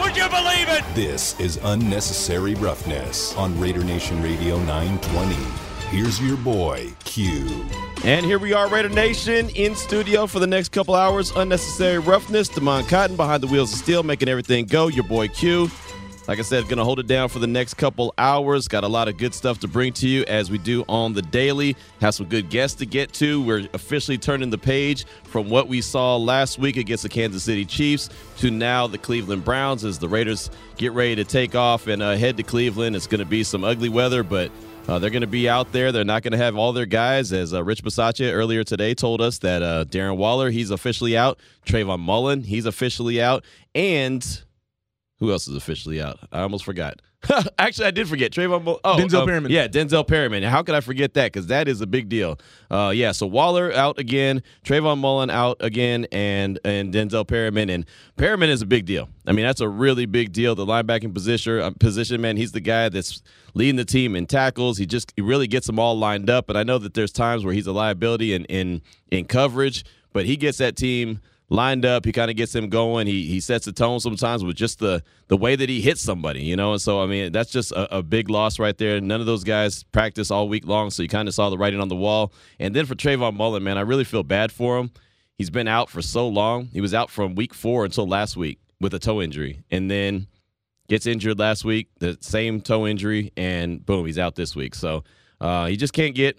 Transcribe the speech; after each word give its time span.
Would 0.00 0.16
you 0.16 0.28
believe 0.28 0.68
it? 0.68 0.84
This 0.94 1.38
is 1.40 1.58
unnecessary 1.62 2.54
roughness 2.54 3.36
on 3.36 3.58
Raider 3.58 3.82
Nation 3.82 4.22
Radio 4.22 4.58
920. 4.58 5.34
Here's 5.88 6.20
your 6.20 6.36
boy, 6.36 6.92
Q. 7.04 7.66
And 8.04 8.24
here 8.24 8.38
we 8.38 8.52
are, 8.52 8.68
Raider 8.68 8.88
Nation, 8.90 9.48
in 9.50 9.74
studio 9.74 10.26
for 10.26 10.38
the 10.38 10.46
next 10.46 10.70
couple 10.70 10.94
hours. 10.94 11.32
Unnecessary 11.32 11.98
roughness. 11.98 12.48
Damon 12.48 12.84
Cotton 12.84 13.16
behind 13.16 13.42
the 13.42 13.48
wheels 13.48 13.72
of 13.72 13.78
steel, 13.78 14.02
making 14.02 14.28
everything 14.28 14.66
go. 14.66 14.88
Your 14.88 15.04
boy 15.04 15.28
Q. 15.28 15.70
Like 16.28 16.38
I 16.40 16.42
said, 16.42 16.64
going 16.64 16.76
to 16.76 16.84
hold 16.84 16.98
it 16.98 17.06
down 17.06 17.30
for 17.30 17.38
the 17.38 17.46
next 17.46 17.74
couple 17.74 18.12
hours. 18.18 18.68
Got 18.68 18.84
a 18.84 18.88
lot 18.88 19.08
of 19.08 19.16
good 19.16 19.32
stuff 19.32 19.60
to 19.60 19.68
bring 19.68 19.94
to 19.94 20.06
you 20.06 20.24
as 20.28 20.50
we 20.50 20.58
do 20.58 20.84
on 20.86 21.14
the 21.14 21.22
daily. 21.22 21.74
Have 22.02 22.14
some 22.14 22.26
good 22.26 22.50
guests 22.50 22.76
to 22.80 22.86
get 22.86 23.14
to. 23.14 23.42
We're 23.42 23.66
officially 23.72 24.18
turning 24.18 24.50
the 24.50 24.58
page 24.58 25.06
from 25.24 25.48
what 25.48 25.68
we 25.68 25.80
saw 25.80 26.18
last 26.18 26.58
week 26.58 26.76
against 26.76 27.02
the 27.02 27.08
Kansas 27.08 27.44
City 27.44 27.64
Chiefs 27.64 28.10
to 28.36 28.50
now 28.50 28.86
the 28.86 28.98
Cleveland 28.98 29.42
Browns 29.42 29.86
as 29.86 29.98
the 29.98 30.06
Raiders 30.06 30.50
get 30.76 30.92
ready 30.92 31.16
to 31.16 31.24
take 31.24 31.54
off 31.54 31.86
and 31.86 32.02
uh, 32.02 32.14
head 32.14 32.36
to 32.36 32.42
Cleveland. 32.42 32.94
It's 32.94 33.06
going 33.06 33.20
to 33.20 33.24
be 33.24 33.42
some 33.42 33.64
ugly 33.64 33.88
weather, 33.88 34.22
but 34.22 34.50
uh, 34.86 34.98
they're 34.98 35.08
going 35.08 35.22
to 35.22 35.26
be 35.26 35.48
out 35.48 35.72
there. 35.72 35.92
They're 35.92 36.04
not 36.04 36.22
going 36.22 36.32
to 36.32 36.38
have 36.38 36.56
all 36.56 36.74
their 36.74 36.84
guys, 36.84 37.32
as 37.32 37.54
uh, 37.54 37.64
Rich 37.64 37.82
Bisaccia 37.82 38.34
earlier 38.34 38.64
today 38.64 38.92
told 38.92 39.22
us 39.22 39.38
that 39.38 39.62
uh, 39.62 39.86
Darren 39.86 40.18
Waller 40.18 40.50
he's 40.50 40.70
officially 40.70 41.16
out. 41.16 41.38
Trayvon 41.64 42.00
Mullen 42.00 42.42
he's 42.42 42.66
officially 42.66 43.18
out, 43.22 43.46
and 43.74 44.42
who 45.20 45.32
else 45.32 45.48
is 45.48 45.56
officially 45.56 46.00
out? 46.00 46.18
I 46.30 46.42
almost 46.42 46.64
forgot. 46.64 47.00
Actually, 47.58 47.86
I 47.86 47.90
did 47.90 48.08
forget 48.08 48.30
Trayvon. 48.30 48.62
Mullen. 48.62 48.80
Oh, 48.84 48.96
Denzel 48.96 49.22
um, 49.22 49.26
Perryman. 49.26 49.50
Yeah, 49.50 49.66
Denzel 49.66 50.06
Perryman. 50.06 50.44
How 50.44 50.62
could 50.62 50.76
I 50.76 50.80
forget 50.80 51.14
that? 51.14 51.32
Because 51.32 51.48
that 51.48 51.66
is 51.66 51.80
a 51.80 51.86
big 51.86 52.08
deal. 52.08 52.38
Uh, 52.70 52.92
yeah. 52.94 53.10
So 53.10 53.26
Waller 53.26 53.72
out 53.72 53.98
again, 53.98 54.42
Trayvon 54.64 54.98
Mullen 54.98 55.28
out 55.28 55.56
again, 55.58 56.06
and 56.12 56.60
and 56.64 56.94
Denzel 56.94 57.26
Perryman. 57.26 57.70
And 57.70 57.86
Perryman 58.16 58.50
is 58.50 58.62
a 58.62 58.66
big 58.66 58.86
deal. 58.86 59.08
I 59.26 59.32
mean, 59.32 59.44
that's 59.44 59.60
a 59.60 59.68
really 59.68 60.06
big 60.06 60.32
deal. 60.32 60.54
The 60.54 60.64
linebacking 60.64 61.12
position, 61.12 61.58
uh, 61.58 61.72
position 61.80 62.20
man. 62.20 62.36
He's 62.36 62.52
the 62.52 62.60
guy 62.60 62.88
that's 62.88 63.20
leading 63.54 63.76
the 63.76 63.84
team 63.84 64.14
in 64.14 64.26
tackles. 64.26 64.78
He 64.78 64.86
just 64.86 65.12
he 65.16 65.22
really 65.22 65.48
gets 65.48 65.66
them 65.66 65.80
all 65.80 65.98
lined 65.98 66.30
up. 66.30 66.48
And 66.48 66.56
I 66.56 66.62
know 66.62 66.78
that 66.78 66.94
there's 66.94 67.12
times 67.12 67.44
where 67.44 67.52
he's 67.52 67.66
a 67.66 67.72
liability 67.72 68.32
in 68.32 68.44
in 68.44 68.80
in 69.10 69.24
coverage, 69.24 69.84
but 70.12 70.24
he 70.24 70.36
gets 70.36 70.58
that 70.58 70.76
team 70.76 71.20
lined 71.50 71.84
up. 71.84 72.04
He 72.04 72.12
kind 72.12 72.30
of 72.30 72.36
gets 72.36 72.54
him 72.54 72.68
going. 72.68 73.06
He 73.06 73.24
he 73.26 73.40
sets 73.40 73.64
the 73.64 73.72
tone 73.72 74.00
sometimes 74.00 74.44
with 74.44 74.56
just 74.56 74.78
the 74.78 75.02
the 75.28 75.36
way 75.36 75.56
that 75.56 75.68
he 75.68 75.80
hits 75.80 76.00
somebody, 76.00 76.42
you 76.42 76.56
know. 76.56 76.72
And 76.72 76.80
so 76.80 77.00
I 77.00 77.06
mean 77.06 77.32
that's 77.32 77.50
just 77.50 77.72
a, 77.72 77.98
a 77.98 78.02
big 78.02 78.28
loss 78.28 78.58
right 78.58 78.76
there. 78.76 79.00
None 79.00 79.20
of 79.20 79.26
those 79.26 79.44
guys 79.44 79.82
practice 79.84 80.30
all 80.30 80.48
week 80.48 80.66
long, 80.66 80.90
so 80.90 81.02
you 81.02 81.08
kind 81.08 81.28
of 81.28 81.34
saw 81.34 81.50
the 81.50 81.58
writing 81.58 81.80
on 81.80 81.88
the 81.88 81.96
wall. 81.96 82.32
And 82.58 82.74
then 82.74 82.86
for 82.86 82.94
Trayvon 82.94 83.34
Mullen, 83.34 83.62
man, 83.62 83.78
I 83.78 83.82
really 83.82 84.04
feel 84.04 84.22
bad 84.22 84.52
for 84.52 84.78
him. 84.78 84.90
He's 85.36 85.50
been 85.50 85.68
out 85.68 85.88
for 85.88 86.02
so 86.02 86.26
long. 86.26 86.66
He 86.72 86.80
was 86.80 86.92
out 86.92 87.10
from 87.10 87.34
week 87.34 87.54
four 87.54 87.84
until 87.84 88.06
last 88.08 88.36
week 88.36 88.58
with 88.80 88.92
a 88.94 88.98
toe 88.98 89.22
injury, 89.22 89.62
and 89.70 89.90
then 89.90 90.26
gets 90.88 91.06
injured 91.06 91.38
last 91.38 91.64
week, 91.64 91.88
the 92.00 92.16
same 92.20 92.60
toe 92.60 92.86
injury, 92.86 93.32
and 93.36 93.84
boom, 93.84 94.06
he's 94.06 94.18
out 94.18 94.34
this 94.34 94.56
week. 94.56 94.74
So 94.74 95.04
uh, 95.40 95.66
he 95.66 95.76
just 95.76 95.92
can't 95.92 96.14
get 96.14 96.38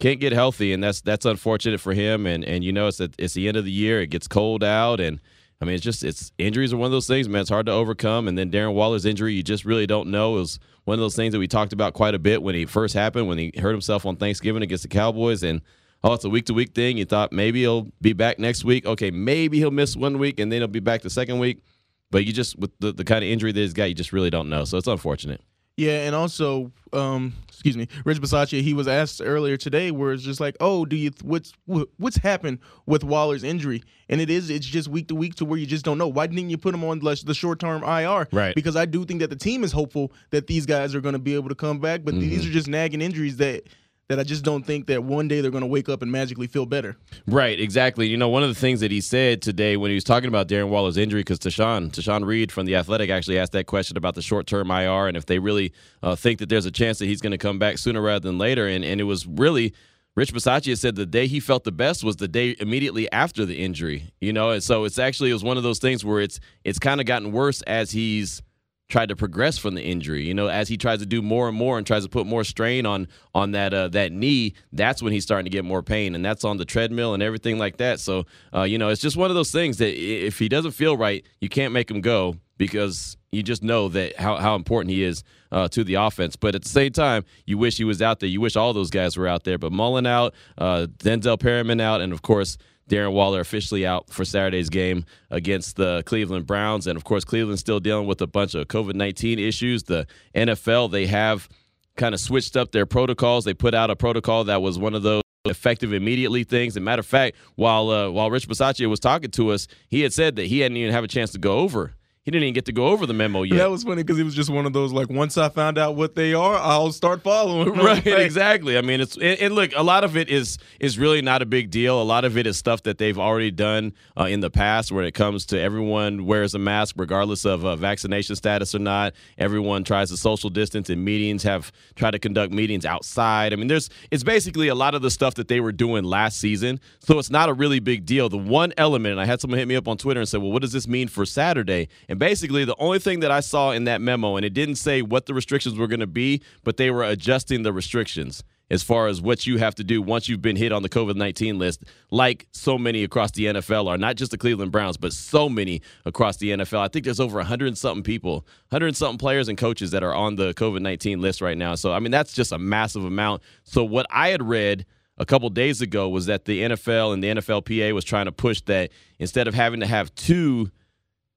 can't 0.00 0.20
get 0.20 0.32
healthy, 0.32 0.72
and 0.72 0.82
that's 0.82 1.00
that's 1.00 1.24
unfortunate 1.24 1.80
for 1.80 1.94
him. 1.94 2.26
And 2.26 2.44
and 2.44 2.62
you 2.62 2.72
know 2.72 2.86
it's 2.86 3.00
it's 3.00 3.34
the 3.34 3.48
end 3.48 3.56
of 3.56 3.64
the 3.64 3.72
year. 3.72 4.00
It 4.00 4.08
gets 4.08 4.28
cold 4.28 4.62
out, 4.62 5.00
and 5.00 5.20
I 5.60 5.64
mean 5.64 5.74
it's 5.74 5.84
just 5.84 6.04
it's 6.04 6.32
injuries 6.38 6.72
are 6.72 6.76
one 6.76 6.86
of 6.86 6.92
those 6.92 7.06
things, 7.06 7.28
man. 7.28 7.40
It's 7.40 7.50
hard 7.50 7.66
to 7.66 7.72
overcome. 7.72 8.28
And 8.28 8.36
then 8.36 8.50
Darren 8.50 8.74
Waller's 8.74 9.06
injury, 9.06 9.34
you 9.34 9.42
just 9.42 9.64
really 9.64 9.86
don't 9.86 10.10
know. 10.10 10.36
It 10.36 10.40
was 10.40 10.58
one 10.84 10.94
of 10.94 11.00
those 11.00 11.16
things 11.16 11.32
that 11.32 11.38
we 11.38 11.48
talked 11.48 11.72
about 11.72 11.94
quite 11.94 12.14
a 12.14 12.18
bit 12.18 12.42
when 12.42 12.54
he 12.54 12.66
first 12.66 12.94
happened, 12.94 13.26
when 13.26 13.38
he 13.38 13.52
hurt 13.58 13.72
himself 13.72 14.04
on 14.06 14.16
Thanksgiving 14.16 14.62
against 14.62 14.82
the 14.82 14.88
Cowboys, 14.88 15.42
and 15.42 15.62
oh, 16.04 16.12
it's 16.12 16.24
a 16.24 16.30
week 16.30 16.46
to 16.46 16.54
week 16.54 16.74
thing. 16.74 16.98
You 16.98 17.06
thought 17.06 17.32
maybe 17.32 17.60
he'll 17.60 17.88
be 18.00 18.12
back 18.12 18.38
next 18.38 18.64
week. 18.64 18.84
Okay, 18.84 19.10
maybe 19.10 19.58
he'll 19.58 19.70
miss 19.70 19.96
one 19.96 20.18
week, 20.18 20.38
and 20.38 20.52
then 20.52 20.60
he'll 20.60 20.68
be 20.68 20.80
back 20.80 21.02
the 21.02 21.10
second 21.10 21.38
week. 21.38 21.62
But 22.10 22.24
you 22.24 22.32
just 22.32 22.58
with 22.58 22.70
the, 22.80 22.92
the 22.92 23.04
kind 23.04 23.24
of 23.24 23.30
injury 23.30 23.52
that 23.52 23.60
he's 23.60 23.72
got, 23.72 23.84
you 23.84 23.94
just 23.94 24.12
really 24.12 24.30
don't 24.30 24.48
know. 24.48 24.64
So 24.64 24.76
it's 24.76 24.86
unfortunate. 24.86 25.40
Yeah, 25.76 26.06
and 26.06 26.14
also, 26.14 26.72
um, 26.94 27.34
excuse 27.48 27.76
me, 27.76 27.86
Rich 28.06 28.22
Bisaccia. 28.22 28.62
He 28.62 28.72
was 28.72 28.88
asked 28.88 29.20
earlier 29.22 29.58
today, 29.58 29.90
where 29.90 30.12
it's 30.12 30.22
just 30.22 30.40
like, 30.40 30.56
oh, 30.58 30.86
do 30.86 30.96
you 30.96 31.10
what's 31.22 31.52
what's 31.66 32.16
happened 32.16 32.60
with 32.86 33.04
Waller's 33.04 33.44
injury? 33.44 33.82
And 34.08 34.20
it 34.20 34.30
is, 34.30 34.48
it's 34.48 34.64
just 34.64 34.88
week 34.88 35.08
to 35.08 35.14
week 35.14 35.34
to 35.34 35.44
where 35.44 35.58
you 35.58 35.66
just 35.66 35.84
don't 35.84 35.98
know. 35.98 36.08
Why 36.08 36.26
didn't 36.28 36.48
you 36.48 36.56
put 36.56 36.74
him 36.74 36.82
on 36.84 37.00
the 37.00 37.34
short 37.34 37.58
term 37.58 37.82
IR? 37.82 38.26
Right. 38.32 38.54
Because 38.54 38.74
I 38.76 38.86
do 38.86 39.04
think 39.04 39.20
that 39.20 39.28
the 39.30 39.36
team 39.36 39.64
is 39.64 39.72
hopeful 39.72 40.12
that 40.30 40.46
these 40.46 40.64
guys 40.64 40.94
are 40.94 41.00
going 41.02 41.12
to 41.12 41.18
be 41.18 41.34
able 41.34 41.50
to 41.50 41.54
come 41.54 41.78
back, 41.78 42.04
but 42.04 42.14
Mm-hmm. 42.14 42.20
these 42.30 42.46
are 42.46 42.50
just 42.50 42.68
nagging 42.68 43.02
injuries 43.02 43.36
that 43.36 43.64
that 44.08 44.20
I 44.20 44.22
just 44.22 44.44
don't 44.44 44.64
think 44.64 44.86
that 44.86 45.02
one 45.02 45.26
day 45.26 45.40
they're 45.40 45.50
going 45.50 45.62
to 45.62 45.66
wake 45.66 45.88
up 45.88 46.02
and 46.02 46.12
magically 46.12 46.46
feel 46.46 46.66
better. 46.66 46.96
Right, 47.26 47.58
exactly. 47.58 48.06
You 48.06 48.16
know, 48.16 48.28
one 48.28 48.42
of 48.42 48.48
the 48.48 48.54
things 48.54 48.80
that 48.80 48.90
he 48.90 49.00
said 49.00 49.42
today 49.42 49.76
when 49.76 49.90
he 49.90 49.96
was 49.96 50.04
talking 50.04 50.28
about 50.28 50.48
Darren 50.48 50.68
Waller's 50.68 50.96
injury, 50.96 51.20
because 51.20 51.38
Tashan, 51.38 51.90
Tashan 51.90 52.24
Reed 52.24 52.52
from 52.52 52.66
the 52.66 52.76
Athletic 52.76 53.10
actually 53.10 53.38
asked 53.38 53.52
that 53.52 53.66
question 53.66 53.96
about 53.96 54.14
the 54.14 54.22
short-term 54.22 54.70
IR 54.70 55.08
and 55.08 55.16
if 55.16 55.26
they 55.26 55.38
really 55.38 55.72
uh, 56.02 56.14
think 56.14 56.38
that 56.38 56.48
there's 56.48 56.66
a 56.66 56.70
chance 56.70 56.98
that 56.98 57.06
he's 57.06 57.20
going 57.20 57.32
to 57.32 57.38
come 57.38 57.58
back 57.58 57.78
sooner 57.78 58.00
rather 58.00 58.20
than 58.20 58.38
later. 58.38 58.66
And 58.66 58.84
and 58.84 59.00
it 59.00 59.04
was 59.04 59.26
really 59.26 59.74
Rich 60.14 60.32
Bisaccia 60.32 60.78
said 60.78 60.94
the 60.94 61.04
day 61.04 61.26
he 61.26 61.40
felt 61.40 61.64
the 61.64 61.72
best 61.72 62.02
was 62.02 62.16
the 62.16 62.26
day 62.26 62.56
immediately 62.58 63.10
after 63.12 63.44
the 63.44 63.56
injury. 63.56 64.12
You 64.20 64.32
know, 64.32 64.50
and 64.50 64.62
so 64.62 64.84
it's 64.84 64.98
actually 64.98 65.30
it 65.30 65.34
was 65.34 65.44
one 65.44 65.58
of 65.58 65.62
those 65.62 65.78
things 65.78 66.04
where 66.04 66.20
it's 66.20 66.40
it's 66.64 66.78
kind 66.78 67.00
of 67.00 67.06
gotten 67.06 67.32
worse 67.32 67.60
as 67.62 67.90
he's 67.90 68.40
tried 68.88 69.08
to 69.08 69.16
progress 69.16 69.58
from 69.58 69.74
the 69.74 69.82
injury. 69.82 70.24
You 70.24 70.34
know, 70.34 70.48
as 70.48 70.68
he 70.68 70.76
tries 70.76 71.00
to 71.00 71.06
do 71.06 71.22
more 71.22 71.48
and 71.48 71.56
more 71.56 71.78
and 71.78 71.86
tries 71.86 72.04
to 72.04 72.08
put 72.08 72.26
more 72.26 72.44
strain 72.44 72.86
on 72.86 73.08
on 73.34 73.52
that 73.52 73.74
uh, 73.74 73.88
that 73.88 74.12
knee, 74.12 74.54
that's 74.72 75.02
when 75.02 75.12
he's 75.12 75.24
starting 75.24 75.44
to 75.44 75.50
get 75.50 75.64
more 75.64 75.82
pain, 75.82 76.14
and 76.14 76.24
that's 76.24 76.44
on 76.44 76.56
the 76.56 76.64
treadmill 76.64 77.14
and 77.14 77.22
everything 77.22 77.58
like 77.58 77.78
that. 77.78 78.00
So, 78.00 78.24
uh, 78.54 78.62
you 78.62 78.78
know, 78.78 78.88
it's 78.88 79.00
just 79.00 79.16
one 79.16 79.30
of 79.30 79.36
those 79.36 79.50
things 79.50 79.78
that 79.78 79.94
if 79.98 80.38
he 80.38 80.48
doesn't 80.48 80.72
feel 80.72 80.96
right, 80.96 81.24
you 81.40 81.48
can't 81.48 81.72
make 81.72 81.90
him 81.90 82.00
go 82.00 82.36
because 82.58 83.16
you 83.32 83.42
just 83.42 83.62
know 83.62 83.88
that 83.88 84.16
how, 84.16 84.36
how 84.36 84.54
important 84.54 84.90
he 84.90 85.02
is 85.02 85.22
uh, 85.52 85.68
to 85.68 85.84
the 85.84 85.94
offense. 85.94 86.36
But 86.36 86.54
at 86.54 86.62
the 86.62 86.68
same 86.68 86.92
time, 86.92 87.24
you 87.44 87.58
wish 87.58 87.76
he 87.76 87.84
was 87.84 88.00
out 88.00 88.20
there. 88.20 88.28
You 88.28 88.40
wish 88.40 88.56
all 88.56 88.72
those 88.72 88.90
guys 88.90 89.16
were 89.16 89.26
out 89.26 89.44
there. 89.44 89.58
But 89.58 89.72
Mullen 89.72 90.06
out, 90.06 90.34
uh, 90.56 90.86
Denzel 90.98 91.38
Perryman 91.38 91.80
out, 91.80 92.00
and 92.00 92.12
of 92.12 92.22
course. 92.22 92.56
Darren 92.88 93.12
Waller 93.12 93.40
officially 93.40 93.86
out 93.86 94.10
for 94.10 94.24
Saturday's 94.24 94.68
game 94.68 95.04
against 95.30 95.76
the 95.76 96.02
Cleveland 96.06 96.46
Browns. 96.46 96.86
And 96.86 96.96
of 96.96 97.04
course, 97.04 97.24
Cleveland's 97.24 97.60
still 97.60 97.80
dealing 97.80 98.06
with 98.06 98.20
a 98.20 98.26
bunch 98.26 98.54
of 98.54 98.68
COVID 98.68 98.94
19 98.94 99.38
issues. 99.38 99.84
The 99.84 100.06
NFL, 100.34 100.90
they 100.90 101.06
have 101.06 101.48
kind 101.96 102.14
of 102.14 102.20
switched 102.20 102.56
up 102.56 102.72
their 102.72 102.86
protocols. 102.86 103.44
They 103.44 103.54
put 103.54 103.74
out 103.74 103.90
a 103.90 103.96
protocol 103.96 104.44
that 104.44 104.62
was 104.62 104.78
one 104.78 104.94
of 104.94 105.02
those 105.02 105.22
effective 105.46 105.92
immediately 105.92 106.44
things. 106.44 106.76
And 106.76 106.84
matter 106.84 107.00
of 107.00 107.06
fact, 107.06 107.36
while 107.56 107.90
uh, 107.90 108.10
while 108.10 108.30
Rich 108.30 108.48
Bisaccia 108.48 108.88
was 108.88 109.00
talking 109.00 109.30
to 109.32 109.50
us, 109.50 109.66
he 109.88 110.02
had 110.02 110.12
said 110.12 110.36
that 110.36 110.46
he 110.46 110.60
hadn't 110.60 110.76
even 110.76 110.92
have 110.92 111.04
a 111.04 111.08
chance 111.08 111.32
to 111.32 111.38
go 111.38 111.58
over. 111.58 111.94
He 112.26 112.32
didn't 112.32 112.42
even 112.42 112.54
get 112.54 112.64
to 112.64 112.72
go 112.72 112.88
over 112.88 113.06
the 113.06 113.14
memo 113.14 113.44
yet. 113.44 113.58
That 113.58 113.70
was 113.70 113.84
funny 113.84 114.02
because 114.02 114.18
he 114.18 114.24
was 114.24 114.34
just 114.34 114.50
one 114.50 114.66
of 114.66 114.72
those 114.72 114.92
like 114.92 115.08
once 115.08 115.38
I 115.38 115.48
found 115.48 115.78
out 115.78 115.94
what 115.94 116.16
they 116.16 116.34
are, 116.34 116.56
I'll 116.56 116.90
start 116.90 117.22
following. 117.22 117.72
right 117.72 118.04
exactly. 118.06 118.76
I 118.76 118.80
mean 118.80 119.00
it's 119.00 119.14
and, 119.14 119.38
and 119.40 119.54
look 119.54 119.70
a 119.76 119.84
lot 119.84 120.02
of 120.02 120.16
it 120.16 120.28
is 120.28 120.58
is 120.80 120.98
really 120.98 121.22
not 121.22 121.40
a 121.40 121.46
big 121.46 121.70
deal. 121.70 122.02
A 122.02 122.04
lot 122.04 122.24
of 122.24 122.36
it 122.36 122.46
is 122.46 122.56
stuff 122.56 122.82
that 122.82 122.98
they've 122.98 123.18
already 123.18 123.52
done 123.52 123.94
uh, 124.18 124.24
in 124.24 124.40
the 124.40 124.50
past 124.50 124.90
when 124.90 125.04
it 125.04 125.12
comes 125.12 125.46
to 125.46 125.60
everyone 125.60 126.26
wears 126.26 126.54
a 126.54 126.58
mask 126.58 126.96
regardless 126.98 127.44
of 127.44 127.64
uh, 127.64 127.76
vaccination 127.76 128.34
status 128.34 128.74
or 128.74 128.80
not. 128.80 129.14
Everyone 129.38 129.84
tries 129.84 130.10
to 130.10 130.16
social 130.16 130.50
distance 130.50 130.90
in 130.90 131.04
meetings 131.04 131.44
have 131.44 131.70
tried 131.94 132.10
to 132.10 132.18
conduct 132.18 132.52
meetings 132.52 132.84
outside. 132.84 133.52
I 133.52 133.56
mean 133.56 133.68
there's 133.68 133.88
it's 134.10 134.24
basically 134.24 134.66
a 134.66 134.74
lot 134.74 134.96
of 134.96 135.02
the 135.02 135.12
stuff 135.12 135.36
that 135.36 135.46
they 135.46 135.60
were 135.60 135.72
doing 135.72 136.02
last 136.02 136.40
season. 136.40 136.80
So 136.98 137.20
it's 137.20 137.30
not 137.30 137.48
a 137.48 137.52
really 137.52 137.78
big 137.78 138.04
deal. 138.04 138.28
The 138.28 138.36
one 138.36 138.72
element 138.76 139.12
and 139.12 139.20
i 139.20 139.24
had 139.24 139.40
someone 139.40 139.58
hit 139.58 139.68
me 139.68 139.76
up 139.76 139.86
on 139.86 139.96
twitter 139.96 140.20
and 140.20 140.28
said 140.28 140.40
well 140.40 140.50
what 140.50 140.62
does 140.62 140.72
this 140.72 140.88
mean 140.88 141.06
for 141.06 141.24
saturday? 141.24 141.88
And 142.08 142.15
basically 142.18 142.64
the 142.64 142.76
only 142.78 142.98
thing 142.98 143.20
that 143.20 143.30
i 143.30 143.40
saw 143.40 143.70
in 143.70 143.84
that 143.84 144.00
memo 144.00 144.36
and 144.36 144.44
it 144.44 144.54
didn't 144.54 144.76
say 144.76 145.02
what 145.02 145.26
the 145.26 145.34
restrictions 145.34 145.76
were 145.76 145.86
going 145.86 146.00
to 146.00 146.06
be 146.06 146.42
but 146.64 146.76
they 146.76 146.90
were 146.90 147.04
adjusting 147.04 147.62
the 147.62 147.72
restrictions 147.72 148.42
as 148.70 148.82
far 148.82 149.06
as 149.06 149.20
what 149.20 149.46
you 149.46 149.58
have 149.58 149.74
to 149.76 149.84
do 149.84 150.02
once 150.02 150.28
you've 150.28 150.42
been 150.42 150.56
hit 150.56 150.72
on 150.72 150.82
the 150.82 150.88
COVID 150.88 151.14
19 151.14 151.58
list, 151.58 151.84
like 152.10 152.46
so 152.52 152.76
many 152.76 153.04
across 153.04 153.30
the 153.32 153.46
NFL 153.46 153.86
are, 153.86 153.98
not 153.98 154.16
just 154.16 154.30
the 154.30 154.38
Cleveland 154.38 154.72
Browns, 154.72 154.96
but 154.96 155.12
so 155.12 155.48
many 155.48 155.82
across 156.04 156.38
the 156.38 156.50
NFL. 156.50 156.80
I 156.80 156.88
think 156.88 157.04
there's 157.04 157.20
over 157.20 157.36
100 157.36 157.68
and 157.68 157.78
something 157.78 158.02
people, 158.02 158.46
100 158.70 158.88
and 158.88 158.96
something 158.96 159.18
players 159.18 159.48
and 159.48 159.56
coaches 159.56 159.92
that 159.92 160.02
are 160.02 160.14
on 160.14 160.36
the 160.36 160.52
COVID 160.54 160.80
19 160.80 161.20
list 161.20 161.40
right 161.40 161.56
now. 161.56 161.74
So, 161.74 161.92
I 161.92 162.00
mean, 162.00 162.10
that's 162.10 162.32
just 162.32 162.52
a 162.52 162.58
massive 162.58 163.04
amount. 163.04 163.42
So, 163.64 163.84
what 163.84 164.06
I 164.10 164.30
had 164.30 164.42
read 164.42 164.84
a 165.18 165.24
couple 165.24 165.48
days 165.50 165.80
ago 165.80 166.08
was 166.08 166.26
that 166.26 166.44
the 166.44 166.62
NFL 166.62 167.14
and 167.14 167.22
the 167.22 167.28
NFLPA 167.28 167.94
was 167.94 168.04
trying 168.04 168.26
to 168.26 168.32
push 168.32 168.60
that 168.62 168.90
instead 169.18 169.48
of 169.48 169.54
having 169.54 169.80
to 169.80 169.86
have 169.86 170.14
two 170.14 170.70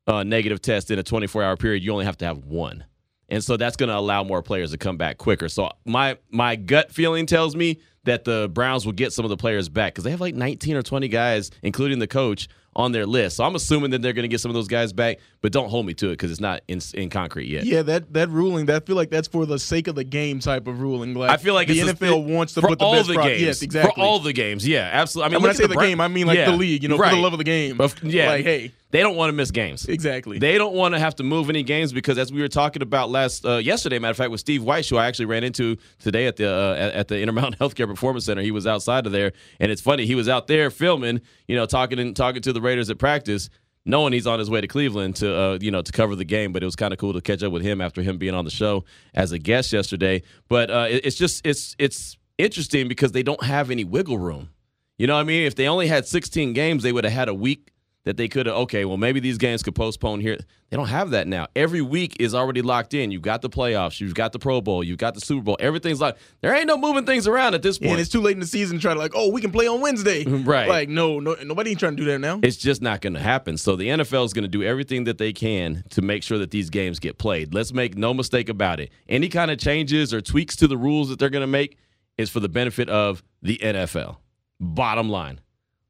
uh, 0.09 0.23
negative 0.23 0.61
test 0.61 0.89
in 0.91 0.99
a 0.99 1.03
24 1.03 1.43
hour 1.43 1.55
period, 1.55 1.83
you 1.83 1.91
only 1.91 2.05
have 2.05 2.17
to 2.17 2.25
have 2.25 2.39
one. 2.39 2.83
and 3.29 3.43
so 3.43 3.57
that's 3.57 3.77
going 3.77 3.89
to 3.89 3.95
allow 3.95 4.23
more 4.23 4.41
players 4.41 4.71
to 4.71 4.77
come 4.77 4.97
back 4.97 5.17
quicker. 5.19 5.47
So 5.47 5.69
my 5.85 6.17
my 6.31 6.55
gut 6.55 6.91
feeling 6.91 7.27
tells 7.27 7.55
me 7.55 7.79
that 8.05 8.23
the 8.23 8.49
Browns 8.51 8.85
will 8.85 8.93
get 8.93 9.13
some 9.13 9.23
of 9.23 9.29
the 9.29 9.37
players 9.37 9.69
back 9.69 9.93
because 9.93 10.03
they 10.03 10.09
have 10.11 10.21
like 10.21 10.33
19 10.33 10.75
or 10.75 10.81
20 10.81 11.07
guys, 11.09 11.51
including 11.61 11.99
the 11.99 12.07
coach, 12.07 12.47
on 12.79 12.93
their 12.93 13.05
list. 13.05 13.35
So 13.35 13.43
I'm 13.43 13.55
assuming 13.55 13.91
that 13.91 14.01
they're 14.01 14.13
going 14.13 14.23
to 14.23 14.29
get 14.29 14.39
some 14.39 14.49
of 14.49 14.55
those 14.55 14.69
guys 14.69 14.93
back, 14.93 15.19
but 15.41 15.51
don't 15.51 15.69
hold 15.69 15.85
me 15.85 15.93
to 15.95 16.07
it 16.07 16.11
because 16.11 16.31
it's 16.31 16.39
not 16.39 16.61
in, 16.69 16.79
in 16.93 17.09
concrete 17.09 17.49
yet. 17.49 17.65
Yeah, 17.65 17.81
that 17.83 18.13
that 18.13 18.29
ruling, 18.29 18.67
that 18.67 18.81
I 18.81 18.85
feel 18.85 18.95
like 18.95 19.09
that's 19.09 19.27
for 19.27 19.45
the 19.45 19.59
sake 19.59 19.87
of 19.87 19.95
the 19.95 20.05
game 20.05 20.39
type 20.39 20.65
of 20.65 20.79
ruling. 20.79 21.13
Like 21.13 21.29
I 21.29 21.35
feel 21.35 21.53
like 21.53 21.67
the 21.67 21.77
it's 21.77 21.99
NFL 21.99 22.13
a, 22.13 22.17
wants 22.17 22.53
to 22.53 22.61
put 22.61 22.79
the 22.79 22.85
all 22.85 23.03
the 23.03 23.15
pro- 23.15 23.23
games. 23.23 23.41
Yes, 23.41 23.61
exactly. 23.61 24.01
For 24.01 24.07
all 24.07 24.19
the 24.19 24.31
games, 24.31 24.65
yeah, 24.65 24.89
absolutely. 24.93 25.25
I 25.25 25.37
mean, 25.37 25.43
when 25.43 25.51
I 25.51 25.55
say 25.55 25.67
the, 25.67 25.73
Bra- 25.73 25.83
game, 25.83 25.99
I 25.99 26.07
mean 26.07 26.25
like 26.25 26.37
yeah, 26.37 26.51
the 26.51 26.57
league. 26.57 26.81
You 26.81 26.89
know, 26.89 26.97
right. 26.97 27.09
for 27.09 27.17
the 27.17 27.21
love 27.21 27.33
of 27.33 27.37
the 27.37 27.43
game. 27.43 27.81
Of- 27.81 28.01
yeah, 28.01 28.29
like 28.29 28.45
hey, 28.45 28.71
they 28.91 29.01
don't 29.01 29.15
want 29.15 29.29
to 29.29 29.33
miss 29.33 29.51
games. 29.51 29.85
exactly. 29.85 30.39
They 30.39 30.57
don't 30.57 30.73
want 30.73 30.95
to 30.95 30.99
have 30.99 31.15
to 31.17 31.23
move 31.23 31.49
any 31.49 31.61
games 31.61 31.93
because, 31.93 32.17
as 32.17 32.33
we 32.33 32.41
were 32.41 32.47
talking 32.47 32.81
about 32.81 33.11
last 33.11 33.45
uh, 33.45 33.57
yesterday, 33.57 33.99
matter 33.99 34.11
of 34.11 34.17
fact, 34.17 34.31
with 34.31 34.39
Steve 34.39 34.63
Weiss, 34.63 34.89
who 34.89 34.97
I 34.97 35.05
actually 35.05 35.25
ran 35.25 35.43
into 35.43 35.77
today 35.99 36.25
at 36.25 36.37
the 36.37 36.49
uh, 36.49 36.75
at, 36.75 36.93
at 36.93 37.07
the 37.07 37.19
Intermountain 37.19 37.59
Healthcare 37.59 37.87
Performance 37.87 38.25
Center. 38.25 38.41
He 38.41 38.51
was 38.51 38.65
outside 38.65 39.05
of 39.05 39.11
there, 39.11 39.33
and 39.59 39.71
it's 39.71 39.81
funny. 39.81 40.05
He 40.05 40.15
was 40.15 40.27
out 40.27 40.47
there 40.47 40.71
filming, 40.71 41.21
you 41.47 41.55
know, 41.55 41.65
talking 41.65 41.99
and 41.99 42.15
talking 42.15 42.41
to 42.41 42.53
the 42.53 42.61
Raiders 42.69 42.89
at 42.89 42.97
practice, 42.97 43.49
knowing 43.85 44.13
he's 44.13 44.27
on 44.27 44.39
his 44.39 44.49
way 44.49 44.61
to 44.61 44.67
Cleveland 44.67 45.15
to 45.17 45.35
uh, 45.35 45.57
you 45.59 45.71
know 45.71 45.81
to 45.81 45.91
cover 45.91 46.15
the 46.15 46.25
game. 46.25 46.53
But 46.53 46.61
it 46.63 46.65
was 46.65 46.75
kind 46.75 46.93
of 46.93 46.99
cool 46.99 47.13
to 47.13 47.21
catch 47.21 47.43
up 47.43 47.51
with 47.51 47.63
him 47.63 47.81
after 47.81 48.01
him 48.01 48.17
being 48.17 48.33
on 48.35 48.45
the 48.45 48.51
show 48.51 48.85
as 49.13 49.31
a 49.31 49.39
guest 49.39 49.73
yesterday. 49.73 50.21
But 50.47 50.69
uh, 50.71 50.87
it- 50.89 51.05
it's 51.05 51.17
just 51.17 51.45
it's 51.45 51.75
it's 51.79 52.17
interesting 52.37 52.87
because 52.87 53.11
they 53.11 53.23
don't 53.23 53.43
have 53.43 53.71
any 53.71 53.83
wiggle 53.83 54.17
room. 54.17 54.49
You 54.97 55.07
know 55.07 55.15
what 55.15 55.21
I 55.21 55.23
mean? 55.23 55.43
If 55.47 55.55
they 55.55 55.67
only 55.67 55.87
had 55.87 56.05
16 56.07 56.53
games, 56.53 56.83
they 56.83 56.91
would 56.91 57.03
have 57.05 57.13
had 57.13 57.29
a 57.29 57.33
week 57.33 57.71
that 58.05 58.15
they 58.17 58.27
could 58.29 58.45
have, 58.45 58.55
okay, 58.55 58.85
well, 58.85 58.97
maybe 58.97 59.19
these 59.19 59.37
games 59.37 59.61
could 59.61 59.75
postpone 59.75 60.21
here. 60.21 60.37
They 60.69 60.77
don't 60.77 60.87
have 60.87 61.09
that 61.09 61.27
now. 61.27 61.47
Every 61.55 61.81
week 61.81 62.15
is 62.19 62.33
already 62.33 62.61
locked 62.61 62.93
in. 62.93 63.11
You've 63.11 63.21
got 63.23 63.41
the 63.41 63.49
playoffs, 63.49 63.99
you've 63.99 64.13
got 64.13 64.31
the 64.31 64.39
Pro 64.39 64.61
Bowl, 64.61 64.83
you've 64.83 64.97
got 64.97 65.15
the 65.15 65.19
Super 65.21 65.43
Bowl. 65.43 65.57
Everything's 65.59 65.99
like, 65.99 66.15
there 66.41 66.55
ain't 66.55 66.67
no 66.67 66.77
moving 66.77 67.05
things 67.05 67.27
around 67.27 67.55
at 67.55 67.61
this 67.61 67.77
point. 67.77 67.91
and 67.91 67.99
it's 67.99 68.09
too 68.09 68.21
late 68.21 68.33
in 68.35 68.39
the 68.39 68.45
season 68.47 68.77
to 68.77 68.81
try 68.81 68.93
to 68.93 68.99
like, 68.99 69.11
oh, 69.15 69.29
we 69.31 69.41
can 69.41 69.51
play 69.51 69.67
on 69.67 69.81
Wednesday. 69.81 70.23
Right. 70.49 70.69
Like, 70.69 70.89
no, 70.89 71.19
no, 71.19 71.35
nobody 71.43 71.71
ain't 71.71 71.79
trying 71.79 71.97
to 71.97 72.01
do 72.03 72.09
that 72.11 72.19
now. 72.19 72.39
it's 72.41 72.55
just 72.57 72.81
not 72.81 73.01
going 73.01 73.13
to 73.13 73.19
happen. 73.19 73.57
So 73.57 73.75
the 73.75 73.89
NFL 73.89 74.25
is 74.25 74.33
going 74.33 74.43
to 74.43 74.47
do 74.49 74.63
everything 74.63 75.03
that 75.03 75.17
they 75.17 75.33
can 75.33 75.83
to 75.89 76.01
make 76.01 76.23
sure 76.23 76.37
that 76.37 76.51
these 76.51 76.69
games 76.69 76.99
get 76.99 77.17
played. 77.17 77.53
Let's 77.53 77.73
make 77.73 77.97
no 77.97 78.13
mistake 78.13 78.47
about 78.47 78.79
it. 78.79 78.91
Any 79.09 79.27
kind 79.27 79.51
of 79.51 79.59
changes 79.59 80.13
or 80.13 80.21
tweaks 80.21 80.55
to 80.57 80.67
the 80.67 80.77
rules 80.77 81.09
that 81.09 81.19
they're 81.19 81.29
going 81.29 81.41
to 81.41 81.47
make 81.47 81.77
is 82.17 82.29
for 82.29 82.39
the 82.39 82.49
benefit 82.49 82.89
of 82.89 83.21
the 83.41 83.57
NFL. 83.61 84.17
Bottom 84.59 85.09
line. 85.09 85.41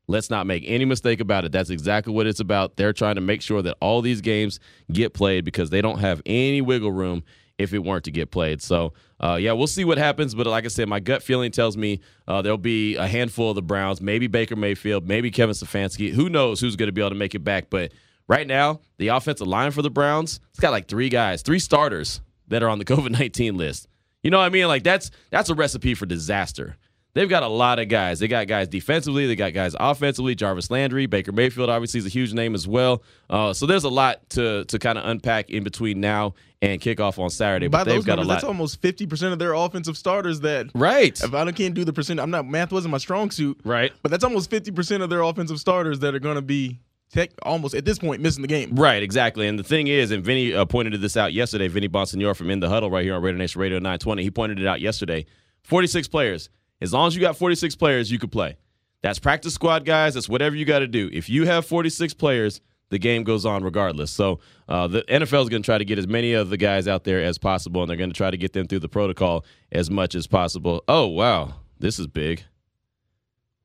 Let's 0.09 0.31
not 0.31 0.47
make 0.47 0.63
any 0.65 0.85
mistake 0.85 1.19
about 1.19 1.45
it. 1.45 1.51
That's 1.51 1.69
exactly 1.69 2.11
what 2.11 2.25
it's 2.25 2.39
about. 2.39 2.77
They're 2.77 2.93
trying 2.93 3.13
to 3.15 3.21
make 3.21 3.43
sure 3.43 3.61
that 3.61 3.77
all 3.79 4.01
these 4.01 4.21
games 4.21 4.59
get 4.91 5.13
played 5.13 5.45
because 5.45 5.69
they 5.69 5.83
don't 5.83 5.99
have 5.99 6.19
any 6.25 6.61
wiggle 6.61 6.91
room 6.91 7.23
if 7.59 7.75
it 7.75 7.79
weren't 7.79 8.05
to 8.05 8.11
get 8.11 8.31
played. 8.31 8.59
So, 8.59 8.93
uh, 9.19 9.37
yeah, 9.39 9.51
we'll 9.51 9.67
see 9.67 9.85
what 9.85 9.99
happens. 9.99 10.33
But 10.33 10.47
like 10.47 10.65
I 10.65 10.69
said, 10.69 10.89
my 10.89 10.99
gut 10.99 11.21
feeling 11.21 11.51
tells 11.51 11.77
me 11.77 11.99
uh, 12.27 12.41
there'll 12.41 12.57
be 12.57 12.95
a 12.95 13.05
handful 13.05 13.51
of 13.51 13.55
the 13.55 13.61
Browns, 13.61 14.01
maybe 14.01 14.25
Baker 14.25 14.55
Mayfield, 14.55 15.07
maybe 15.07 15.29
Kevin 15.29 15.53
Stefanski. 15.53 16.11
Who 16.11 16.27
knows 16.27 16.59
who's 16.59 16.75
going 16.75 16.87
to 16.87 16.91
be 16.91 17.01
able 17.01 17.11
to 17.11 17.15
make 17.15 17.35
it 17.35 17.43
back? 17.43 17.69
But 17.69 17.91
right 18.27 18.47
now, 18.47 18.79
the 18.97 19.09
offensive 19.09 19.45
line 19.45 19.69
for 19.69 19.83
the 19.83 19.91
Browns, 19.91 20.39
it's 20.49 20.59
got 20.59 20.71
like 20.71 20.87
three 20.87 21.09
guys, 21.09 21.43
three 21.43 21.59
starters 21.59 22.19
that 22.47 22.63
are 22.63 22.69
on 22.69 22.79
the 22.79 22.85
COVID 22.93 23.11
nineteen 23.11 23.57
list. 23.57 23.87
You 24.23 24.31
know 24.31 24.39
what 24.39 24.45
I 24.45 24.49
mean? 24.49 24.67
Like 24.67 24.81
that's 24.81 25.11
that's 25.29 25.51
a 25.51 25.55
recipe 25.55 25.93
for 25.93 26.07
disaster. 26.07 26.77
They've 27.13 27.29
got 27.29 27.41
a 27.41 27.47
lot 27.47 27.79
of 27.79 27.87
guys. 27.89 28.19
They 28.19 28.27
got 28.27 28.47
guys 28.47 28.67
defensively. 28.67 29.25
They 29.25 29.35
got 29.35 29.53
guys 29.53 29.75
offensively. 29.79 30.35
Jarvis 30.35 30.69
Landry, 30.69 31.07
Baker 31.07 31.31
Mayfield, 31.31 31.69
obviously 31.69 31.99
is 31.99 32.05
a 32.05 32.09
huge 32.09 32.33
name 32.33 32.53
as 32.53 32.67
well. 32.67 33.01
Uh, 33.29 33.51
so 33.51 33.65
there's 33.65 33.83
a 33.83 33.89
lot 33.89 34.29
to 34.31 34.65
to 34.65 34.77
kind 34.77 34.97
of 34.97 35.05
unpack 35.05 35.49
in 35.49 35.63
between 35.63 35.99
now 35.99 36.35
and 36.61 36.79
kickoff 36.79 37.17
on 37.17 37.29
Saturday. 37.31 37.67
By 37.67 37.79
But 37.79 37.83
they've 37.85 37.95
those 37.95 38.05
got 38.05 38.15
numbers, 38.17 38.25
a 38.25 38.29
lot. 38.29 38.35
that's 38.35 38.43
almost 38.43 38.81
fifty 38.81 39.07
percent 39.07 39.33
of 39.33 39.39
their 39.39 39.53
offensive 39.53 39.97
starters. 39.97 40.41
That 40.41 40.69
right. 40.75 41.19
if 41.19 41.33
I 41.33 41.51
can't 41.51 41.73
do 41.73 41.83
the 41.83 41.93
percent, 41.93 42.19
I'm 42.19 42.29
not 42.29 42.47
math 42.47 42.71
wasn't 42.71 42.91
my 42.91 42.99
strong 42.99 43.31
suit. 43.31 43.59
Right. 43.63 43.91
But 44.03 44.11
that's 44.11 44.23
almost 44.23 44.49
fifty 44.51 44.71
percent 44.71 45.01
of 45.01 45.09
their 45.09 45.21
offensive 45.21 45.59
starters 45.59 45.99
that 45.99 46.13
are 46.13 46.19
going 46.19 46.35
to 46.35 46.43
be 46.43 46.79
tech 47.11 47.31
almost 47.41 47.73
at 47.73 47.85
this 47.85 47.97
point 47.97 48.21
missing 48.21 48.43
the 48.43 48.47
game. 48.47 48.75
Right, 48.75 49.01
exactly. 49.01 49.47
And 49.47 49.57
the 49.57 49.63
thing 49.63 49.87
is, 49.87 50.11
and 50.11 50.23
Vinny 50.23 50.53
uh, 50.53 50.65
pointed 50.65 50.99
this 51.01 51.17
out 51.17 51.33
yesterday, 51.33 51.67
Vinny 51.67 51.89
Bonsignore 51.89 52.35
from 52.35 52.51
In 52.51 52.59
the 52.59 52.69
Huddle 52.69 52.91
right 52.91 53.03
here 53.03 53.15
on 53.15 53.23
Raider 53.23 53.37
Nation 53.37 53.59
Radio 53.59 53.79
920, 53.79 54.21
he 54.21 54.29
pointed 54.29 54.59
it 54.59 54.67
out 54.67 54.79
yesterday. 54.79 55.25
46 55.63 56.07
players. 56.07 56.49
As 56.81 56.93
long 56.93 57.07
as 57.07 57.15
you 57.15 57.21
got 57.21 57.37
46 57.37 57.75
players, 57.75 58.11
you 58.11 58.19
could 58.19 58.31
play. 58.31 58.57
That's 59.01 59.19
practice 59.19 59.53
squad 59.53 59.85
guys. 59.85 60.13
That's 60.13 60.29
whatever 60.29 60.55
you 60.55 60.65
got 60.65 60.79
to 60.79 60.87
do. 60.87 61.09
If 61.11 61.29
you 61.29 61.45
have 61.45 61.65
46 61.65 62.13
players, 62.15 62.61
the 62.89 62.99
game 62.99 63.23
goes 63.23 63.45
on 63.45 63.63
regardless. 63.63 64.11
So 64.11 64.39
uh, 64.67 64.87
the 64.87 65.03
NFL 65.03 65.43
is 65.43 65.49
going 65.49 65.61
to 65.61 65.65
try 65.65 65.77
to 65.77 65.85
get 65.85 65.97
as 65.97 66.07
many 66.07 66.33
of 66.33 66.49
the 66.49 66.57
guys 66.57 66.87
out 66.87 67.03
there 67.03 67.23
as 67.23 67.37
possible, 67.37 67.81
and 67.81 67.89
they're 67.89 67.97
going 67.97 68.09
to 68.09 68.15
try 68.15 68.31
to 68.31 68.37
get 68.37 68.53
them 68.53 68.67
through 68.67 68.79
the 68.79 68.89
protocol 68.89 69.45
as 69.71 69.89
much 69.89 70.15
as 70.15 70.27
possible. 70.27 70.83
Oh, 70.87 71.07
wow. 71.07 71.55
This 71.79 71.99
is 71.99 72.07
big. 72.07 72.43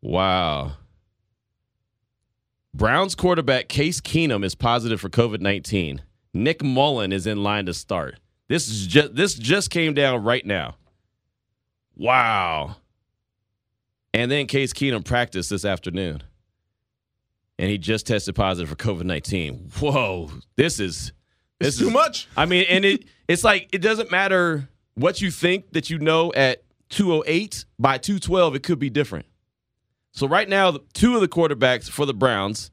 Wow. 0.02 0.72
Browns 2.72 3.14
quarterback 3.14 3.68
Case 3.68 4.00
Keenum 4.00 4.44
is 4.44 4.54
positive 4.54 5.00
for 5.00 5.08
COVID 5.08 5.40
19. 5.40 6.02
Nick 6.34 6.62
Mullen 6.62 7.12
is 7.12 7.26
in 7.26 7.42
line 7.42 7.66
to 7.66 7.74
start. 7.74 8.18
This 8.48 8.68
is 8.68 8.86
just 8.86 9.14
this 9.14 9.34
just 9.34 9.70
came 9.70 9.94
down 9.94 10.22
right 10.22 10.44
now. 10.44 10.76
Wow. 11.96 12.76
And 14.14 14.30
then 14.30 14.46
Case 14.46 14.72
Keenum 14.72 15.04
practiced 15.04 15.50
this 15.50 15.64
afternoon. 15.64 16.22
And 17.58 17.68
he 17.70 17.78
just 17.78 18.06
tested 18.06 18.34
positive 18.34 18.68
for 18.70 18.76
COVID 18.76 19.04
19. 19.04 19.70
Whoa. 19.80 20.30
This 20.56 20.80
is 20.80 21.12
It's 21.60 21.76
this 21.76 21.78
too 21.78 21.88
is- 21.88 21.92
much. 21.92 22.28
I 22.36 22.46
mean, 22.46 22.64
and 22.70 22.84
it 22.84 23.04
it's 23.28 23.44
like 23.44 23.68
it 23.72 23.78
doesn't 23.82 24.10
matter 24.10 24.68
what 24.94 25.20
you 25.20 25.30
think 25.30 25.72
that 25.72 25.90
you 25.90 25.98
know 25.98 26.32
at 26.34 26.62
208 26.90 27.64
by 27.78 27.98
212 27.98 28.54
it 28.54 28.62
could 28.62 28.78
be 28.78 28.88
different. 28.90 29.26
So 30.12 30.28
right 30.28 30.48
now, 30.48 30.78
two 30.92 31.16
of 31.16 31.20
the 31.20 31.28
quarterbacks 31.28 31.90
for 31.90 32.06
the 32.06 32.14
Browns 32.14 32.70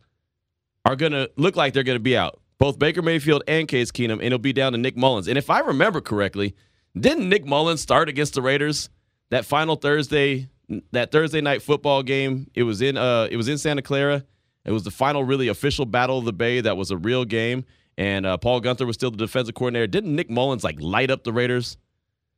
are 0.86 0.96
going 0.96 1.12
to 1.12 1.30
look 1.38 1.56
like 1.56 1.74
they're 1.74 1.82
going 1.84 1.96
to 1.96 2.00
be 2.00 2.16
out. 2.16 2.40
Both 2.60 2.78
Baker 2.78 3.02
Mayfield 3.02 3.42
and 3.48 3.68
Case 3.68 3.92
Keenum, 3.92 4.14
and 4.14 4.24
it'll 4.24 4.38
be 4.38 4.54
down 4.54 4.74
to 4.74 4.78
Nick 4.78 4.96
Mullens. 4.96 5.28
And 5.28 5.40
if 5.40 5.50
I 5.50 5.60
remember 5.62 6.02
correctly, 6.02 6.56
didn't 7.00 7.28
Nick 7.30 7.44
Mullens 7.46 7.82
start 7.82 8.10
against 8.10 8.36
the 8.36 8.44
Raiders 8.44 8.90
that 9.32 9.46
final 9.46 9.76
Thursday 9.76 10.50
that 10.92 11.12
Thursday 11.12 11.42
night 11.42 11.62
football 11.62 12.04
game? 12.04 12.50
It 12.54 12.64
was 12.64 12.82
in 12.82 12.98
uh 12.98 13.28
it 13.30 13.38
was 13.38 13.48
in 13.48 13.58
Santa 13.58 13.82
Clara. 13.82 14.24
It 14.66 14.72
was 14.72 14.84
the 14.84 14.92
final 14.92 15.24
really 15.24 15.48
official 15.48 15.86
battle 15.86 16.20
of 16.20 16.26
the 16.26 16.34
Bay 16.34 16.62
that 16.62 16.78
was 16.78 16.92
a 16.92 16.98
real 16.98 17.26
game. 17.26 17.66
And 17.98 18.26
uh, 18.26 18.38
Paul 18.38 18.62
Guenther 18.62 18.86
was 18.86 18.96
still 18.96 19.12
the 19.12 19.18
defensive 19.18 19.56
coordinator. 19.56 19.88
Didn't 19.88 20.16
Nick 20.16 20.30
Mullens 20.30 20.64
like 20.64 20.80
light 20.80 21.12
up 21.12 21.24
the 21.24 21.34
Raiders? 21.34 21.78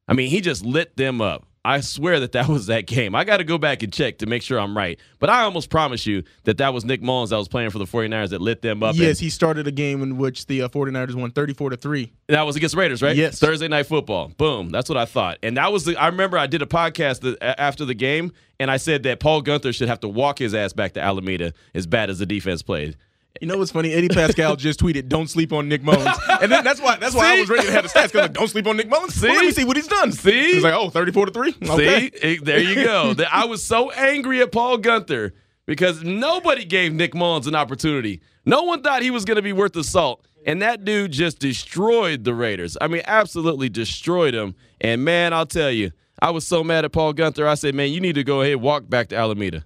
I 0.08 0.14
mean, 0.14 0.30
he 0.30 0.42
just 0.42 0.66
lit 0.66 0.96
them 0.98 1.22
up. 1.22 1.46
I 1.66 1.80
swear 1.80 2.20
that 2.20 2.34
that 2.34 2.48
was 2.50 2.66
that 2.68 2.88
game. 2.88 3.16
I 3.16 3.24
got 3.24 3.38
to 3.38 3.44
go 3.44 3.58
back 3.58 3.84
and 3.84 3.94
check 3.94 4.18
to 4.18 4.26
make 4.26 4.42
sure 4.42 4.60
I'm 4.60 4.76
right. 4.76 5.00
But 5.20 5.30
I 5.30 5.42
almost 5.44 5.70
promise 5.70 6.06
you 6.06 6.24
that 6.44 6.58
that 6.58 6.74
was 6.74 6.84
Nick 6.84 7.02
Mullens 7.02 7.30
that 7.30 7.38
was 7.38 7.48
playing 7.48 7.70
for 7.70 7.80
the 7.80 7.86
49ers 7.86 8.30
that 8.30 8.42
lit 8.42 8.62
them 8.62 8.84
up. 8.84 8.96
Yes, 8.96 9.20
he 9.20 9.30
started 9.30 9.66
a 9.68 9.72
game 9.72 10.04
in 10.04 10.18
which 10.18 10.46
the 10.48 10.64
uh, 10.64 10.68
49ers 10.68 11.16
won 11.16 11.32
34 11.32 11.70
to 11.72 11.78
3. 11.78 12.12
that 12.28 12.42
was 12.44 12.56
against 12.56 12.76
Raiders, 12.76 13.02
right? 13.02 13.16
Yes. 13.16 13.40
Thursday 13.40 13.68
night 13.70 13.86
football. 13.88 14.28
Boom. 14.30 14.70
That's 14.70 14.90
what 14.90 14.98
I 14.98 15.06
thought. 15.06 15.38
And 15.42 15.56
that 15.58 15.72
was 15.72 15.86
the. 15.86 15.96
I 15.96 16.08
remember 16.08 16.38
I 16.38 16.48
did 16.48 16.62
a 16.62 16.66
podcast 16.66 17.24
a- 17.42 17.60
after 17.62 17.86
the 17.86 17.94
game, 17.96 18.34
and 18.60 18.70
I 18.70 18.78
said 18.78 19.04
that 19.04 19.20
Paul 19.22 19.42
Guenther 19.42 19.74
should 19.74 19.88
have 19.88 20.02
to 20.02 20.10
walk 20.10 20.40
his 20.40 20.54
ass 20.54 20.74
back 20.74 20.94
to 20.94 21.00
Alameda 21.02 21.54
as 21.74 21.88
bad 21.88 22.10
as 22.10 22.20
the 22.20 22.26
defense 22.26 22.62
played. 22.62 22.98
You 23.42 23.48
know 23.48 23.58
what's 23.58 23.72
funny? 23.72 23.92
Eddie 23.92 24.10
Paskal 24.10 24.58
just 24.58 24.80
tweeted, 24.80 25.08
"Don't 25.10 25.28
sleep 25.28 25.52
on 25.54 25.68
Nick 25.68 25.82
Mullens," 25.84 26.16
and 26.42 26.52
then 26.52 26.64
that's 26.64 26.80
why 26.80 26.98
that's 26.98 27.16
why 27.16 27.36
I 27.36 27.40
was 27.40 27.50
ready 27.50 27.66
to 27.66 27.72
have 27.72 27.84
the 27.84 27.90
stats. 27.90 28.12
Cause 28.12 28.16
like, 28.16 28.34
don't 28.34 28.48
sleep 28.48 28.68
on 28.68 28.78
Nick 28.78 28.90
Mullens. 28.90 29.20
Well, 29.22 29.34
let 29.34 29.46
me 29.46 29.52
see 29.52 29.64
what 29.64 29.76
he's 29.76 29.88
done. 29.88 30.12
See? 30.12 30.54
he's 30.54 30.64
like, 30.64 30.74
oh, 30.76 30.90
34 30.90 31.26
to 31.26 31.32
three. 31.32 31.56
Okay. 31.68 32.12
See, 32.12 32.18
It- 32.22 32.46
there 32.46 32.60
you 32.60 32.76
go. 32.76 33.16
I 33.32 33.46
was 33.46 33.64
so 33.66 33.90
angry 33.92 34.42
at 34.42 34.52
Paul 34.52 34.78
Guenther 34.78 35.32
because 35.66 36.04
nobody 36.04 36.64
gave 36.64 36.94
Nick 36.94 37.14
Mullens 37.16 37.48
an 37.48 37.56
opportunity. 37.56 38.22
No 38.46 38.64
one 38.64 38.84
thought 38.84 39.02
he 39.02 39.10
was 39.12 39.26
going 39.26 39.38
to 39.38 39.42
be 39.42 39.54
worth 39.54 39.74
the 39.74 39.84
salt. 39.84 40.26
And 40.46 40.62
that 40.62 40.84
dude 40.84 41.12
just 41.14 41.40
destroyed 41.40 42.26
the 42.26 42.34
Raiders. 42.36 42.78
I 42.82 42.88
mean, 42.88 43.02
absolutely 43.06 43.70
destroyed 43.70 44.34
them. 44.34 44.56
And 44.82 45.04
man, 45.06 45.34
I'll 45.34 45.46
tell 45.46 45.72
you, 45.72 45.92
I 46.22 46.32
was 46.32 46.46
so 46.46 46.64
mad 46.66 46.84
at 46.84 46.92
Paul 46.92 47.14
Guenther. 47.14 47.48
I 47.48 47.56
said, 47.56 47.74
man, 47.74 47.92
you 47.92 48.02
need 48.02 48.16
to 48.16 48.24
go 48.26 48.42
ahead 48.42 48.58
walk 48.58 48.90
back 48.90 49.08
to 49.10 49.16
Alameda. 49.16 49.64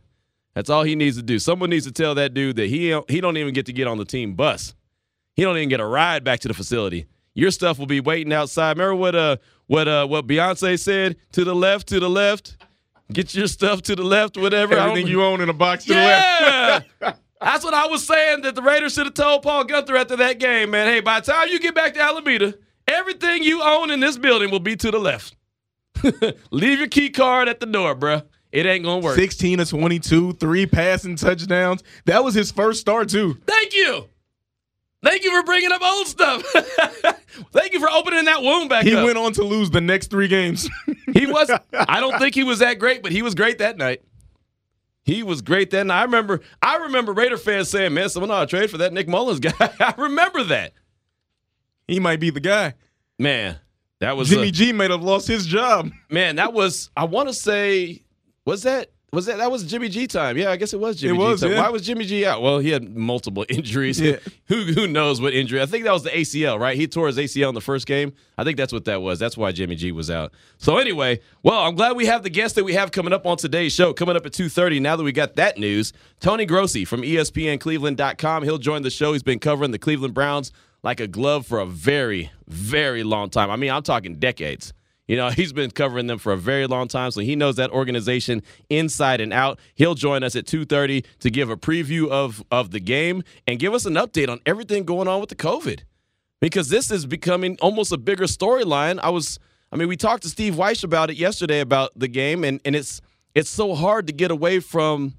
That's 0.58 0.72
all 0.72 0.82
he 0.82 0.96
needs 0.96 1.18
to 1.18 1.22
do. 1.22 1.38
Someone 1.38 1.70
needs 1.70 1.86
to 1.86 1.92
tell 1.92 2.16
that 2.16 2.34
dude 2.34 2.56
that 2.56 2.66
he 2.66 3.00
he 3.08 3.22
don't 3.22 3.38
even 3.38 3.54
get 3.54 3.68
to 3.68 3.74
get 3.74 3.86
on 3.86 4.00
the 4.00 4.06
team 4.06 4.34
bus. 4.34 4.74
He 5.36 5.44
don't 5.44 5.56
even 5.56 5.70
get 5.70 5.80
a 5.80 5.86
ride 5.86 6.24
back 6.24 6.40
to 6.40 6.48
the 6.48 6.56
facility. 6.56 7.06
Your 7.36 7.52
stuff 7.52 7.78
will 7.78 7.86
be 7.86 8.00
waiting 8.00 8.34
outside. 8.34 8.76
Remember 8.76 8.96
what 8.96 9.14
uh 9.14 9.38
what 9.68 9.88
uh 9.88 10.08
what 10.08 10.26
Beyonce 10.26 10.80
said? 10.80 11.18
To 11.34 11.44
the 11.44 11.54
left, 11.54 11.90
to 11.90 12.00
the 12.00 12.10
left. 12.10 12.58
Get 13.14 13.36
your 13.36 13.46
stuff 13.46 13.84
to 13.84 13.96
the 13.96 14.02
left, 14.02 14.36
whatever. 14.36 14.76
Everything 14.76 15.06
you 15.06 15.24
own 15.24 15.42
in 15.42 15.50
a 15.50 15.54
box 15.54 15.86
to 15.86 15.94
the 15.94 16.00
left. 16.00 16.88
yeah. 17.04 17.14
That's 17.40 17.64
what 17.64 17.76
I 17.76 17.86
was 17.86 18.08
saying 18.08 18.42
that 18.42 18.56
the 18.56 18.64
Raiders 18.64 18.96
should 18.96 19.06
have 19.06 19.14
told 19.14 19.44
Paul 19.44 19.64
Guenther 19.64 19.96
after 19.96 20.16
that 20.16 20.40
game, 20.40 20.72
man. 20.72 20.88
Hey, 20.88 21.02
by 21.02 21.20
the 21.20 21.32
time 21.32 21.50
you 21.50 21.60
get 21.60 21.76
back 21.76 21.94
to 21.94 22.02
Alameda, 22.02 22.56
everything 22.88 23.44
you 23.44 23.62
own 23.62 23.92
in 23.92 24.00
this 24.00 24.18
building 24.18 24.50
will 24.50 24.60
be 24.60 24.76
to 24.76 24.90
the 24.90 24.98
left. 24.98 25.36
Leave 26.50 26.80
your 26.80 26.88
key 26.88 27.12
card 27.12 27.48
at 27.48 27.60
the 27.60 27.68
door, 27.68 27.96
bruh. 27.96 28.24
It 28.58 28.66
ain't 28.66 28.84
gonna 28.84 29.02
work. 29.02 29.16
16 29.16 29.60
to 29.60 29.66
22, 29.68 30.34
three 30.34 30.66
passing 30.66 31.16
touchdowns. 31.16 31.84
That 32.06 32.24
was 32.24 32.34
his 32.34 32.52
first 32.52 32.82
start 32.82 33.08
too. 33.08 33.36
Thank 33.46 33.76
you. 33.76 34.10
Thank 35.04 35.24
you 35.24 35.30
for 35.30 35.44
bringing 35.46 35.72
up 35.72 35.82
old 35.84 36.08
stuff. 36.08 36.42
Thank 37.54 37.74
you 37.74 37.80
for 37.80 37.88
opening 37.92 38.26
that 38.26 38.42
wound 38.42 38.68
back 38.70 38.80
up. 38.82 38.88
He 38.88 38.96
up. 38.96 39.06
went 39.06 39.20
on 39.20 39.32
to 39.34 39.44
lose 39.44 39.70
the 39.70 39.80
next 39.80 40.10
three 40.10 40.28
games. 40.28 40.68
He 41.14 41.26
was. 41.26 41.50
I 41.74 42.00
don't 42.00 42.18
think 42.20 42.36
he 42.36 42.44
was 42.44 42.60
that 42.60 42.80
great, 42.80 43.02
but 43.02 43.12
he 43.12 43.22
was 43.22 43.34
great 43.34 43.60
that 43.60 43.78
night. 43.78 44.02
He 45.04 45.24
was 45.24 45.42
great 45.42 45.70
then. 45.72 45.90
I 45.90 46.02
remember. 46.04 46.42
I 46.62 46.78
remember 46.78 47.14
Raider 47.14 47.38
fans 47.38 47.70
saying, 47.70 47.94
"Man, 47.94 48.10
someone 48.10 48.30
ought 48.30 48.42
to 48.42 48.48
trade 48.48 48.70
for 48.70 48.80
that 48.80 48.92
Nick 48.92 49.08
Mullens 49.08 49.40
guy." 49.40 49.54
I 49.80 49.94
remember 49.98 50.44
that. 50.46 50.74
he 51.88 52.00
might 52.00 52.20
be 52.20 52.30
the 52.30 52.40
guy. 52.42 52.74
Man, 53.18 53.58
that 54.00 54.18
was 54.18 54.30
Jimmy 54.30 54.50
a- 54.50 54.52
G 54.52 54.74
might 54.74 54.92
have 54.92 55.02
lost 55.02 55.28
his 55.28 55.46
job. 55.46 55.92
man. 56.10 56.36
That 56.36 56.54
was. 56.54 56.90
I 56.98 57.06
want 57.06 57.30
to 57.30 57.34
say, 57.34 58.04
was 58.48 58.64
that 58.64 58.90
was 59.12 59.26
that 59.28 59.38
that 59.38 59.52
was 59.52 59.64
Jimmy 59.64 59.90
G 59.90 60.08
time? 60.08 60.38
Yeah, 60.38 60.52
I 60.52 60.56
guess 60.58 60.74
it 60.74 60.80
was 60.80 60.96
Jimmy 60.98 61.16
It 61.16 61.18
was, 61.22 61.40
G 61.42 61.48
time. 61.48 61.56
yeah. 61.56 61.62
Why 61.62 61.70
was 61.70 61.86
Jimmy 61.86 62.06
G 62.06 62.26
out? 62.26 62.42
Well, 62.42 62.60
he 62.60 62.70
had 62.72 62.96
multiple 62.96 63.46
injuries. 63.50 64.00
Yeah. 64.02 64.18
who 64.48 64.64
who 64.64 64.88
knows 64.88 65.22
what 65.22 65.34
injury? 65.34 65.62
I 65.62 65.66
think 65.66 65.84
that 65.84 65.94
was 65.94 66.04
the 66.04 66.10
ACL, 66.10 66.60
right? 66.60 66.76
He 66.78 66.88
tore 66.88 67.08
his 67.08 67.18
ACL 67.18 67.50
in 67.50 67.56
the 67.56 67.62
first 67.62 67.86
game. 67.88 68.14
I 68.38 68.44
think 68.44 68.58
that's 68.58 68.74
what 68.74 68.86
that 68.86 69.02
was. 69.02 69.20
That's 69.20 69.38
why 69.38 69.52
Jimmy 69.52 69.76
G 69.76 69.92
was 69.92 70.10
out. 70.10 70.34
So 70.58 70.78
anyway, 70.78 71.20
well, 71.44 71.60
I'm 71.60 71.76
glad 71.76 71.96
we 71.96 72.06
have 72.08 72.24
the 72.24 72.30
guest 72.30 72.56
that 72.56 72.64
we 72.64 72.74
have 72.74 72.92
coming 72.92 73.14
up 73.14 73.26
on 73.26 73.38
today's 73.38 73.74
show. 73.74 73.94
Coming 73.94 74.16
up 74.16 74.26
at 74.26 74.32
2:30. 74.32 74.82
Now 74.82 74.96
that 74.96 75.04
we 75.04 75.12
got 75.12 75.36
that 75.36 75.58
news, 75.58 75.94
Tony 76.20 76.46
Grossi 76.46 76.86
from 76.86 77.02
ESPNCleveland.com. 77.02 78.44
He'll 78.44 78.58
join 78.58 78.82
the 78.82 78.90
show. 78.90 79.14
He's 79.14 79.24
been 79.24 79.40
covering 79.40 79.72
the 79.72 79.80
Cleveland 79.80 80.14
Browns 80.14 80.52
like 80.84 81.00
a 81.00 81.08
glove 81.08 81.46
for 81.46 81.60
a 81.60 81.66
very, 81.66 82.32
very 82.48 83.04
long 83.04 83.30
time. 83.30 83.50
I 83.50 83.56
mean, 83.56 83.72
I'm 83.72 83.84
talking 83.84 84.16
decades. 84.16 84.74
You 85.08 85.16
know, 85.16 85.30
he's 85.32 85.54
been 85.54 85.72
covering 85.72 86.08
them 86.08 86.20
for 86.20 86.34
a 86.34 86.38
very 86.38 86.68
long 86.68 86.88
time, 86.88 87.12
so 87.12 87.22
he 87.22 87.36
knows 87.36 87.56
that 87.56 87.72
organization 87.72 88.44
inside 88.70 89.22
and 89.22 89.34
out. 89.34 89.60
He'll 89.76 89.96
join 89.96 90.24
us 90.24 90.36
at 90.36 90.46
2:30 90.46 91.06
to 91.20 91.30
give 91.30 91.50
a 91.50 91.58
preview 91.58 92.10
of 92.10 92.44
of 92.52 92.72
the 92.72 92.80
game 92.80 93.24
and 93.48 93.60
give 93.60 93.74
us 93.74 93.86
an 93.86 93.96
update 93.96 94.30
on 94.30 94.40
everything 94.46 94.84
going 94.84 95.08
on 95.08 95.20
with 95.20 95.30
the 95.30 95.36
COVID. 95.36 95.82
Because 96.40 96.70
this 96.70 96.92
is 96.92 97.08
becoming 97.08 97.58
almost 97.62 97.92
a 97.92 97.98
bigger 97.98 98.26
storyline. 98.26 99.00
I 99.02 99.10
was 99.10 99.40
I 99.72 99.76
mean, 99.76 99.88
we 99.88 99.98
talked 99.98 100.24
to 100.24 100.30
Steve 100.30 100.58
Weiss 100.58 100.84
about 100.84 101.10
it 101.10 101.18
yesterday 101.18 101.60
about 101.60 101.92
the 101.96 102.08
game 102.08 102.44
and 102.44 102.62
and 102.64 102.76
it's 102.76 103.02
it's 103.34 103.50
so 103.50 103.76
hard 103.76 104.08
to 104.08 104.14
get 104.14 104.32
away 104.32 104.60
from 104.60 105.14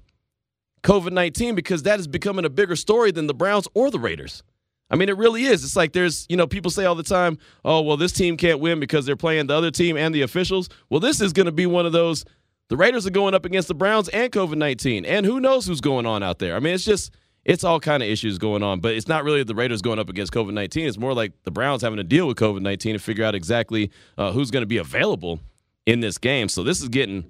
COVID-19 0.83 1.55
because 1.55 1.83
that 1.83 1.99
is 1.99 2.07
becoming 2.07 2.45
a 2.45 2.49
bigger 2.49 2.75
story 2.75 3.11
than 3.11 3.27
the 3.27 3.33
Browns 3.33 3.67
or 3.73 3.91
the 3.91 3.99
Raiders. 3.99 4.43
I 4.89 4.95
mean, 4.95 5.09
it 5.09 5.17
really 5.17 5.43
is. 5.43 5.63
It's 5.63 5.75
like 5.75 5.93
there's, 5.93 6.25
you 6.29 6.37
know, 6.37 6.47
people 6.47 6.71
say 6.71 6.85
all 6.85 6.95
the 6.95 7.03
time, 7.03 7.37
oh, 7.63 7.81
well, 7.81 7.97
this 7.97 8.11
team 8.11 8.37
can't 8.37 8.59
win 8.59 8.79
because 8.79 9.05
they're 9.05 9.15
playing 9.15 9.47
the 9.47 9.55
other 9.55 9.71
team 9.71 9.97
and 9.97 10.13
the 10.13 10.21
officials. 10.23 10.69
Well, 10.89 10.99
this 10.99 11.21
is 11.21 11.31
going 11.31 11.45
to 11.45 11.51
be 11.51 11.65
one 11.65 11.85
of 11.85 11.91
those. 11.91 12.25
The 12.69 12.77
Raiders 12.77 13.05
are 13.05 13.11
going 13.11 13.33
up 13.33 13.45
against 13.45 13.67
the 13.67 13.75
Browns 13.75 14.09
and 14.09 14.31
COVID 14.31 14.55
19. 14.55 15.05
And 15.05 15.25
who 15.25 15.39
knows 15.39 15.67
who's 15.67 15.81
going 15.81 16.05
on 16.05 16.23
out 16.23 16.39
there? 16.39 16.55
I 16.55 16.59
mean, 16.59 16.73
it's 16.73 16.85
just, 16.85 17.13
it's 17.45 17.63
all 17.63 17.79
kind 17.79 18.03
of 18.03 18.09
issues 18.09 18.37
going 18.37 18.63
on. 18.63 18.79
But 18.79 18.95
it's 18.95 19.07
not 19.07 19.23
really 19.23 19.43
the 19.43 19.55
Raiders 19.55 19.81
going 19.81 19.99
up 19.99 20.09
against 20.09 20.33
COVID 20.33 20.53
19. 20.53 20.87
It's 20.87 20.97
more 20.97 21.13
like 21.13 21.33
the 21.43 21.51
Browns 21.51 21.81
having 21.81 21.97
to 21.97 22.03
deal 22.03 22.27
with 22.27 22.37
COVID 22.37 22.61
19 22.61 22.95
and 22.95 23.01
figure 23.01 23.25
out 23.25 23.35
exactly 23.35 23.91
uh, 24.17 24.31
who's 24.31 24.51
going 24.51 24.61
to 24.63 24.67
be 24.67 24.77
available 24.77 25.39
in 25.85 25.99
this 25.99 26.17
game. 26.17 26.49
So 26.49 26.63
this 26.63 26.81
is 26.81 26.89
getting, 26.89 27.29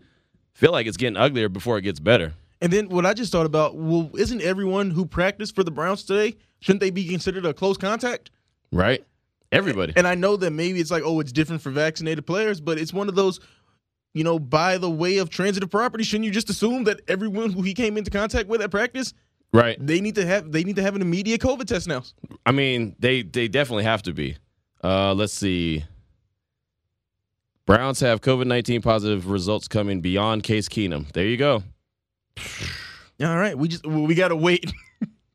feel 0.53 0.71
like 0.71 0.87
it's 0.87 0.97
getting 0.97 1.17
uglier 1.17 1.49
before 1.49 1.77
it 1.77 1.81
gets 1.81 1.99
better. 1.99 2.33
And 2.61 2.73
then 2.73 2.89
what 2.89 3.05
I 3.05 3.13
just 3.13 3.31
thought 3.31 3.45
about, 3.45 3.77
well, 3.77 4.09
isn't 4.17 4.41
everyone 4.41 4.91
who 4.91 5.05
practiced 5.05 5.55
for 5.55 5.63
the 5.63 5.71
Browns 5.71 6.03
today, 6.03 6.35
shouldn't 6.59 6.81
they 6.81 6.89
be 6.89 7.05
considered 7.07 7.45
a 7.45 7.53
close 7.53 7.77
contact? 7.77 8.31
Right? 8.71 9.05
Everybody. 9.51 9.93
And 9.95 10.05
I 10.05 10.15
know 10.15 10.35
that 10.37 10.51
maybe 10.51 10.79
it's 10.79 10.91
like, 10.91 11.03
oh, 11.05 11.19
it's 11.21 11.31
different 11.31 11.61
for 11.61 11.69
vaccinated 11.71 12.27
players, 12.27 12.59
but 12.61 12.77
it's 12.77 12.93
one 12.93 13.07
of 13.09 13.15
those, 13.15 13.39
you 14.13 14.23
know, 14.23 14.37
by 14.37 14.77
the 14.77 14.89
way 14.89 15.17
of 15.17 15.29
transitive 15.29 15.69
property, 15.71 16.03
shouldn't 16.03 16.25
you 16.25 16.31
just 16.31 16.49
assume 16.49 16.83
that 16.83 16.99
everyone 17.07 17.51
who 17.51 17.61
he 17.61 17.73
came 17.73 17.97
into 17.97 18.11
contact 18.11 18.49
with 18.49 18.61
at 18.61 18.71
practice, 18.71 19.13
Right. 19.51 19.77
they 19.83 20.01
need 20.01 20.13
to 20.15 20.25
have 20.27 20.51
they 20.51 20.63
need 20.63 20.75
to 20.75 20.83
have 20.83 20.95
an 20.95 21.01
immediate 21.01 21.41
COVID 21.41 21.65
test 21.65 21.87
now? 21.87 22.03
I 22.45 22.51
mean, 22.51 22.95
they 22.99 23.23
they 23.23 23.47
definitely 23.47 23.85
have 23.85 24.03
to 24.03 24.13
be. 24.13 24.37
Uh, 24.83 25.13
let's 25.15 25.33
see. 25.33 25.85
Browns 27.65 27.99
have 28.01 28.21
COVID 28.21 28.45
nineteen 28.45 28.81
positive 28.83 29.27
results 29.29 29.67
coming 29.67 30.01
beyond 30.01 30.43
Case 30.43 30.69
Keenum. 30.69 31.11
There 31.13 31.25
you 31.25 31.37
go. 31.37 31.63
All 33.21 33.37
right, 33.37 33.57
we 33.57 33.67
just 33.67 33.85
we 33.85 34.15
got 34.15 34.29
to 34.29 34.35
wait. 34.35 34.71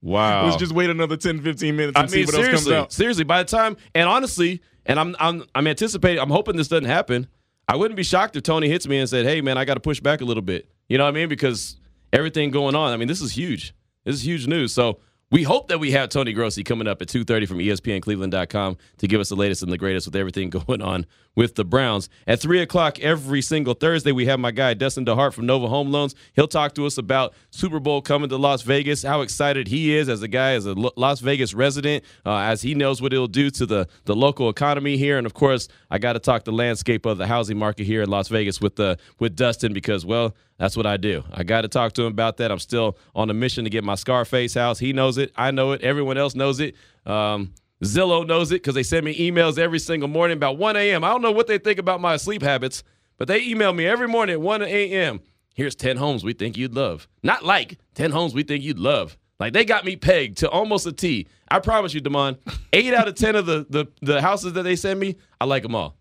Wow. 0.05 0.45
Let's 0.45 0.57
just 0.59 0.73
wait 0.75 0.91
another 0.91 1.17
10, 1.17 1.41
15 1.41 1.77
minutes 1.77 1.97
I 1.97 2.03
and 2.03 2.13
mean, 2.13 2.27
see 2.27 2.37
what 2.37 2.45
else 2.45 2.63
comes 2.65 2.71
out. 2.71 2.93
seriously. 2.93 3.25
By 3.25 3.43
the 3.43 3.49
time, 3.49 3.79
and 3.95 4.07
honestly, 4.07 4.61
and 4.85 5.01
I'm 5.01 5.17
I'm 5.19 5.45
I'm 5.55 5.67
anticipating. 5.67 6.21
I'm 6.21 6.29
hoping 6.29 6.57
this 6.57 6.69
doesn't 6.69 6.85
happen. 6.85 7.27
I 7.67 7.77
wouldn't 7.77 7.97
be 7.97 8.03
shocked 8.03 8.37
if 8.37 8.43
Tony 8.43 8.69
hits 8.69 8.87
me 8.87 8.99
and 8.99 9.09
said, 9.09 9.25
"Hey, 9.25 9.41
man, 9.41 9.57
I 9.57 9.65
got 9.65 9.75
to 9.75 9.81
push 9.81 10.01
back 10.01 10.21
a 10.21 10.27
little 10.27 10.43
bit." 10.43 10.69
You 10.91 10.99
know 10.99 11.05
what 11.05 11.09
I 11.09 11.13
mean? 11.15 11.31
Because 11.31 11.79
everything 12.13 12.51
going 12.51 12.75
on. 12.75 12.93
I 12.93 12.99
mean, 12.99 13.09
this 13.09 13.23
is 13.23 13.33
huge. 13.33 13.75
This 14.05 14.17
is 14.17 14.27
huge 14.27 14.47
news. 14.47 14.75
So 14.75 14.99
we 15.31 15.43
hope 15.43 15.69
that 15.69 15.81
we 15.81 15.91
have 15.93 16.11
Tony 16.11 16.33
Grossi 16.33 16.63
coming 16.63 16.87
up 16.87 17.01
at 17.03 17.09
2.30 17.09 17.49
from 17.49 17.59
ESPNCleveland.com 17.59 18.77
to 18.99 19.09
give 19.09 19.21
us 19.21 19.31
the 19.31 19.37
latest 19.37 19.63
and 19.63 19.73
the 19.73 19.79
greatest 19.79 20.07
with 20.07 20.17
everything 20.17 20.51
going 20.67 20.83
on 20.83 21.07
with 21.35 21.57
the 21.57 21.65
Browns. 21.65 22.09
At 22.27 22.41
3 22.41 22.61
o'clock 22.61 23.01
every 23.01 23.43
single 23.43 23.75
Thursday, 23.75 24.13
we 24.13 24.27
have 24.27 24.39
my 24.39 24.51
guy, 24.51 24.75
Dustin 24.75 25.05
DeHart 25.05 25.33
from 25.33 25.47
Nova 25.47 25.67
Home 25.69 25.91
Loans. 25.91 26.15
He'll 26.35 26.47
talk 26.47 26.75
to 26.75 26.87
us 26.87 26.99
about 26.99 27.35
Super 27.51 27.81
Bowl 27.81 28.03
coming 28.03 28.29
to 28.29 28.37
Las 28.37 28.63
Vegas, 28.63 29.03
how 29.03 29.23
excited 29.23 29.69
he 29.69 29.97
is 29.97 30.09
as 30.09 30.23
a 30.23 30.29
guy, 30.29 30.53
as 30.53 30.67
a 30.67 30.75
Las 30.75 31.21
Vegas 31.21 31.55
resident, 31.55 32.05
uh, 32.25 32.37
as 32.37 32.63
he 32.63 32.75
knows 32.75 33.03
what 33.03 33.13
it'll 33.13 33.27
do 33.27 33.51
to 33.51 33.67
the, 33.67 33.89
the 34.05 34.15
local 34.15 34.49
economy 34.49 34.97
here. 34.97 35.19
And, 35.19 35.27
of 35.27 35.35
course, 35.35 35.69
I 35.91 35.99
got 35.99 36.13
to 36.13 36.21
talk 36.21 36.45
the 36.45 36.53
landscape 36.53 37.07
of 37.07 37.19
the 37.19 37.27
housing 37.27 37.59
market 37.59 37.85
here 37.85 38.03
in 38.03 38.11
Las 38.11 38.29
Vegas 38.29 38.61
with, 38.61 38.77
the, 38.77 38.99
with 39.19 39.35
Dustin 39.35 39.73
because, 39.73 40.07
well, 40.07 40.35
that's 40.59 40.77
what 40.77 40.87
I 40.87 40.97
do. 40.97 41.25
I 41.33 41.43
got 41.43 41.63
to 41.63 41.69
talk 41.69 41.95
to 41.95 42.03
him 42.03 42.13
about 42.13 42.37
that. 42.37 42.53
I'm 42.53 42.61
still 42.61 42.97
on 43.15 43.29
a 43.29 43.35
mission 43.35 43.65
to 43.65 43.71
get 43.71 43.83
my 43.83 43.97
Scarface 43.97 44.55
house. 44.55 44.79
He 44.79 44.93
knows 44.93 45.14
it. 45.19 45.33
I 45.37 45.51
know 45.51 45.73
it. 45.73 45.83
Everyone 45.83 46.19
else 46.19 46.35
knows 46.35 46.61
it. 46.61 46.75
Um, 47.07 47.55
Zillow 47.83 48.27
knows 48.27 48.51
it 48.53 48.57
because 48.57 48.75
they 48.75 48.83
send 48.83 49.05
me 49.05 49.17
emails 49.19 49.59
every 49.59 49.79
single 49.79 50.09
morning 50.09 50.37
about 50.37 50.59
1 50.59 50.77
a.m. 50.77 51.05
I 51.05 51.11
don't 51.11 51.23
know 51.23 51.33
what 51.33 51.47
they 51.47 51.59
think 51.59 51.79
about 51.79 52.01
my 52.01 52.17
sleep 52.17 52.43
habits, 52.43 52.83
but 53.19 53.29
they 53.29 53.43
email 53.43 53.73
me 53.73 53.87
every 53.87 54.09
morning 54.09 54.35
at 54.35 54.41
1 54.41 54.63
a.m. 54.63 55.21
Here's 55.55 55.75
10 55.75 55.97
homes 55.97 56.25
we 56.25 56.33
think 56.33 56.57
you'd 56.57 56.75
love. 56.75 57.09
Not 57.23 57.45
like 57.45 57.79
10 57.95 58.11
homes 58.11 58.35
we 58.35 58.43
think 58.43 58.65
you'd 58.65 58.79
love. 58.79 59.17
Like 59.39 59.53
they 59.53 59.65
got 59.65 59.85
me 59.85 59.97
pegged 59.97 60.39
to 60.39 60.49
almost 60.49 60.87
a 60.87 60.93
T. 60.93 61.27
I 61.49 61.59
promise 61.61 61.95
you, 61.95 62.01
Damon, 62.01 62.39
eight 62.73 62.95
out 62.95 63.09
of 63.09 63.15
10 63.15 63.37
of 63.37 63.47
the, 63.47 63.67
the, 63.69 63.87
the 64.01 64.23
houses 64.23 64.55
that 64.55 64.63
they 64.63 64.77
send 64.77 64.99
me, 64.99 65.17
I 65.41 65.45
like 65.45 65.63
them 65.63 65.75
all. 65.75 65.97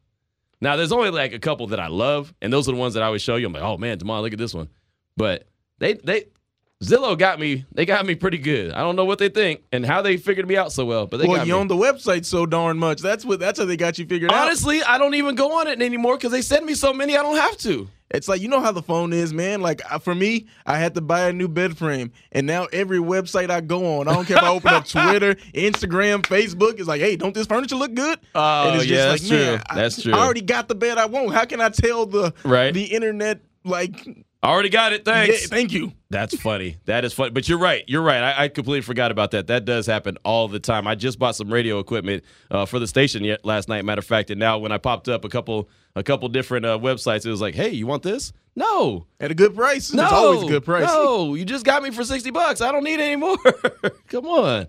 Now, 0.62 0.78
there's 0.78 0.94
only 0.94 1.10
like 1.10 1.34
a 1.34 1.40
couple 1.40 1.68
that 1.68 1.80
I 1.80 1.88
love, 1.88 2.34
and 2.42 2.54
those 2.54 2.70
are 2.70 2.72
the 2.72 2.78
ones 2.78 2.94
that 2.94 3.04
I 3.04 3.08
always 3.08 3.22
show 3.22 3.36
you. 3.36 3.48
I'm 3.48 3.54
like, 3.54 3.64
oh 3.64 3.78
man, 3.78 3.98
Damon, 3.98 4.22
look 4.22 4.32
at 4.32 4.40
this 4.40 4.54
one. 4.54 4.70
But 5.18 5.48
they 5.80 5.94
they 5.96 6.26
Zillow 6.84 7.18
got 7.18 7.40
me. 7.40 7.66
They 7.74 7.86
got 7.86 8.06
me 8.06 8.16
pretty 8.16 8.38
good. 8.38 8.72
I 8.74 8.80
don't 8.82 8.96
know 8.96 9.06
what 9.06 9.20
they 9.20 9.30
think 9.30 9.62
and 9.72 9.86
how 9.86 10.02
they 10.02 10.18
figured 10.18 10.48
me 10.48 10.58
out 10.58 10.72
so 10.72 10.86
well, 10.86 11.06
but 11.08 11.18
they 11.18 11.28
Well, 11.28 11.40
you 11.46 11.54
me. 11.54 11.60
own 11.60 11.68
the 11.68 11.76
website 11.76 12.26
so 12.26 12.46
darn 12.46 12.78
much. 12.78 13.02
That's 13.02 13.24
what 13.26 13.40
that's 13.40 13.60
how 13.60 13.66
they 13.66 13.78
got 13.78 13.98
you 13.98 14.06
figured 14.06 14.32
out. 14.32 14.46
Honestly, 14.48 14.82
I 14.84 14.98
don't 14.98 15.16
even 15.16 15.36
go 15.36 15.60
on 15.60 15.68
it 15.68 15.82
anymore 15.82 16.18
because 16.18 16.32
they 16.32 16.42
send 16.42 16.66
me 16.66 16.74
so 16.74 16.94
many. 16.94 17.18
I 17.18 17.22
don't 17.22 17.38
have 17.38 17.58
to. 17.60 17.88
It's 18.12 18.28
like 18.28 18.42
you 18.42 18.48
know 18.48 18.60
how 18.60 18.72
the 18.72 18.84
phone 18.84 19.12
is, 19.12 19.34
man. 19.34 19.62
Like 19.62 19.82
for 20.02 20.14
me, 20.14 20.46
I 20.68 20.78
had 20.78 20.94
to 20.96 21.02
buy 21.02 21.30
a 21.30 21.34
new 21.34 21.48
bed 21.48 21.76
frame, 21.78 22.12
and 22.32 22.46
now 22.46 22.66
every 22.72 23.00
website 23.00 23.50
I 23.50 23.60
go 23.62 24.00
on, 24.00 24.08
I 24.08 24.14
don't 24.14 24.26
care 24.28 24.38
if 24.38 24.44
I 24.44 24.50
open 24.50 24.72
up 24.72 24.86
Twitter, 24.88 25.34
Instagram, 25.56 26.22
Facebook, 26.22 26.78
it's 26.80 26.88
like, 26.88 27.02
hey, 27.02 27.16
don't 27.16 27.34
this 27.34 27.48
furniture 27.48 27.76
look 27.76 27.96
good? 27.96 28.20
Oh, 28.36 28.68
and 28.70 28.76
it's 28.82 28.86
yeah, 28.86 29.06
that's 29.06 29.28
man, 29.32 29.58
true. 29.58 29.64
I- 29.68 29.76
That's 29.76 30.02
true. 30.04 30.14
I 30.14 30.20
already 30.20 30.42
got 30.42 30.68
the 30.68 30.76
bed 30.76 31.00
I 31.00 31.08
want. 31.08 31.34
How 31.34 31.46
can 31.46 31.60
I 31.60 31.70
tell 31.70 32.06
the 32.06 32.34
Right. 32.44 32.72
the 32.72 32.84
internet 32.84 33.40
like? 33.64 34.06
I 34.44 34.50
already 34.50 34.68
got 34.68 34.92
it. 34.92 35.04
Yeah, 35.08 35.14
Thanks. 35.14 35.48
thank 35.48 35.72
you. 35.72 35.94
That's 36.10 36.36
funny. 36.36 36.76
That 36.84 37.06
is 37.06 37.14
funny. 37.14 37.30
But 37.30 37.48
you're 37.48 37.58
right. 37.58 37.86
You're 37.88 38.02
right. 38.02 38.22
I, 38.22 38.44
I 38.44 38.48
completely 38.50 38.82
forgot 38.82 39.10
about 39.10 39.32
that. 39.32 39.48
That 39.48 39.64
does 39.64 39.86
happen 39.86 40.18
all 40.26 40.50
the 40.50 40.60
time. 40.60 40.86
I 40.86 40.96
just 40.96 41.18
bought 41.18 41.38
some 41.38 41.52
radio 41.52 41.80
equipment 41.80 42.26
uh, 42.52 42.66
for 42.66 42.78
the 42.78 42.86
station 42.88 43.24
yet 43.24 43.46
last 43.46 43.70
night. 43.70 43.86
Matter 43.86 44.00
of 44.00 44.06
fact, 44.06 44.32
and 44.32 44.40
now 44.40 44.58
when 44.58 44.74
I 44.74 44.78
popped 44.80 45.08
up 45.08 45.24
a 45.24 45.30
couple 45.30 45.70
a 45.96 46.04
couple 46.04 46.28
different 46.28 46.66
uh, 46.66 46.78
websites, 46.78 47.26
it 47.26 47.30
was 47.30 47.40
like, 47.40 47.56
hey, 47.56 47.70
you 47.70 47.88
want 47.88 48.04
this? 48.04 48.34
No. 48.56 49.08
At 49.22 49.32
a 49.32 49.34
good 49.36 49.56
price. 49.56 49.94
No, 49.94 50.04
it's 50.04 50.12
always 50.12 50.44
a 50.44 50.48
good 50.48 50.66
price. 50.66 50.88
No, 50.88 51.36
you 51.36 51.46
just 51.46 51.64
got 51.64 51.82
me 51.82 51.92
for 51.92 52.04
sixty 52.04 52.30
bucks. 52.30 52.60
I 52.60 52.74
don't 52.74 52.84
need 52.84 53.00
any 53.00 53.16
more. 53.16 53.38
Come 54.10 54.26
on. 54.28 54.68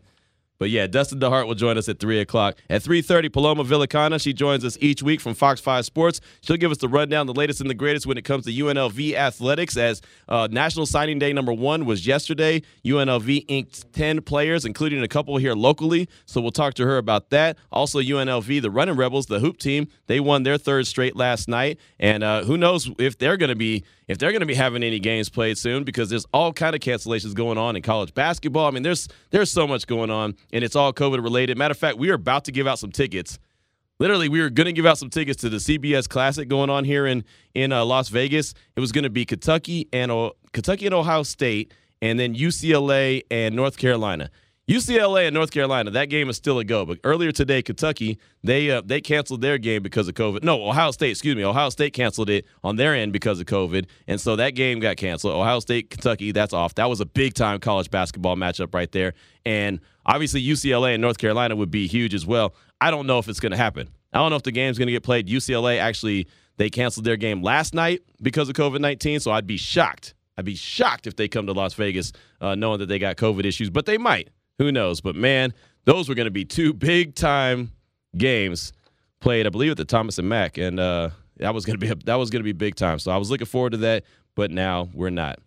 But 0.64 0.70
yeah, 0.70 0.86
Dustin 0.86 1.20
DeHart 1.20 1.46
will 1.46 1.54
join 1.54 1.76
us 1.76 1.90
at 1.90 1.98
three 1.98 2.20
o'clock. 2.20 2.56
At 2.70 2.82
three 2.82 3.02
thirty, 3.02 3.28
Paloma 3.28 3.64
Villicana. 3.64 4.18
She 4.18 4.32
joins 4.32 4.64
us 4.64 4.78
each 4.80 5.02
week 5.02 5.20
from 5.20 5.34
Fox 5.34 5.60
Five 5.60 5.84
Sports. 5.84 6.22
She'll 6.40 6.56
give 6.56 6.70
us 6.70 6.78
the 6.78 6.88
rundown, 6.88 7.26
the 7.26 7.34
latest 7.34 7.60
and 7.60 7.68
the 7.68 7.74
greatest 7.74 8.06
when 8.06 8.16
it 8.16 8.22
comes 8.24 8.46
to 8.46 8.50
UNLV 8.50 9.12
athletics. 9.12 9.76
As 9.76 10.00
uh, 10.26 10.48
National 10.50 10.86
Signing 10.86 11.18
Day 11.18 11.34
number 11.34 11.52
one 11.52 11.84
was 11.84 12.06
yesterday, 12.06 12.62
UNLV 12.82 13.44
inked 13.46 13.92
ten 13.92 14.22
players, 14.22 14.64
including 14.64 15.02
a 15.02 15.06
couple 15.06 15.36
here 15.36 15.52
locally. 15.52 16.08
So 16.24 16.40
we'll 16.40 16.50
talk 16.50 16.72
to 16.74 16.86
her 16.86 16.96
about 16.96 17.28
that. 17.28 17.58
Also, 17.70 18.00
UNLV, 18.00 18.62
the 18.62 18.70
Running 18.70 18.96
Rebels, 18.96 19.26
the 19.26 19.40
hoop 19.40 19.58
team, 19.58 19.88
they 20.06 20.18
won 20.18 20.44
their 20.44 20.56
third 20.56 20.86
straight 20.86 21.14
last 21.14 21.46
night, 21.46 21.78
and 22.00 22.24
uh, 22.24 22.42
who 22.44 22.56
knows 22.56 22.90
if 22.98 23.18
they're 23.18 23.36
going 23.36 23.50
to 23.50 23.54
be 23.54 23.84
if 24.08 24.18
they're 24.18 24.32
going 24.32 24.40
to 24.40 24.46
be 24.46 24.54
having 24.54 24.82
any 24.82 24.98
games 24.98 25.28
played 25.28 25.56
soon 25.56 25.84
because 25.84 26.10
there's 26.10 26.26
all 26.32 26.52
kind 26.52 26.74
of 26.74 26.80
cancellations 26.80 27.34
going 27.34 27.58
on 27.58 27.76
in 27.76 27.82
college 27.82 28.12
basketball. 28.14 28.66
I 28.66 28.70
mean, 28.70 28.82
there's 28.82 29.08
there's 29.30 29.50
so 29.50 29.66
much 29.66 29.86
going 29.86 30.10
on, 30.10 30.36
and 30.54 30.64
it's 30.64 30.76
all 30.76 30.92
COVID 30.94 31.22
related. 31.22 31.58
Matter 31.58 31.72
of 31.72 31.78
fact, 31.78 31.98
we 31.98 32.08
are 32.10 32.14
about 32.14 32.44
to 32.46 32.52
give 32.52 32.66
out 32.66 32.78
some 32.78 32.92
tickets. 32.92 33.38
Literally, 33.98 34.28
we 34.28 34.40
were 34.40 34.50
going 34.50 34.66
to 34.66 34.72
give 34.72 34.86
out 34.86 34.98
some 34.98 35.10
tickets 35.10 35.40
to 35.42 35.48
the 35.48 35.58
CBS 35.58 36.08
Classic 36.08 36.48
going 36.48 36.70
on 36.70 36.84
here 36.84 37.06
in 37.06 37.24
in 37.54 37.72
uh, 37.72 37.84
Las 37.84 38.08
Vegas. 38.08 38.54
It 38.76 38.80
was 38.80 38.92
going 38.92 39.04
to 39.04 39.10
be 39.10 39.24
Kentucky 39.26 39.88
and 39.92 40.10
uh, 40.10 40.30
Kentucky 40.52 40.86
and 40.86 40.94
Ohio 40.94 41.24
State, 41.24 41.74
and 42.00 42.18
then 42.18 42.34
UCLA 42.34 43.22
and 43.30 43.54
North 43.54 43.76
Carolina. 43.76 44.30
UCLA 44.66 45.26
and 45.26 45.34
North 45.34 45.50
Carolina, 45.50 45.90
that 45.90 46.06
game 46.06 46.30
is 46.30 46.36
still 46.36 46.58
a 46.58 46.64
go. 46.64 46.86
But 46.86 46.98
earlier 47.04 47.30
today, 47.32 47.60
Kentucky, 47.60 48.18
they 48.42 48.70
uh, 48.70 48.80
they 48.82 49.00
canceled 49.00 49.42
their 49.42 49.58
game 49.58 49.82
because 49.82 50.08
of 50.08 50.14
COVID. 50.14 50.42
No, 50.42 50.66
Ohio 50.66 50.90
State, 50.90 51.10
excuse 51.10 51.36
me, 51.36 51.44
Ohio 51.44 51.68
State 51.68 51.92
canceled 51.92 52.30
it 52.30 52.46
on 52.62 52.76
their 52.76 52.94
end 52.94 53.12
because 53.12 53.40
of 53.40 53.46
COVID, 53.46 53.86
and 54.08 54.18
so 54.20 54.36
that 54.36 54.50
game 54.50 54.80
got 54.80 54.96
canceled. 54.96 55.34
Ohio 55.34 55.60
State, 55.60 55.90
Kentucky, 55.90 56.32
that's 56.32 56.54
off. 56.54 56.74
That 56.76 56.88
was 56.88 57.00
a 57.00 57.06
big 57.06 57.34
time 57.34 57.60
college 57.60 57.90
basketball 57.90 58.36
matchup 58.36 58.72
right 58.72 58.90
there, 58.90 59.12
and 59.44 59.80
obviously 60.06 60.42
UCLA 60.42 60.94
and 60.94 61.02
North 61.02 61.18
Carolina 61.18 61.56
would 61.56 61.70
be 61.70 61.86
huge 61.86 62.14
as 62.14 62.26
well. 62.26 62.54
I 62.80 62.90
don't 62.90 63.06
know 63.06 63.18
if 63.18 63.28
it's 63.28 63.40
going 63.40 63.52
to 63.52 63.58
happen. 63.58 63.88
I 64.12 64.18
don't 64.18 64.30
know 64.30 64.36
if 64.36 64.42
the 64.42 64.52
game's 64.52 64.78
going 64.78 64.86
to 64.86 64.92
get 64.92 65.02
played. 65.02 65.28
UCLA 65.28 65.78
actually 65.78 66.28
they 66.56 66.70
canceled 66.70 67.04
their 67.04 67.16
game 67.16 67.42
last 67.42 67.74
night 67.74 68.02
because 68.22 68.48
of 68.48 68.54
COVID 68.54 68.80
nineteen, 68.80 69.20
so 69.20 69.32
I'd 69.32 69.46
be 69.46 69.56
shocked. 69.56 70.14
I'd 70.36 70.44
be 70.44 70.54
shocked 70.54 71.06
if 71.06 71.16
they 71.16 71.28
come 71.28 71.46
to 71.46 71.52
Las 71.52 71.74
Vegas 71.74 72.12
uh, 72.40 72.54
knowing 72.54 72.78
that 72.80 72.86
they 72.86 72.98
got 72.98 73.16
COVID 73.16 73.44
issues, 73.44 73.70
but 73.70 73.86
they 73.86 73.98
might. 73.98 74.30
Who 74.58 74.70
knows? 74.70 75.00
But 75.00 75.16
man, 75.16 75.52
those 75.84 76.08
were 76.08 76.14
going 76.14 76.26
to 76.26 76.30
be 76.30 76.44
two 76.44 76.72
big 76.72 77.14
time 77.14 77.72
games 78.16 78.72
played, 79.20 79.46
I 79.46 79.50
believe, 79.50 79.72
at 79.72 79.76
the 79.76 79.84
Thomas 79.84 80.18
and 80.18 80.28
Mack, 80.28 80.58
and 80.58 80.78
uh, 80.78 81.10
that 81.38 81.54
was 81.54 81.64
going 81.64 81.78
to 81.78 81.86
be 81.86 81.92
that 82.04 82.14
was 82.14 82.30
going 82.30 82.40
to 82.40 82.44
be 82.44 82.52
big 82.52 82.76
time. 82.76 82.98
So 82.98 83.10
I 83.10 83.16
was 83.16 83.30
looking 83.30 83.46
forward 83.46 83.70
to 83.70 83.78
that, 83.78 84.04
but 84.34 84.50
now 84.50 84.88
we're 84.92 85.10
not. 85.10 85.38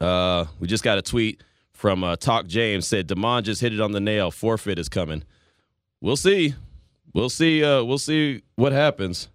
Uh, 0.00 0.44
we 0.60 0.68
just 0.68 0.84
got 0.84 0.98
a 0.98 1.02
tweet 1.02 1.42
from 1.76 2.02
uh, 2.02 2.16
Talk 2.16 2.46
James 2.46 2.86
said 2.86 3.06
Demond 3.06 3.44
just 3.44 3.60
hit 3.60 3.72
it 3.72 3.80
on 3.80 3.92
the 3.92 4.00
nail. 4.00 4.30
Forfeit 4.30 4.78
is 4.78 4.88
coming. 4.88 5.22
We'll 6.00 6.16
see. 6.16 6.54
We'll 7.12 7.30
see. 7.30 7.62
Uh, 7.62 7.82
we'll 7.84 7.98
see 7.98 8.42
what 8.56 8.72
happens. 8.72 9.28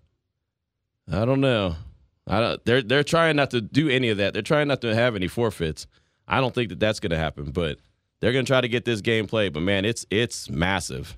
I 1.11 1.25
don't 1.25 1.41
know. 1.41 1.75
I 2.27 2.39
don't, 2.39 2.65
they're 2.65 2.81
they're 2.81 3.03
trying 3.03 3.35
not 3.35 3.51
to 3.51 3.61
do 3.61 3.89
any 3.89 4.09
of 4.09 4.17
that. 4.17 4.33
They're 4.33 4.41
trying 4.41 4.67
not 4.67 4.81
to 4.81 4.93
have 4.93 5.15
any 5.15 5.27
forfeits. 5.27 5.87
I 6.27 6.39
don't 6.39 6.53
think 6.53 6.69
that 6.69 6.79
that's 6.79 6.99
going 6.99 7.11
to 7.11 7.17
happen, 7.17 7.51
but 7.51 7.79
they're 8.19 8.33
going 8.33 8.45
to 8.45 8.49
try 8.49 8.61
to 8.61 8.67
get 8.67 8.85
this 8.85 9.01
game 9.01 9.27
played. 9.27 9.53
But 9.53 9.61
man, 9.61 9.85
it's 9.85 10.05
it's 10.09 10.49
massive. 10.49 11.17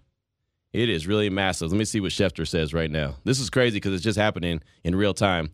It 0.72 0.90
is 0.90 1.06
really 1.06 1.30
massive. 1.30 1.72
Let 1.72 1.78
me 1.78 1.86
see 1.86 2.00
what 2.00 2.12
Schefter 2.12 2.48
says 2.48 2.74
right 2.74 2.90
now. 2.90 3.16
This 3.24 3.40
is 3.40 3.50
crazy 3.50 3.78
because 3.78 3.94
it's 3.94 4.04
just 4.04 4.18
happening 4.18 4.62
in 4.84 4.96
real 4.96 5.14
time. 5.14 5.52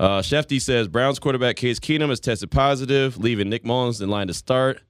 Uh, 0.00 0.22
Schefty 0.22 0.60
says 0.60 0.88
Browns 0.88 1.18
quarterback 1.18 1.56
Case 1.56 1.78
Keenum 1.78 2.08
has 2.08 2.18
tested 2.20 2.50
positive, 2.50 3.18
leaving 3.18 3.50
Nick 3.50 3.64
Mullens 3.64 4.00
in 4.00 4.08
line 4.08 4.28
to 4.28 4.34
start. 4.34 4.80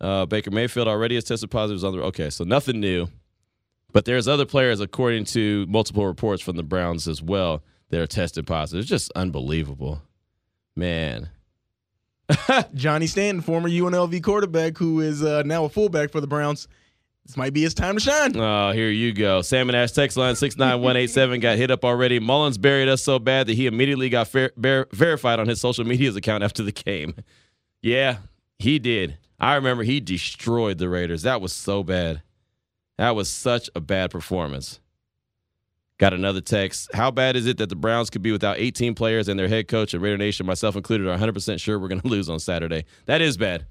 Uh, 0.00 0.26
Baker 0.26 0.50
Mayfield 0.50 0.88
already 0.88 1.14
has 1.14 1.24
tested 1.24 1.50
positive. 1.50 1.84
On 1.84 1.96
the, 1.96 2.02
okay, 2.04 2.30
so 2.30 2.44
nothing 2.44 2.80
new. 2.80 3.08
But 3.92 4.04
there's 4.04 4.28
other 4.28 4.44
players, 4.44 4.80
according 4.80 5.24
to 5.26 5.64
multiple 5.68 6.06
reports 6.06 6.42
from 6.42 6.56
the 6.56 6.62
Browns 6.62 7.08
as 7.08 7.22
well, 7.22 7.62
that 7.88 8.00
are 8.00 8.06
tested 8.06 8.46
positive. 8.46 8.80
It's 8.80 8.90
just 8.90 9.10
unbelievable. 9.16 10.02
Man. 10.74 11.30
Johnny 12.74 13.06
Stanton, 13.06 13.40
former 13.40 13.68
UNLV 13.68 14.22
quarterback, 14.22 14.76
who 14.76 15.00
is 15.00 15.22
uh, 15.22 15.42
now 15.46 15.64
a 15.64 15.68
fullback 15.68 16.10
for 16.10 16.20
the 16.20 16.26
Browns. 16.26 16.68
This 17.24 17.36
might 17.36 17.52
be 17.52 17.62
his 17.62 17.74
time 17.74 17.96
to 17.96 18.00
shine. 18.00 18.36
Oh, 18.36 18.70
here 18.72 18.90
you 18.90 19.12
go. 19.12 19.42
Salmon 19.42 19.74
Ash 19.74 19.90
text 19.92 20.16
line 20.16 20.36
69187 20.36 21.40
got 21.40 21.56
hit 21.56 21.72
up 21.72 21.84
already. 21.84 22.20
Mullens 22.20 22.56
buried 22.56 22.88
us 22.88 23.02
so 23.02 23.18
bad 23.18 23.48
that 23.48 23.54
he 23.54 23.66
immediately 23.66 24.08
got 24.08 24.28
ver- 24.28 24.52
ver- 24.56 24.86
verified 24.92 25.40
on 25.40 25.48
his 25.48 25.60
social 25.60 25.84
media's 25.84 26.14
account 26.14 26.44
after 26.44 26.62
the 26.62 26.70
game. 26.70 27.14
Yeah, 27.82 28.18
he 28.58 28.78
did. 28.78 29.18
I 29.38 29.54
remember 29.54 29.82
he 29.82 30.00
destroyed 30.00 30.78
the 30.78 30.88
Raiders. 30.88 31.22
That 31.22 31.40
was 31.40 31.52
so 31.52 31.82
bad. 31.82 32.22
That 32.98 33.14
was 33.14 33.28
such 33.28 33.68
a 33.74 33.80
bad 33.80 34.10
performance. 34.10 34.80
Got 35.98 36.12
another 36.12 36.40
text. 36.40 36.90
How 36.94 37.10
bad 37.10 37.36
is 37.36 37.46
it 37.46 37.56
that 37.58 37.68
the 37.68 37.76
Browns 37.76 38.10
could 38.10 38.22
be 38.22 38.32
without 38.32 38.58
18 38.58 38.94
players 38.94 39.28
and 39.28 39.38
their 39.38 39.48
head 39.48 39.68
coach 39.68 39.94
and 39.94 40.02
Raider 40.02 40.18
Nation, 40.18 40.46
myself 40.46 40.76
included, 40.76 41.06
are 41.06 41.16
100% 41.16 41.60
sure 41.60 41.78
we're 41.78 41.88
going 41.88 42.00
to 42.02 42.08
lose 42.08 42.28
on 42.28 42.38
Saturday? 42.38 42.84
That 43.06 43.20
is 43.22 43.36
bad. 43.36 43.66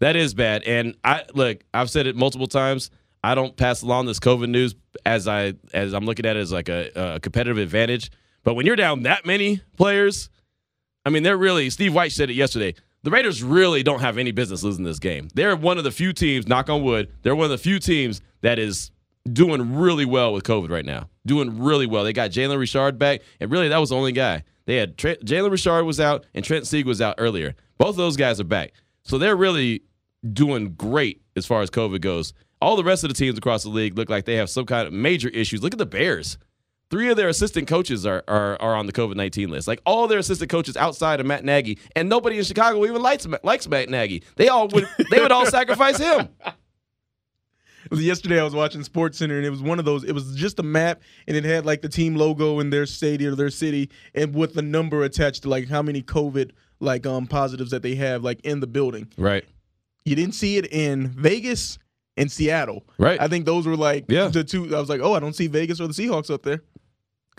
That 0.00 0.16
is 0.16 0.34
bad. 0.34 0.62
And 0.64 0.96
I 1.04 1.24
look, 1.34 1.62
I've 1.74 1.90
said 1.90 2.06
it 2.06 2.16
multiple 2.16 2.46
times. 2.46 2.90
I 3.22 3.34
don't 3.34 3.56
pass 3.56 3.82
along 3.82 4.06
this 4.06 4.18
COVID 4.18 4.48
news 4.48 4.74
as 5.04 5.28
I 5.28 5.52
as 5.74 5.92
I'm 5.92 6.06
looking 6.06 6.24
at 6.24 6.36
it 6.36 6.40
as 6.40 6.52
like 6.52 6.70
a, 6.70 6.90
a 7.16 7.20
competitive 7.20 7.58
advantage. 7.58 8.10
But 8.42 8.54
when 8.54 8.64
you're 8.64 8.76
down 8.76 9.02
that 9.02 9.26
many 9.26 9.60
players, 9.76 10.30
I 11.04 11.10
mean, 11.10 11.22
they're 11.22 11.36
really. 11.36 11.68
Steve 11.68 11.94
White 11.94 12.12
said 12.12 12.30
it 12.30 12.34
yesterday. 12.34 12.74
The 13.02 13.10
Raiders 13.10 13.42
really 13.42 13.82
don't 13.82 14.00
have 14.00 14.18
any 14.18 14.30
business 14.30 14.62
losing 14.62 14.84
this 14.84 14.98
game. 14.98 15.28
They're 15.34 15.56
one 15.56 15.78
of 15.78 15.84
the 15.84 15.90
few 15.90 16.12
teams, 16.12 16.46
knock 16.46 16.68
on 16.68 16.82
wood, 16.82 17.10
they're 17.22 17.34
one 17.34 17.46
of 17.46 17.50
the 17.50 17.58
few 17.58 17.78
teams 17.78 18.20
that 18.42 18.58
is 18.58 18.90
doing 19.30 19.76
really 19.76 20.04
well 20.04 20.32
with 20.32 20.44
COVID 20.44 20.70
right 20.70 20.84
now. 20.84 21.08
Doing 21.24 21.62
really 21.62 21.86
well. 21.86 22.04
They 22.04 22.12
got 22.12 22.30
Jalen 22.30 22.58
Richard 22.58 22.98
back, 22.98 23.20
and 23.40 23.50
really 23.50 23.68
that 23.68 23.78
was 23.78 23.90
the 23.90 23.96
only 23.96 24.12
guy. 24.12 24.44
They 24.66 24.76
had 24.76 24.98
Tra- 24.98 25.16
Jalen 25.16 25.50
Richard 25.50 25.84
was 25.84 25.98
out, 25.98 26.26
and 26.34 26.44
Trent 26.44 26.66
Sieg 26.66 26.86
was 26.86 27.00
out 27.00 27.14
earlier. 27.18 27.54
Both 27.78 27.90
of 27.90 27.96
those 27.96 28.16
guys 28.16 28.38
are 28.38 28.44
back, 28.44 28.72
so 29.02 29.16
they're 29.16 29.36
really 29.36 29.82
doing 30.32 30.74
great 30.74 31.22
as 31.36 31.46
far 31.46 31.62
as 31.62 31.70
COVID 31.70 32.00
goes. 32.02 32.34
All 32.60 32.76
the 32.76 32.84
rest 32.84 33.04
of 33.04 33.08
the 33.08 33.14
teams 33.14 33.38
across 33.38 33.62
the 33.62 33.70
league 33.70 33.96
look 33.96 34.10
like 34.10 34.26
they 34.26 34.36
have 34.36 34.50
some 34.50 34.66
kind 34.66 34.86
of 34.86 34.92
major 34.92 35.30
issues. 35.30 35.62
Look 35.62 35.72
at 35.72 35.78
the 35.78 35.86
Bears. 35.86 36.36
Three 36.90 37.08
of 37.08 37.16
their 37.16 37.28
assistant 37.28 37.68
coaches 37.68 38.04
are 38.04 38.24
are, 38.26 38.60
are 38.60 38.74
on 38.74 38.86
the 38.86 38.92
COVID 38.92 39.14
nineteen 39.14 39.48
list. 39.50 39.68
Like 39.68 39.80
all 39.86 40.08
their 40.08 40.18
assistant 40.18 40.50
coaches 40.50 40.76
outside 40.76 41.20
of 41.20 41.26
Matt 41.26 41.44
Nagy, 41.44 41.78
and 41.94 42.08
nobody 42.08 42.36
in 42.38 42.44
Chicago 42.44 42.84
even 42.84 43.00
likes 43.00 43.26
likes 43.44 43.68
Matt 43.68 43.88
Nagy. 43.88 44.22
They 44.36 44.48
all 44.48 44.66
would 44.68 44.88
they 45.10 45.20
would 45.20 45.32
all 45.32 45.46
sacrifice 45.46 45.98
him. 45.98 46.28
Yesterday 47.92 48.38
I 48.38 48.44
was 48.44 48.54
watching 48.54 48.82
Sports 48.84 49.18
Center 49.18 49.36
and 49.38 49.46
it 49.46 49.50
was 49.50 49.62
one 49.62 49.78
of 49.78 49.84
those. 49.84 50.04
It 50.04 50.12
was 50.12 50.34
just 50.34 50.58
a 50.58 50.62
map 50.62 51.00
and 51.26 51.36
it 51.36 51.44
had 51.44 51.64
like 51.64 51.80
the 51.80 51.88
team 51.88 52.14
logo 52.14 52.60
in 52.60 52.70
their 52.70 52.84
stadium 52.86 53.32
or 53.32 53.36
their 53.36 53.50
city 53.50 53.90
and 54.14 54.34
with 54.34 54.54
the 54.54 54.62
number 54.62 55.02
attached 55.02 55.42
to 55.44 55.48
like 55.48 55.66
how 55.68 55.80
many 55.82 56.02
COVID 56.02 56.50
like 56.78 57.06
um 57.06 57.26
positives 57.26 57.70
that 57.70 57.82
they 57.82 57.94
have 57.94 58.22
like 58.22 58.40
in 58.44 58.60
the 58.60 58.66
building. 58.66 59.08
Right. 59.16 59.44
You 60.04 60.14
didn't 60.14 60.34
see 60.34 60.56
it 60.58 60.66
in 60.72 61.08
Vegas 61.08 61.78
and 62.16 62.30
Seattle. 62.30 62.84
Right. 62.98 63.20
I 63.20 63.28
think 63.28 63.46
those 63.46 63.66
were 63.66 63.76
like 63.76 64.04
Yeah. 64.08 64.28
the 64.28 64.44
two. 64.44 64.76
I 64.76 64.78
was 64.78 64.88
like, 64.88 65.00
oh, 65.00 65.14
I 65.14 65.20
don't 65.20 65.34
see 65.34 65.46
Vegas 65.46 65.80
or 65.80 65.86
the 65.88 65.94
Seahawks 65.94 66.32
up 66.32 66.42
there. 66.42 66.62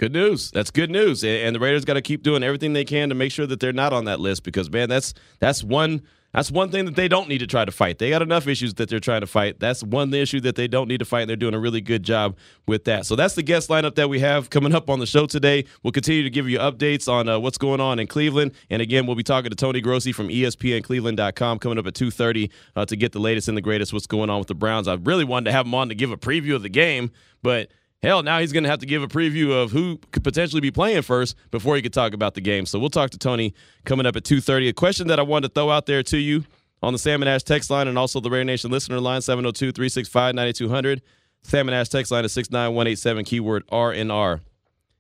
Good 0.02 0.14
news. 0.14 0.50
That's 0.50 0.72
good 0.72 0.90
news. 0.90 1.24
And 1.24 1.56
the 1.56 1.60
Raiders 1.60 1.86
got 1.86 1.94
to 1.94 2.02
keep 2.02 2.24
doing 2.24 2.42
everything 2.42 2.74
they 2.74 2.86
can 2.86 3.10
to 3.10 3.16
make 3.16 3.32
sure 3.32 3.46
that 3.46 3.60
they're 3.60 3.72
not 3.72 3.94
on 3.94 4.06
that 4.06 4.20
list 4.20 4.42
because 4.42 4.68
man, 4.72 4.90
that's 4.90 5.14
that's 5.38 5.64
one 5.64 6.02
that's 6.34 6.50
one 6.50 6.72
thing 6.72 6.86
that 6.86 6.96
they 6.96 7.08
don't 7.08 7.30
need 7.30 7.38
to 7.38 7.46
try 7.46 7.66
to 7.66 7.72
fight. 7.72 8.00
They 8.00 8.10
got 8.10 8.24
enough 8.24 8.48
issues 8.48 8.74
that 8.76 8.90
they're 8.90 9.00
trying 9.00 9.22
to 9.22 9.28
fight. 9.28 9.60
That's 9.60 9.84
one 9.84 10.12
issue 10.12 10.40
that 10.40 10.56
they 10.56 10.68
don't 10.68 10.88
need 10.88 10.98
to 11.00 11.06
fight, 11.06 11.22
and 11.22 11.30
they're 11.30 11.36
doing 11.36 11.54
a 11.54 11.60
really 11.60 11.82
good 11.82 12.02
job 12.02 12.36
with 12.66 12.86
that. 12.86 13.06
So 13.06 13.16
that's 13.16 13.36
the 13.36 13.44
guest 13.44 13.70
lineup 13.70 13.94
that 13.94 14.10
we 14.10 14.22
have 14.22 14.50
coming 14.50 14.74
up 14.74 14.90
on 14.90 14.98
the 14.98 15.06
show 15.06 15.28
today. 15.28 15.66
We'll 15.84 15.92
continue 15.92 16.24
to 16.24 16.32
give 16.32 16.50
you 16.50 16.58
updates 16.58 17.08
on 17.08 17.30
uh, 17.30 17.38
what's 17.38 17.60
going 17.60 17.80
on 17.80 18.00
in 18.00 18.08
Cleveland, 18.08 18.54
and 18.72 18.82
again, 18.82 19.06
we'll 19.06 19.16
be 19.16 19.22
talking 19.22 19.52
to 19.52 19.56
Tony 19.56 19.82
Grossi 19.82 20.14
from 20.14 20.30
ESPNCleveland.com 20.30 21.60
coming 21.60 21.78
up 21.78 21.86
at 21.86 21.94
two 21.94 22.10
thirty 22.10 22.50
uh, 22.76 22.88
to 22.88 22.96
get 22.96 23.12
the 23.12 23.20
latest 23.20 23.50
and 23.50 23.56
the 23.56 23.62
greatest. 23.62 23.94
What's 23.94 24.08
going 24.08 24.32
on 24.32 24.40
with 24.40 24.48
the 24.48 24.56
Browns? 24.56 24.88
I 24.88 24.96
really 24.96 25.26
wanted 25.26 25.46
to 25.46 25.52
have 25.52 25.68
him 25.68 25.76
on 25.76 25.90
to 25.90 25.96
give 25.96 26.12
a 26.12 26.18
preview 26.18 26.56
of 26.56 26.64
the 26.64 26.70
game, 26.70 27.12
but 27.44 27.70
Hell, 28.04 28.24
now 28.24 28.40
he's 28.40 28.52
going 28.52 28.64
to 28.64 28.70
have 28.70 28.80
to 28.80 28.88
give 28.88 29.04
a 29.04 29.08
preview 29.08 29.52
of 29.52 29.72
who 29.72 30.00
could 30.12 30.24
potentially 30.24 30.60
be 30.60 30.72
playing 30.72 31.04
first 31.04 31.36
before 31.52 31.76
he 31.76 31.84
could 31.84 31.94
talk 31.94 32.14
about 32.14 32.34
the 32.34 32.42
game. 32.42 32.66
So 32.66 32.80
we'll 32.80 32.90
talk 32.90 33.12
to 33.12 33.18
Tony 33.20 33.54
coming 33.86 34.08
up 34.08 34.16
at 34.16 34.24
2.30. 34.24 34.70
A 34.70 34.74
question 34.74 35.08
that 35.08 35.20
I 35.20 35.24
wanted 35.24 35.50
to 35.50 35.54
throw 35.54 35.70
out 35.70 35.86
there 35.86 36.02
to 36.04 36.18
you 36.18 36.44
on 36.82 36.94
the 36.94 37.00
Salmon 37.00 37.28
Ash 37.28 37.44
text 37.44 37.70
line 37.70 37.88
and 37.88 38.00
also 38.00 38.20
the 38.20 38.32
Raider 38.32 38.46
Nation 38.46 38.72
listener 38.72 39.00
line, 39.00 39.22
702-365-9200. 39.22 41.02
Salmon 41.44 41.76
Ash 41.76 41.90
text 41.90 42.12
line 42.12 42.26
is 42.26 42.34
69187, 42.34 43.24
keyword 43.26 43.68
RNR. 43.68 44.40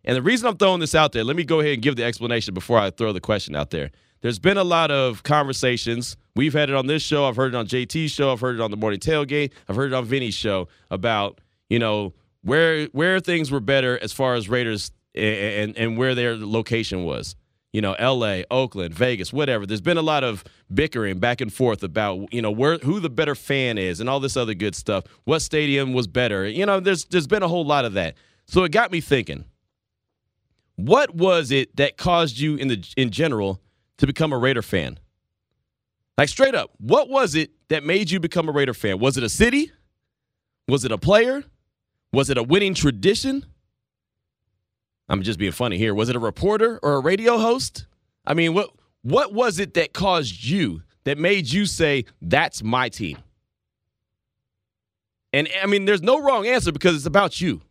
And 0.05 0.15
the 0.15 0.21
reason 0.21 0.47
I'm 0.47 0.57
throwing 0.57 0.79
this 0.79 0.93
out 0.93 1.11
there, 1.11 1.23
let 1.23 1.35
me 1.35 1.43
go 1.43 1.59
ahead 1.59 1.73
and 1.73 1.81
give 1.81 1.95
the 1.95 2.03
explanation 2.03 2.53
before 2.53 2.77
I 2.77 2.91
throw 2.91 3.13
the 3.13 3.21
question 3.21 3.55
out 3.55 3.71
there. 3.71 3.89
There's 4.21 4.37
been 4.37 4.57
a 4.57 4.63
lot 4.63 4.91
of 4.91 5.23
conversations. 5.23 6.17
We've 6.35 6.53
had 6.53 6.69
it 6.69 6.75
on 6.75 6.85
this 6.85 7.01
show. 7.01 7.25
I've 7.25 7.35
heard 7.35 7.55
it 7.55 7.57
on 7.57 7.65
JT's 7.65 8.11
show. 8.11 8.31
I've 8.31 8.41
heard 8.41 8.55
it 8.55 8.61
on 8.61 8.69
the 8.69 8.77
Morning 8.77 8.99
Tailgate. 8.99 9.51
I've 9.67 9.75
heard 9.75 9.91
it 9.91 9.95
on 9.95 10.05
Vinny's 10.05 10.35
show 10.35 10.67
about, 10.91 11.41
you 11.67 11.79
know, 11.79 12.13
where 12.43 12.85
where 12.87 13.19
things 13.19 13.51
were 13.51 13.59
better 13.59 13.99
as 14.01 14.11
far 14.11 14.35
as 14.35 14.49
Raiders 14.49 14.91
and 15.15 15.77
and 15.77 15.97
where 15.97 16.15
their 16.15 16.35
location 16.35 17.03
was. 17.03 17.35
You 17.73 17.81
know, 17.81 17.93
L.A., 17.93 18.43
Oakland, 18.51 18.93
Vegas, 18.93 19.31
whatever. 19.31 19.65
There's 19.65 19.79
been 19.79 19.95
a 19.95 20.01
lot 20.01 20.25
of 20.25 20.43
bickering 20.73 21.19
back 21.19 21.39
and 21.39 21.53
forth 21.53 21.83
about 21.83 22.33
you 22.33 22.41
know 22.41 22.51
where 22.51 22.77
who 22.79 22.99
the 22.99 23.09
better 23.09 23.35
fan 23.35 23.77
is 23.77 24.01
and 24.01 24.09
all 24.09 24.19
this 24.19 24.35
other 24.35 24.53
good 24.53 24.75
stuff. 24.75 25.05
What 25.23 25.39
stadium 25.39 25.93
was 25.93 26.07
better? 26.07 26.47
You 26.47 26.65
know, 26.65 26.79
there's 26.81 27.05
there's 27.05 27.27
been 27.27 27.43
a 27.43 27.47
whole 27.47 27.65
lot 27.65 27.85
of 27.85 27.93
that. 27.93 28.15
So 28.45 28.63
it 28.63 28.71
got 28.71 28.91
me 28.91 28.99
thinking. 28.99 29.45
What 30.75 31.15
was 31.15 31.51
it 31.51 31.75
that 31.77 31.95
caused 31.95 32.39
you 32.39 32.55
in 32.55 32.67
the 32.67 32.93
in 32.97 33.09
general 33.11 33.61
to 33.97 34.07
become 34.07 34.33
a 34.33 34.37
Raider 34.37 34.61
fan? 34.61 34.99
Like 36.17 36.27
straight 36.27 36.55
up, 36.55 36.71
what 36.77 37.09
was 37.09 37.35
it 37.35 37.51
that 37.69 37.83
made 37.83 38.11
you 38.11 38.19
become 38.19 38.49
a 38.49 38.51
Raider 38.51 38.73
fan? 38.73 38.99
Was 38.99 39.15
it 39.15 39.23
a 39.23 39.29
city? 39.29 39.71
Was 40.67 40.83
it 40.83 40.91
a 40.91 40.97
player? 40.97 41.43
Was 42.13 42.29
it 42.29 42.37
a 42.37 42.43
winning 42.43 42.73
tradition? 42.73 43.45
I'm 45.09 45.23
just 45.23 45.39
being 45.39 45.51
funny 45.51 45.77
here. 45.77 45.93
Was 45.95 46.09
it 46.09 46.15
a 46.15 46.19
reporter 46.19 46.79
or 46.83 46.95
a 46.95 46.99
radio 46.99 47.37
host? 47.37 47.87
I 48.25 48.33
mean, 48.33 48.53
what 48.53 48.71
what 49.03 49.33
was 49.33 49.59
it 49.59 49.73
that 49.75 49.93
caused 49.93 50.43
you 50.43 50.83
that 51.05 51.17
made 51.17 51.51
you 51.51 51.65
say 51.65 52.05
that's 52.21 52.63
my 52.63 52.89
team? 52.89 53.17
And 55.33 55.49
I 55.61 55.67
mean, 55.67 55.85
there's 55.85 56.01
no 56.01 56.21
wrong 56.21 56.47
answer 56.47 56.71
because 56.71 56.95
it's 56.95 57.05
about 57.05 57.41
you. 57.41 57.61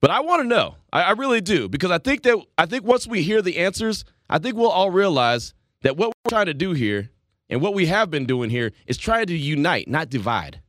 But 0.00 0.10
I 0.10 0.20
want 0.20 0.42
to 0.42 0.48
know. 0.48 0.76
I, 0.92 1.02
I 1.02 1.10
really 1.12 1.40
do 1.40 1.68
because 1.68 1.90
I 1.90 1.98
think 1.98 2.22
that 2.22 2.38
I 2.56 2.66
think 2.66 2.84
once 2.84 3.06
we 3.06 3.22
hear 3.22 3.42
the 3.42 3.58
answers, 3.58 4.04
I 4.30 4.38
think 4.38 4.56
we'll 4.56 4.70
all 4.70 4.90
realize 4.90 5.54
that 5.82 5.96
what 5.96 6.08
we're 6.08 6.30
trying 6.30 6.46
to 6.46 6.54
do 6.54 6.72
here 6.72 7.10
And 7.50 7.60
what 7.60 7.74
we 7.74 7.86
have 7.86 8.10
been 8.10 8.26
doing 8.26 8.50
here 8.50 8.72
is 8.86 8.98
trying 8.98 9.26
to 9.26 9.36
unite, 9.36 9.88
not 9.88 10.10
divide. 10.10 10.60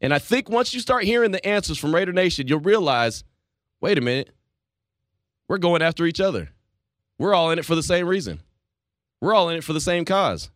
And 0.00 0.14
I 0.14 0.18
think 0.18 0.48
once 0.48 0.72
you 0.72 0.80
start 0.80 1.04
hearing 1.04 1.30
the 1.30 1.44
answers 1.46 1.78
from 1.78 1.94
Raider 1.94 2.12
Nation, 2.12 2.48
you'll 2.48 2.60
realize 2.60 3.24
wait 3.80 3.98
a 3.98 4.00
minute, 4.00 4.30
we're 5.48 5.58
going 5.58 5.82
after 5.82 6.06
each 6.06 6.20
other. 6.20 6.50
We're 7.18 7.34
all 7.34 7.50
in 7.50 7.58
it 7.58 7.64
for 7.64 7.74
the 7.74 7.82
same 7.82 8.06
reason. 8.06 8.40
We're 9.20 9.34
all 9.34 9.48
in 9.50 9.56
it 9.56 9.64
for 9.64 9.72
the 9.72 9.80
same 9.80 10.04
cause. 10.04 10.50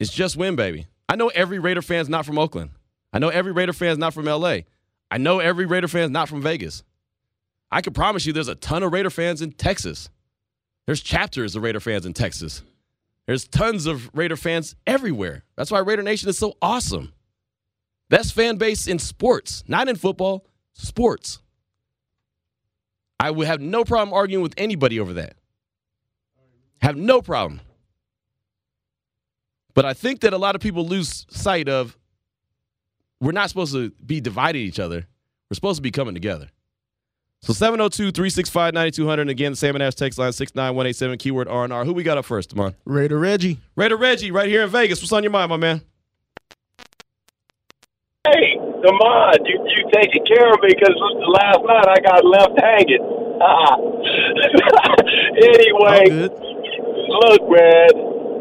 It's 0.00 0.12
just 0.12 0.36
win, 0.36 0.56
baby. 0.56 0.86
I 1.08 1.16
know 1.16 1.28
every 1.28 1.58
Raider 1.58 1.82
fan's 1.82 2.08
not 2.08 2.24
from 2.24 2.38
Oakland. 2.38 2.70
I 3.12 3.18
know 3.18 3.28
every 3.28 3.52
Raider 3.52 3.72
fan's 3.72 3.98
not 3.98 4.14
from 4.14 4.24
LA. 4.24 4.60
I 5.10 5.18
know 5.18 5.40
every 5.40 5.66
Raider 5.66 5.88
fan's 5.88 6.10
not 6.10 6.28
from 6.28 6.40
Vegas. 6.40 6.82
I 7.70 7.82
can 7.82 7.92
promise 7.92 8.24
you 8.24 8.32
there's 8.32 8.48
a 8.48 8.54
ton 8.54 8.82
of 8.82 8.92
Raider 8.92 9.10
fans 9.10 9.42
in 9.42 9.52
Texas. 9.52 10.08
There's 10.86 11.00
chapters 11.00 11.54
of 11.54 11.62
Raider 11.62 11.80
fans 11.80 12.06
in 12.06 12.14
Texas. 12.14 12.62
There's 13.32 13.48
tons 13.48 13.86
of 13.86 14.10
Raider 14.12 14.36
fans 14.36 14.76
everywhere. 14.86 15.42
That's 15.56 15.70
why 15.70 15.78
Raider 15.78 16.02
Nation 16.02 16.28
is 16.28 16.36
so 16.36 16.52
awesome. 16.60 17.14
Best 18.10 18.34
fan 18.34 18.56
base 18.56 18.86
in 18.86 18.98
sports, 18.98 19.64
not 19.66 19.88
in 19.88 19.96
football, 19.96 20.44
sports. 20.74 21.38
I 23.18 23.30
would 23.30 23.46
have 23.46 23.58
no 23.58 23.84
problem 23.84 24.12
arguing 24.12 24.42
with 24.42 24.52
anybody 24.58 25.00
over 25.00 25.14
that. 25.14 25.36
Have 26.82 26.96
no 26.96 27.22
problem. 27.22 27.62
But 29.72 29.86
I 29.86 29.94
think 29.94 30.20
that 30.20 30.34
a 30.34 30.38
lot 30.38 30.54
of 30.54 30.60
people 30.60 30.86
lose 30.86 31.24
sight 31.30 31.70
of 31.70 31.96
we're 33.18 33.32
not 33.32 33.48
supposed 33.48 33.72
to 33.72 33.92
be 34.04 34.20
dividing 34.20 34.60
each 34.60 34.78
other. 34.78 35.06
We're 35.48 35.54
supposed 35.54 35.78
to 35.78 35.82
be 35.82 35.90
coming 35.90 36.12
together. 36.12 36.50
So 37.42 37.52
702-365-9200. 37.52 39.20
And 39.20 39.30
again, 39.30 39.52
the 39.52 39.56
Salmon 39.56 39.82
Ash 39.82 39.96
text 39.96 40.16
line 40.16 40.32
69187, 40.32 41.18
keyword 41.18 41.48
R&R. 41.48 41.84
Who 41.84 41.92
we 41.92 42.04
got 42.04 42.16
up 42.16 42.24
first, 42.24 42.54
Damon? 42.54 42.76
Raider 42.84 43.18
Reggie. 43.18 43.58
Raider 43.74 43.96
Reggie, 43.96 44.30
right 44.30 44.48
here 44.48 44.62
in 44.62 44.70
Vegas. 44.70 45.02
What's 45.02 45.12
on 45.12 45.24
your 45.24 45.32
mind, 45.32 45.50
my 45.50 45.56
man? 45.56 45.82
Hey, 48.22 48.54
Damon, 48.54 49.42
you, 49.44 49.58
you 49.58 49.90
taking 49.92 50.24
care 50.24 50.54
of 50.54 50.62
me 50.62 50.70
because 50.70 50.94
last 51.34 51.58
night 51.66 51.88
I 51.90 51.98
got 51.98 52.24
left 52.24 52.54
hanging. 52.62 53.02
anyway, 55.42 56.30
look, 57.26 57.42
man, 57.50 57.90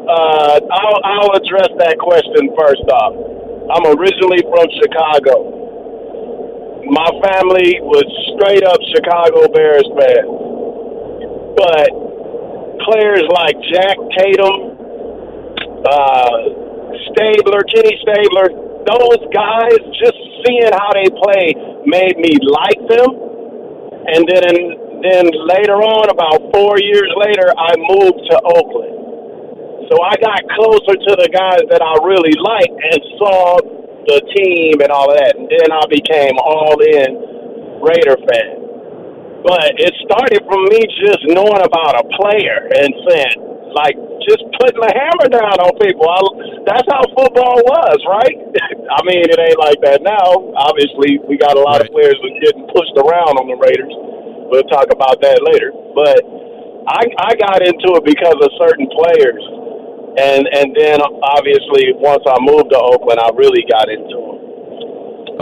uh, 0.05 0.59
I'll, 0.61 1.01
I'll 1.01 1.33
address 1.41 1.73
that 1.81 1.97
question 1.97 2.53
first 2.53 2.85
off. 2.93 3.17
I'm 3.73 3.97
originally 3.97 4.45
from 4.45 4.69
Chicago. 4.77 5.60
My 6.91 7.07
family 7.23 7.79
was 7.79 8.03
straight 8.35 8.67
up 8.67 8.75
Chicago 8.91 9.47
Bears 9.47 9.87
fan. 9.95 10.27
But 11.55 11.87
players 12.83 13.23
like 13.31 13.55
Jack 13.71 13.95
Tatum, 14.19 14.75
uh, 15.87 16.35
Stabler, 17.15 17.63
Kenny 17.71 17.95
Stabler, 18.03 18.51
those 18.83 19.23
guys, 19.31 19.79
just 20.03 20.19
seeing 20.43 20.67
how 20.75 20.91
they 20.91 21.07
play 21.15 21.55
made 21.87 22.19
me 22.19 22.35
like 22.43 22.81
them. 22.91 23.09
And 24.11 24.27
then, 24.27 24.51
then 24.99 25.25
later 25.47 25.79
on, 25.79 26.11
about 26.11 26.43
four 26.51 26.75
years 26.75 27.07
later, 27.23 27.55
I 27.55 27.71
moved 27.87 28.19
to 28.19 28.35
Oakland. 28.51 29.87
So 29.87 29.95
I 30.03 30.19
got 30.19 30.43
closer 30.59 30.99
to 30.99 31.11
the 31.23 31.31
guys 31.31 31.63
that 31.71 31.79
I 31.79 31.93
really 32.03 32.35
liked 32.35 32.75
and 32.75 32.99
saw 33.15 33.79
the 34.07 34.19
team 34.33 34.81
and 34.81 34.89
all 34.89 35.09
of 35.11 35.17
that. 35.17 35.37
And 35.37 35.49
then 35.49 35.69
I 35.69 35.83
became 35.89 36.37
all 36.41 36.77
in 36.81 37.81
Raider 37.81 38.17
fan. 38.17 38.61
But 39.41 39.73
it 39.81 39.93
started 40.05 40.45
from 40.45 40.69
me 40.69 40.85
just 41.01 41.21
knowing 41.33 41.65
about 41.65 41.97
a 41.97 42.05
player 42.13 42.69
and 42.69 42.93
saying, 43.09 43.37
like, 43.73 43.97
just 44.27 44.45
putting 44.61 44.77
the 44.77 44.93
hammer 44.93 45.27
down 45.33 45.57
on 45.65 45.73
people. 45.81 46.05
I, 46.05 46.21
that's 46.69 46.85
how 46.85 47.01
football 47.17 47.57
was, 47.65 47.99
right? 48.05 48.37
I 48.97 48.99
mean, 49.01 49.25
it 49.25 49.39
ain't 49.41 49.57
like 49.57 49.81
that 49.81 50.05
now. 50.05 50.53
Obviously, 50.53 51.17
we 51.25 51.41
got 51.41 51.57
a 51.57 51.63
lot 51.63 51.81
right. 51.81 51.89
of 51.89 51.95
players 51.95 52.17
that 52.21 52.33
getting 52.37 52.69
pushed 52.69 52.93
around 53.01 53.41
on 53.41 53.49
the 53.49 53.57
Raiders. 53.57 53.93
We'll 54.53 54.67
talk 54.69 54.93
about 54.93 55.17
that 55.25 55.41
later. 55.41 55.73
But 55.97 56.21
I, 56.85 57.01
I 57.17 57.31
got 57.39 57.65
into 57.65 57.97
it 57.97 58.05
because 58.05 58.37
of 58.37 58.49
certain 58.61 58.85
players 58.93 59.41
and 60.17 60.43
and 60.43 60.75
then 60.75 60.99
obviously 61.23 61.95
once 61.95 62.23
I 62.27 62.35
moved 62.43 62.71
to 62.71 62.79
Oakland, 62.79 63.19
I 63.19 63.29
really 63.35 63.63
got 63.71 63.87
into 63.87 64.15
them. 64.15 64.37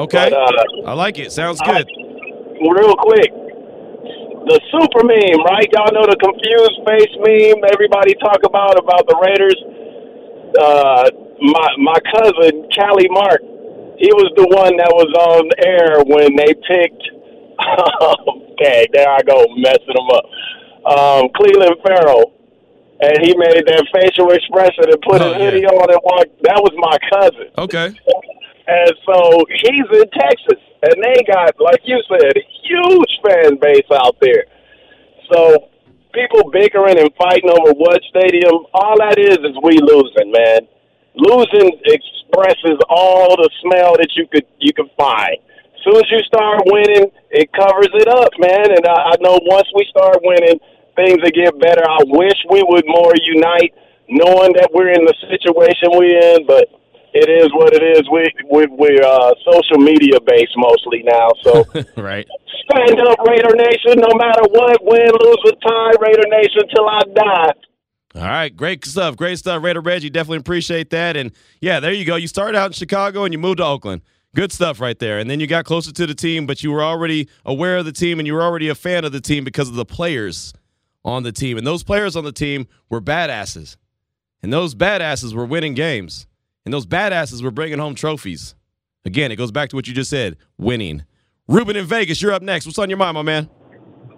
Okay, 0.06 0.30
but, 0.30 0.34
uh, 0.34 0.90
I 0.90 0.94
like 0.94 1.18
it. 1.18 1.32
Sounds 1.32 1.60
good. 1.62 1.90
I, 1.90 2.62
real 2.62 2.96
quick, 2.96 3.34
the 4.46 4.62
super 4.70 5.04
meme, 5.04 5.42
right? 5.46 5.68
Y'all 5.74 5.92
know 5.92 6.06
the 6.06 6.18
confused 6.22 6.78
face 6.86 7.14
meme. 7.18 7.66
Everybody 7.74 8.14
talk 8.22 8.46
about 8.46 8.78
about 8.78 9.10
the 9.10 9.18
Raiders. 9.18 9.60
Uh, 10.54 11.10
my 11.42 11.68
my 11.82 12.00
cousin 12.14 12.70
Callie 12.78 13.10
Mark, 13.10 13.42
he 13.98 14.14
was 14.14 14.30
the 14.38 14.48
one 14.54 14.78
that 14.78 14.94
was 14.94 15.10
on 15.18 15.50
air 15.66 16.02
when 16.06 16.36
they 16.38 16.54
picked. 16.66 17.04
okay, 18.56 18.88
there 18.94 19.10
I 19.10 19.22
go 19.26 19.46
messing 19.58 19.98
them 19.98 20.10
up. 20.14 20.26
Um, 20.88 21.30
Clelin 21.36 21.76
Ferrell 21.84 22.39
and 23.00 23.16
he 23.24 23.32
made 23.36 23.64
that 23.64 23.84
facial 23.96 24.32
expression 24.32 24.92
and 24.92 25.00
put 25.02 25.22
oh, 25.22 25.32
his 25.32 25.42
hoodie 25.42 25.64
yeah. 25.64 25.72
on 25.72 25.88
and 25.88 26.02
walked. 26.04 26.36
That 26.44 26.60
was 26.60 26.76
my 26.76 26.98
cousin. 27.08 27.48
Okay. 27.58 27.96
And 28.68 28.94
so 29.08 29.18
he's 29.50 29.88
in 29.88 30.08
Texas, 30.14 30.62
and 30.84 30.96
they 31.02 31.24
got, 31.26 31.56
like 31.60 31.82
you 31.86 31.98
said, 32.06 32.36
a 32.36 32.46
huge 32.68 33.14
fan 33.24 33.58
base 33.58 33.88
out 33.90 34.16
there. 34.22 34.46
So 35.32 35.70
people 36.14 36.52
bickering 36.52 37.00
and 37.00 37.10
fighting 37.18 37.50
over 37.50 37.72
what 37.74 38.02
stadium, 38.10 38.68
all 38.74 38.98
that 39.00 39.18
is 39.18 39.40
is 39.42 39.56
we 39.64 39.80
losing, 39.80 40.30
man. 40.30 40.68
Losing 41.16 41.72
expresses 41.88 42.78
all 42.90 43.36
the 43.36 43.50
smell 43.64 43.96
that 43.98 44.12
you 44.16 44.28
could 44.28 44.46
you 44.60 44.74
could 44.74 44.90
find. 44.98 45.38
As 45.74 45.82
soon 45.84 45.96
as 45.96 46.12
you 46.12 46.20
start 46.28 46.62
winning, 46.66 47.10
it 47.32 47.50
covers 47.54 47.90
it 47.96 48.08
up, 48.08 48.32
man. 48.38 48.70
And 48.70 48.86
I, 48.86 49.14
I 49.14 49.16
know 49.22 49.40
once 49.48 49.68
we 49.74 49.88
start 49.90 50.20
winning, 50.22 50.60
things 51.00 51.24
will 51.24 51.32
get 51.32 51.56
better. 51.60 51.84
I 51.88 52.04
wish 52.06 52.36
we 52.52 52.64
would 52.68 52.84
more 52.86 53.14
unite, 53.16 53.72
knowing 54.10 54.52
that 54.60 54.70
we're 54.74 54.92
in 54.92 55.06
the 55.08 55.16
situation 55.32 55.96
we're 55.96 56.36
in, 56.36 56.46
but 56.46 56.68
it 57.14 57.30
is 57.30 57.50
what 57.56 57.74
it 57.74 57.82
is. 57.82 58.04
We, 58.12 58.28
we 58.52 58.68
we're 58.68 59.02
uh, 59.02 59.34
social 59.48 59.80
media 59.80 60.20
based 60.26 60.54
mostly 60.58 61.04
now, 61.04 61.30
so 61.42 61.66
right. 62.02 62.28
Stand 62.70 63.00
up, 63.02 63.18
Raider 63.26 63.56
Nation. 63.56 63.98
No 63.98 64.14
matter 64.14 64.44
what, 64.52 64.78
win, 64.84 65.10
lose, 65.10 65.42
or 65.46 65.56
tie, 65.64 65.94
Raider 66.00 66.28
Nation 66.30 66.62
till 66.76 66.88
I 66.88 67.02
die. 67.16 67.54
All 68.16 68.22
right, 68.22 68.56
great 68.56 68.86
stuff, 68.86 69.16
great 69.16 69.40
stuff, 69.40 69.64
Raider 69.64 69.82
Reggie. 69.82 70.10
Definitely 70.10 70.40
appreciate 70.40 70.90
that. 70.92 71.16
And 71.16 71.32
yeah, 71.62 71.80
there 71.80 71.94
you 71.94 72.06
go. 72.06 72.16
You 72.16 72.28
started 72.28 72.58
out 72.58 72.68
in 72.68 72.74
Chicago 72.74 73.24
and 73.24 73.34
you 73.34 73.40
moved 73.40 73.58
to 73.58 73.66
Oakland. 73.66 74.02
Good 74.36 74.52
stuff 74.52 74.80
right 74.80 74.98
there. 74.98 75.18
And 75.18 75.30
then 75.30 75.40
you 75.40 75.48
got 75.48 75.66
closer 75.66 75.92
to 75.92 76.06
the 76.06 76.14
team, 76.14 76.46
but 76.46 76.62
you 76.62 76.72
were 76.72 76.84
already 76.84 77.30
aware 77.46 77.78
of 77.78 77.86
the 77.86 77.92
team 77.92 78.20
and 78.20 78.28
you 78.28 78.34
were 78.34 78.44
already 78.44 78.68
a 78.68 78.76
fan 78.76 79.06
of 79.06 79.12
the 79.12 79.22
team 79.22 79.44
because 79.44 79.70
of 79.70 79.76
the 79.76 79.86
players 79.86 80.54
on 81.04 81.24
the 81.24 81.32
team. 81.32 81.58
And 81.58 81.66
those 81.66 81.84
players 81.84 82.16
on 82.16 82.24
the 82.24 82.32
team 82.32 82.68
were 82.90 83.02
badasses. 83.02 83.78
And 84.42 84.54
those 84.54 84.76
badasses 84.76 85.34
were 85.34 85.46
winning 85.46 85.74
games. 85.74 86.28
And 86.66 86.74
those 86.74 86.86
badasses 86.86 87.42
were 87.42 87.52
bringing 87.52 87.80
home 87.80 87.96
trophies. 87.96 88.56
Again, 89.06 89.32
it 89.32 89.38
goes 89.38 89.52
back 89.52 89.70
to 89.70 89.76
what 89.76 89.88
you 89.88 89.94
just 89.94 90.10
said 90.10 90.38
winning. 90.58 91.04
Ruben 91.48 91.76
in 91.76 91.86
Vegas, 91.86 92.22
you're 92.22 92.34
up 92.34 92.44
next. 92.44 92.66
What's 92.66 92.78
on 92.78 92.90
your 92.90 92.98
mind, 92.98 93.16
my 93.16 93.24
man? 93.24 93.50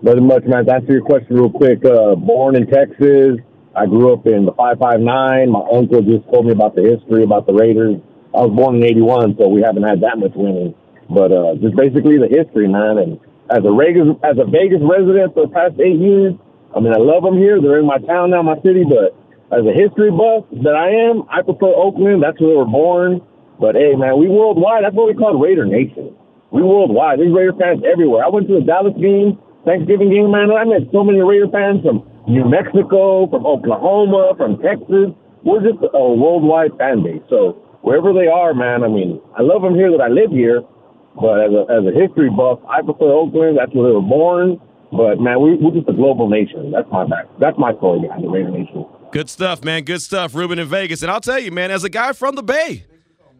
Nothing 0.02 0.28
much, 0.28 0.44
man. 0.46 0.66
To 0.66 0.74
answer 0.74 0.94
your 0.94 1.06
question 1.06 1.36
real 1.36 1.52
quick, 1.52 1.86
uh, 1.86 2.16
born 2.16 2.56
in 2.56 2.68
Texas. 2.68 3.38
I 3.76 3.86
grew 3.86 4.12
up 4.12 4.26
in 4.28 4.46
the 4.46 4.52
559. 4.52 5.06
My 5.50 5.64
uncle 5.72 6.02
just 6.02 6.28
told 6.28 6.46
me 6.46 6.52
about 6.52 6.76
the 6.76 6.84
history 6.84 7.24
about 7.24 7.46
the 7.46 7.54
Raiders. 7.54 8.02
I 8.34 8.44
was 8.44 8.52
born 8.52 8.78
in 8.78 8.84
81, 8.84 9.38
so 9.40 9.48
we 9.48 9.62
haven't 9.62 9.84
had 9.84 10.02
that 10.02 10.18
much 10.18 10.34
winning. 10.36 10.76
But 11.08 11.32
uh, 11.32 11.56
just 11.62 11.76
basically 11.76 12.18
the 12.18 12.28
history, 12.28 12.68
man. 12.68 12.98
And 12.98 13.20
as 13.48 13.64
a 13.64 13.72
Vegas, 13.72 14.12
as 14.24 14.36
a 14.42 14.48
Vegas 14.50 14.84
resident 14.84 15.36
for 15.36 15.48
the 15.48 15.54
past 15.54 15.80
eight 15.80 16.00
years, 16.00 16.36
I 16.76 16.80
mean, 16.80 16.94
I 16.94 17.00
love 17.00 17.24
them 17.24 17.38
here. 17.38 17.60
They're 17.62 17.80
in 17.80 17.86
my 17.86 18.00
town 18.00 18.32
now, 18.32 18.42
my 18.42 18.56
city, 18.64 18.84
but 18.88 19.12
as 19.52 19.68
a 19.68 19.76
history 19.76 20.12
buff 20.12 20.48
that 20.64 20.76
I 20.76 21.12
am, 21.12 21.28
I 21.28 21.44
prefer 21.44 21.76
Oakland. 21.76 22.24
That's 22.24 22.40
where 22.40 22.56
we 22.56 22.56
were 22.56 22.66
born. 22.66 23.20
But 23.60 23.76
hey, 23.76 23.94
man, 24.00 24.18
we 24.18 24.32
worldwide. 24.32 24.84
That's 24.84 24.96
what 24.96 25.08
we 25.08 25.14
call 25.14 25.36
Raider 25.36 25.66
Nation. 25.68 26.16
We 26.52 26.64
worldwide. 26.64 27.20
There's 27.20 27.36
Raider 27.36 27.54
fans 27.60 27.84
everywhere. 27.84 28.24
I 28.24 28.30
went 28.30 28.48
to 28.48 28.58
a 28.58 28.64
Dallas 28.64 28.96
game, 28.96 29.38
Thanksgiving 29.68 30.10
game, 30.10 30.32
man. 30.32 30.50
I 30.52 30.64
met 30.64 30.88
so 30.92 31.04
many 31.04 31.20
Raider 31.20 31.52
fans 31.52 31.84
from 31.84 32.08
New 32.28 32.48
Mexico, 32.48 33.28
from 33.28 33.46
Oklahoma, 33.46 34.34
from 34.40 34.58
Texas. 34.64 35.12
We're 35.44 35.62
just 35.62 35.84
a 35.84 36.04
worldwide 36.16 36.78
fan 36.80 37.04
base. 37.04 37.22
So 37.30 37.60
wherever 37.84 38.14
they 38.16 38.28
are, 38.32 38.54
man, 38.56 38.84
I 38.84 38.88
mean, 38.88 39.20
I 39.36 39.44
love 39.44 39.62
them 39.62 39.76
here 39.76 39.92
that 39.92 40.02
I 40.02 40.08
live 40.08 40.32
here. 40.32 40.64
But 41.20 41.44
as 41.44 41.52
a, 41.52 41.62
as 41.68 41.84
a 41.84 41.92
history 41.92 42.32
buff, 42.32 42.64
I 42.72 42.82
prefer 42.82 43.12
Oakland. 43.12 43.60
That's 43.60 43.74
where 43.76 43.92
they 43.92 43.96
were 43.96 44.02
born. 44.06 44.62
But 44.92 45.20
man, 45.20 45.42
we, 45.42 45.56
we're 45.56 45.72
just 45.72 45.88
a 45.88 45.94
global 45.94 46.30
nation. 46.30 46.72
That's 46.72 46.90
my 46.92 47.06
back. 47.06 47.26
That's 47.40 47.58
my 47.58 47.74
story 47.78 48.02
behind 48.02 48.24
the 48.24 48.30
Raider 48.30 48.52
Nation. 48.52 48.86
Good 49.12 49.30
stuff, 49.30 49.64
man. 49.64 49.84
Good 49.84 50.02
stuff, 50.02 50.36
Ruben 50.36 50.60
in 50.60 50.68
Vegas. 50.68 51.02
And 51.02 51.12
I'll 51.12 51.22
tell 51.22 51.40
you, 51.40 51.52
man, 51.52 51.72
as 51.72 51.84
a 51.84 51.90
guy 51.90 52.14
from 52.14 52.36
the 52.36 52.44
Bay, 52.44 52.86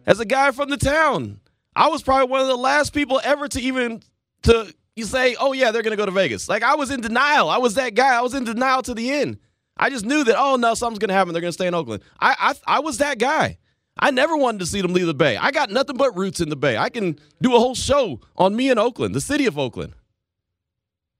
as 0.06 0.18
a 0.18 0.24
guy 0.24 0.50
from 0.50 0.70
the 0.70 0.76
town, 0.76 1.40
I 1.76 1.88
was 1.88 2.02
probably 2.02 2.28
one 2.28 2.40
of 2.40 2.46
the 2.46 2.56
last 2.56 2.92
people 2.92 3.20
ever 3.22 3.48
to 3.48 3.60
even 3.60 4.02
to 4.42 4.72
you 4.96 5.04
say, 5.04 5.36
oh 5.38 5.52
yeah, 5.52 5.70
they're 5.70 5.82
gonna 5.82 5.96
go 5.96 6.06
to 6.06 6.12
Vegas. 6.12 6.48
Like 6.48 6.62
I 6.62 6.74
was 6.74 6.90
in 6.90 7.00
denial. 7.00 7.48
I 7.48 7.58
was 7.58 7.74
that 7.74 7.94
guy. 7.94 8.16
I 8.16 8.20
was 8.20 8.34
in 8.34 8.44
denial 8.44 8.82
to 8.82 8.94
the 8.94 9.10
end. 9.10 9.38
I 9.76 9.88
just 9.90 10.04
knew 10.04 10.24
that 10.24 10.36
oh 10.38 10.56
no, 10.56 10.74
something's 10.74 10.98
gonna 10.98 11.14
happen. 11.14 11.32
They're 11.32 11.42
gonna 11.42 11.52
stay 11.52 11.66
in 11.66 11.74
Oakland. 11.74 12.02
I 12.20 12.34
I, 12.66 12.76
I 12.76 12.80
was 12.80 12.98
that 12.98 13.18
guy. 13.18 13.58
I 13.98 14.10
never 14.10 14.36
wanted 14.36 14.60
to 14.60 14.66
see 14.66 14.80
them 14.80 14.94
leave 14.94 15.06
the 15.06 15.14
Bay. 15.14 15.36
I 15.36 15.50
got 15.50 15.70
nothing 15.70 15.96
but 15.96 16.16
roots 16.16 16.40
in 16.40 16.48
the 16.48 16.56
Bay. 16.56 16.78
I 16.78 16.88
can 16.88 17.18
do 17.42 17.54
a 17.54 17.58
whole 17.58 17.74
show 17.74 18.20
on 18.36 18.56
me 18.56 18.70
in 18.70 18.78
Oakland, 18.78 19.14
the 19.14 19.20
city 19.20 19.44
of 19.46 19.58
Oakland. 19.58 19.92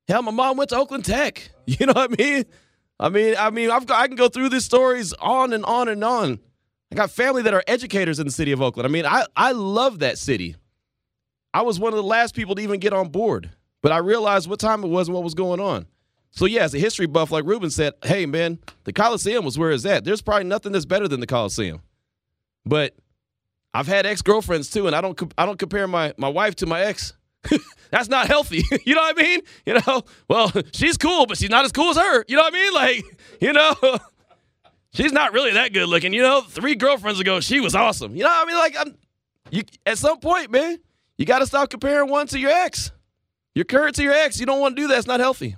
Hell, 0.08 0.22
my 0.22 0.30
mom 0.32 0.56
went 0.56 0.70
to 0.70 0.76
Oakland 0.76 1.04
Tech. 1.04 1.50
You 1.64 1.86
know 1.86 1.92
what 1.92 2.10
I 2.12 2.22
mean? 2.22 2.44
I 2.98 3.08
mean, 3.08 3.36
I 3.38 3.50
mean, 3.50 3.70
I've 3.70 3.88
I 3.88 4.08
can 4.08 4.16
go 4.16 4.28
through 4.28 4.48
these 4.48 4.64
stories 4.64 5.12
on 5.12 5.52
and 5.52 5.64
on 5.64 5.88
and 5.88 6.02
on. 6.02 6.40
I 6.90 6.96
got 6.96 7.12
family 7.12 7.42
that 7.42 7.54
are 7.54 7.62
educators 7.68 8.18
in 8.18 8.26
the 8.26 8.32
city 8.32 8.50
of 8.50 8.60
Oakland. 8.60 8.84
I 8.84 8.90
mean, 8.90 9.06
I, 9.06 9.24
I 9.36 9.52
love 9.52 10.00
that 10.00 10.18
city. 10.18 10.56
I 11.54 11.62
was 11.62 11.78
one 11.78 11.92
of 11.92 11.96
the 11.96 12.02
last 12.02 12.34
people 12.34 12.56
to 12.56 12.62
even 12.62 12.80
get 12.80 12.92
on 12.92 13.10
board, 13.10 13.50
but 13.80 13.92
I 13.92 13.98
realized 13.98 14.50
what 14.50 14.58
time 14.58 14.82
it 14.82 14.88
was 14.88 15.06
and 15.06 15.14
what 15.14 15.22
was 15.22 15.34
going 15.34 15.60
on. 15.60 15.86
So 16.32 16.46
yeah, 16.46 16.62
as 16.64 16.74
a 16.74 16.78
history 16.78 17.06
buff, 17.06 17.30
like 17.30 17.44
Ruben 17.44 17.70
said, 17.70 17.94
hey 18.02 18.26
man, 18.26 18.58
the 18.84 18.92
Coliseum 18.92 19.44
was 19.44 19.58
where 19.58 19.70
it's 19.70 19.86
at. 19.86 20.04
There's 20.04 20.20
probably 20.22 20.44
nothing 20.44 20.72
that's 20.72 20.84
better 20.84 21.06
than 21.06 21.20
the 21.20 21.26
Coliseum. 21.26 21.80
But 22.64 22.94
I've 23.74 23.86
had 23.86 24.04
ex 24.04 24.20
girlfriends 24.22 24.70
too, 24.70 24.86
and 24.86 24.96
I 24.96 25.00
don't 25.00 25.32
I 25.38 25.46
don't 25.46 25.58
compare 25.58 25.86
my 25.86 26.12
my 26.16 26.28
wife 26.28 26.56
to 26.56 26.66
my 26.66 26.80
ex. 26.82 27.14
That's 27.90 28.08
not 28.08 28.26
healthy. 28.26 28.64
you 28.84 28.94
know 28.94 29.02
what 29.02 29.18
I 29.18 29.22
mean? 29.22 29.40
You 29.66 29.74
know, 29.74 30.02
well, 30.28 30.52
she's 30.72 30.96
cool, 30.96 31.26
but 31.26 31.38
she's 31.38 31.50
not 31.50 31.64
as 31.64 31.72
cool 31.72 31.90
as 31.90 31.96
her. 31.96 32.24
You 32.28 32.36
know 32.36 32.42
what 32.42 32.54
I 32.54 32.56
mean? 32.56 32.72
Like, 32.72 33.04
you 33.40 33.52
know, 33.52 33.98
she's 34.94 35.12
not 35.12 35.32
really 35.32 35.52
that 35.52 35.72
good 35.72 35.88
looking. 35.88 36.12
You 36.12 36.22
know, 36.22 36.40
three 36.42 36.74
girlfriends 36.74 37.20
ago, 37.20 37.40
she 37.40 37.60
was 37.60 37.74
awesome. 37.74 38.14
You 38.16 38.22
know 38.22 38.30
what 38.30 38.46
I 38.46 38.50
mean? 38.50 38.56
Like, 38.56 38.76
I'm, 38.78 38.94
you 39.50 39.62
at 39.84 39.98
some 39.98 40.20
point, 40.20 40.50
man, 40.50 40.78
you 41.18 41.26
got 41.26 41.40
to 41.40 41.46
stop 41.46 41.70
comparing 41.70 42.08
one 42.08 42.26
to 42.28 42.38
your 42.38 42.50
ex. 42.50 42.92
Your 43.54 43.66
current 43.66 43.96
to 43.96 44.02
your 44.02 44.14
ex. 44.14 44.40
You 44.40 44.46
don't 44.46 44.60
want 44.60 44.76
to 44.76 44.82
do 44.82 44.88
that. 44.88 44.98
It's 44.98 45.06
not 45.06 45.20
healthy. 45.20 45.56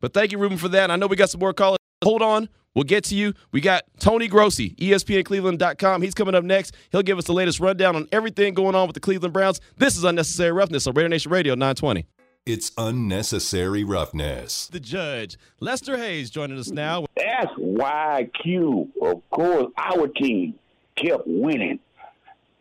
But 0.00 0.12
thank 0.12 0.32
you, 0.32 0.38
Ruben, 0.38 0.58
for 0.58 0.68
that. 0.68 0.90
I 0.90 0.96
know 0.96 1.06
we 1.06 1.16
got 1.16 1.30
some 1.30 1.40
more 1.40 1.54
callers. 1.54 1.78
Hold 2.02 2.22
on. 2.22 2.48
We'll 2.74 2.84
get 2.84 3.04
to 3.04 3.14
you. 3.14 3.34
We 3.52 3.60
got 3.60 3.84
Tony 4.00 4.26
Grossi, 4.26 4.70
ESPNCleveland.com. 4.70 6.02
He's 6.02 6.14
coming 6.14 6.34
up 6.34 6.44
next. 6.44 6.74
He'll 6.90 7.02
give 7.02 7.18
us 7.18 7.24
the 7.24 7.32
latest 7.32 7.60
rundown 7.60 7.94
on 7.94 8.08
everything 8.10 8.54
going 8.54 8.74
on 8.74 8.88
with 8.88 8.94
the 8.94 9.00
Cleveland 9.00 9.32
Browns. 9.32 9.60
This 9.76 9.96
is 9.96 10.04
Unnecessary 10.04 10.52
Roughness 10.52 10.86
on 10.86 10.94
Raider 10.94 11.08
Nation 11.08 11.30
Radio 11.30 11.54
920. 11.54 12.06
It's 12.46 12.72
Unnecessary 12.76 13.84
Roughness. 13.84 14.66
The 14.66 14.80
judge, 14.80 15.38
Lester 15.60 15.96
Hayes, 15.96 16.30
joining 16.30 16.58
us 16.58 16.70
now. 16.70 17.06
That's 17.16 17.52
why 17.56 18.28
Q, 18.42 18.90
of 19.00 19.22
course, 19.30 19.72
our 19.78 20.08
team 20.08 20.54
kept 20.96 21.22
winning. 21.26 21.78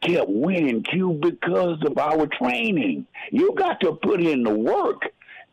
Kept 0.01 0.29
winning, 0.29 0.83
Q, 0.83 1.19
because 1.21 1.79
of 1.85 1.97
our 1.97 2.27
training. 2.27 3.07
You 3.31 3.53
got 3.55 3.79
to 3.81 3.93
put 3.93 4.21
in 4.21 4.43
the 4.43 4.53
work 4.53 5.01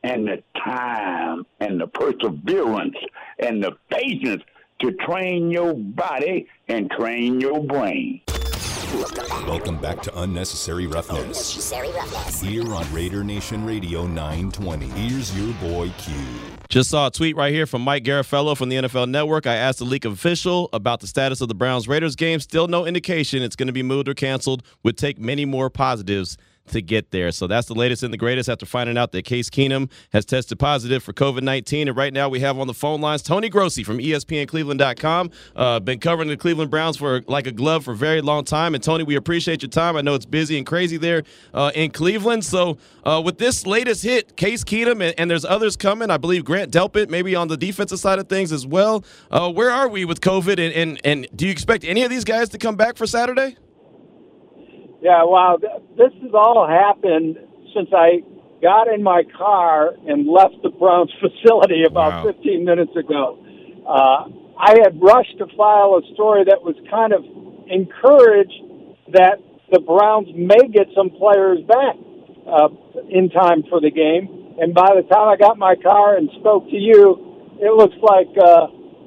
and 0.02 0.28
the 0.28 0.42
time 0.62 1.44
and 1.60 1.80
the 1.80 1.86
perseverance 1.86 2.96
and 3.38 3.62
the 3.62 3.72
patience 3.90 4.42
to 4.80 4.92
train 4.92 5.50
your 5.50 5.74
body 5.74 6.46
and 6.68 6.90
train 6.90 7.40
your 7.40 7.62
brain. 7.62 8.20
Welcome 9.46 9.78
back 9.78 10.02
to 10.02 10.20
Unnecessary 10.20 10.86
Roughness. 10.86 11.20
Unnecessary 11.20 11.90
Roughness. 11.92 12.40
Here 12.40 12.74
on 12.74 12.92
Raider 12.92 13.22
Nation 13.22 13.64
Radio 13.64 14.06
920. 14.06 14.86
Here's 14.88 15.36
your 15.38 15.54
boy 15.54 15.92
Q. 15.98 16.14
Just 16.68 16.90
saw 16.90 17.06
a 17.06 17.10
tweet 17.10 17.36
right 17.36 17.52
here 17.52 17.66
from 17.66 17.82
Mike 17.82 18.04
Garafolo 18.04 18.56
from 18.56 18.68
the 18.68 18.76
NFL 18.76 19.08
Network. 19.08 19.46
I 19.46 19.54
asked 19.54 19.78
the 19.78 19.84
league 19.84 20.06
official 20.06 20.68
about 20.72 21.00
the 21.00 21.06
status 21.06 21.40
of 21.40 21.48
the 21.48 21.54
Browns 21.54 21.88
Raiders 21.88 22.16
game. 22.16 22.40
Still 22.40 22.68
no 22.68 22.86
indication 22.86 23.42
it's 23.42 23.56
going 23.56 23.68
to 23.68 23.72
be 23.72 23.82
moved 23.82 24.08
or 24.08 24.14
canceled. 24.14 24.62
Would 24.82 24.96
take 24.96 25.18
many 25.18 25.44
more 25.44 25.70
positives 25.70 26.36
to 26.70 26.82
get 26.82 27.10
there. 27.10 27.30
So 27.32 27.46
that's 27.46 27.68
the 27.68 27.74
latest 27.74 28.02
and 28.02 28.12
the 28.12 28.18
greatest 28.18 28.48
after 28.48 28.66
finding 28.66 28.98
out 28.98 29.12
that 29.12 29.22
Case 29.22 29.50
Keenum 29.50 29.90
has 30.12 30.24
tested 30.24 30.58
positive 30.58 31.02
for 31.02 31.12
COVID 31.12 31.42
19. 31.42 31.88
And 31.88 31.96
right 31.96 32.12
now 32.12 32.28
we 32.28 32.40
have 32.40 32.58
on 32.58 32.66
the 32.66 32.74
phone 32.74 33.00
lines 33.00 33.22
Tony 33.22 33.48
Grossi 33.48 33.84
from 33.84 33.98
ESPNCleveland.com. 33.98 35.30
Uh, 35.54 35.80
been 35.80 36.00
covering 36.00 36.28
the 36.28 36.36
Cleveland 36.36 36.70
Browns 36.70 36.96
for 36.96 37.22
like 37.26 37.46
a 37.46 37.52
glove 37.52 37.84
for 37.84 37.92
a 37.92 37.96
very 37.96 38.20
long 38.20 38.44
time. 38.44 38.74
And 38.74 38.82
Tony, 38.82 39.04
we 39.04 39.16
appreciate 39.16 39.62
your 39.62 39.70
time. 39.70 39.96
I 39.96 40.00
know 40.00 40.14
it's 40.14 40.26
busy 40.26 40.56
and 40.56 40.66
crazy 40.66 40.96
there 40.96 41.22
uh, 41.54 41.70
in 41.74 41.90
Cleveland. 41.90 42.44
So 42.44 42.78
uh, 43.04 43.22
with 43.24 43.38
this 43.38 43.66
latest 43.66 44.02
hit, 44.02 44.36
Case 44.36 44.64
Keenum, 44.64 45.02
and, 45.02 45.14
and, 45.18 45.30
there's 45.30 45.44
others 45.44 45.76
coming, 45.76 46.10
I 46.10 46.16
believe 46.16 46.44
Grant 46.44 46.72
Delpit, 46.72 47.08
maybe 47.08 47.36
on 47.36 47.46
the 47.46 47.56
defensive 47.56 48.00
side 48.00 48.18
of 48.18 48.28
things 48.28 48.50
as 48.50 48.66
well. 48.66 49.04
Uh, 49.30 49.50
where 49.52 49.70
are 49.70 49.88
we 49.88 50.04
with 50.04 50.20
COVID? 50.20 50.58
And, 50.58 50.74
and, 50.74 51.00
and 51.04 51.28
do 51.36 51.46
you 51.46 51.52
expect 51.52 51.84
any 51.84 52.02
of 52.02 52.10
these 52.10 52.24
guys 52.24 52.48
to 52.50 52.58
come 52.58 52.74
back 52.76 52.96
for 52.96 53.06
Saturday? 53.06 53.56
Yeah, 55.00 55.24
wow. 55.24 55.58
This 55.96 56.12
has 56.22 56.32
all 56.34 56.66
happened 56.68 57.38
since 57.74 57.88
I 57.92 58.22
got 58.60 58.88
in 58.88 59.02
my 59.02 59.22
car 59.36 59.94
and 60.06 60.28
left 60.28 60.56
the 60.62 60.70
Browns 60.70 61.12
facility 61.20 61.84
about 61.86 62.24
wow. 62.24 62.32
15 62.32 62.64
minutes 62.64 62.94
ago. 62.96 63.38
Uh, 63.86 64.28
I 64.58 64.76
had 64.82 65.00
rushed 65.00 65.38
to 65.38 65.46
file 65.56 65.96
a 65.96 66.14
story 66.14 66.44
that 66.44 66.62
was 66.62 66.76
kind 66.90 67.12
of 67.12 67.24
encouraged 67.68 68.60
that 69.12 69.40
the 69.72 69.80
Browns 69.80 70.28
may 70.34 70.68
get 70.68 70.88
some 70.94 71.10
players 71.10 71.60
back 71.66 71.96
uh, 72.46 72.68
in 73.08 73.30
time 73.30 73.62
for 73.70 73.80
the 73.80 73.90
game. 73.90 74.56
And 74.60 74.74
by 74.74 74.92
the 74.94 75.02
time 75.08 75.28
I 75.28 75.36
got 75.36 75.56
my 75.56 75.76
car 75.76 76.16
and 76.16 76.28
spoke 76.38 76.68
to 76.68 76.76
you, 76.76 77.56
it 77.60 77.72
looks 77.72 77.96
like 78.02 78.28
uh, 78.36 78.66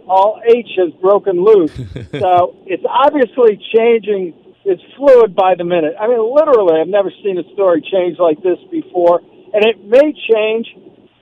all 0.10 0.42
H 0.48 0.70
has 0.78 0.92
broken 1.02 1.44
loose. 1.44 1.74
so 2.18 2.58
it's 2.66 2.84
obviously 2.90 3.62
changing 3.76 4.34
it's 4.66 4.82
fluid 4.96 5.36
by 5.36 5.56
the 5.56 5.64
minute. 5.64 5.96
I 6.00 6.08
mean, 6.08 6.20
literally, 6.34 6.80
I've 6.80 6.88
never 6.88 7.12
seen 7.24 7.38
a 7.38 7.54
story 7.54 7.82
change 7.82 8.18
like 8.20 8.42
this 8.42 8.60
before, 8.72 9.20
and 9.54 9.66
it 9.66 9.84
may 9.84 10.14
change 10.32 10.68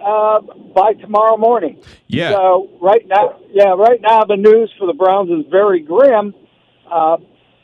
uh, 0.04 0.42
by 0.74 0.94
tomorrow 0.94 1.38
morning. 1.38 1.82
Yeah. 2.08 2.32
So 2.32 2.70
right 2.82 3.08
now, 3.08 3.40
yeah, 3.52 3.74
right 3.76 4.02
now 4.02 4.24
the 4.26 4.38
news 4.38 4.72
for 4.78 4.88
the 4.88 4.94
Browns 4.94 5.30
is 5.30 5.50
very 5.50 5.82
grim, 5.82 6.34
uh, 6.92 7.18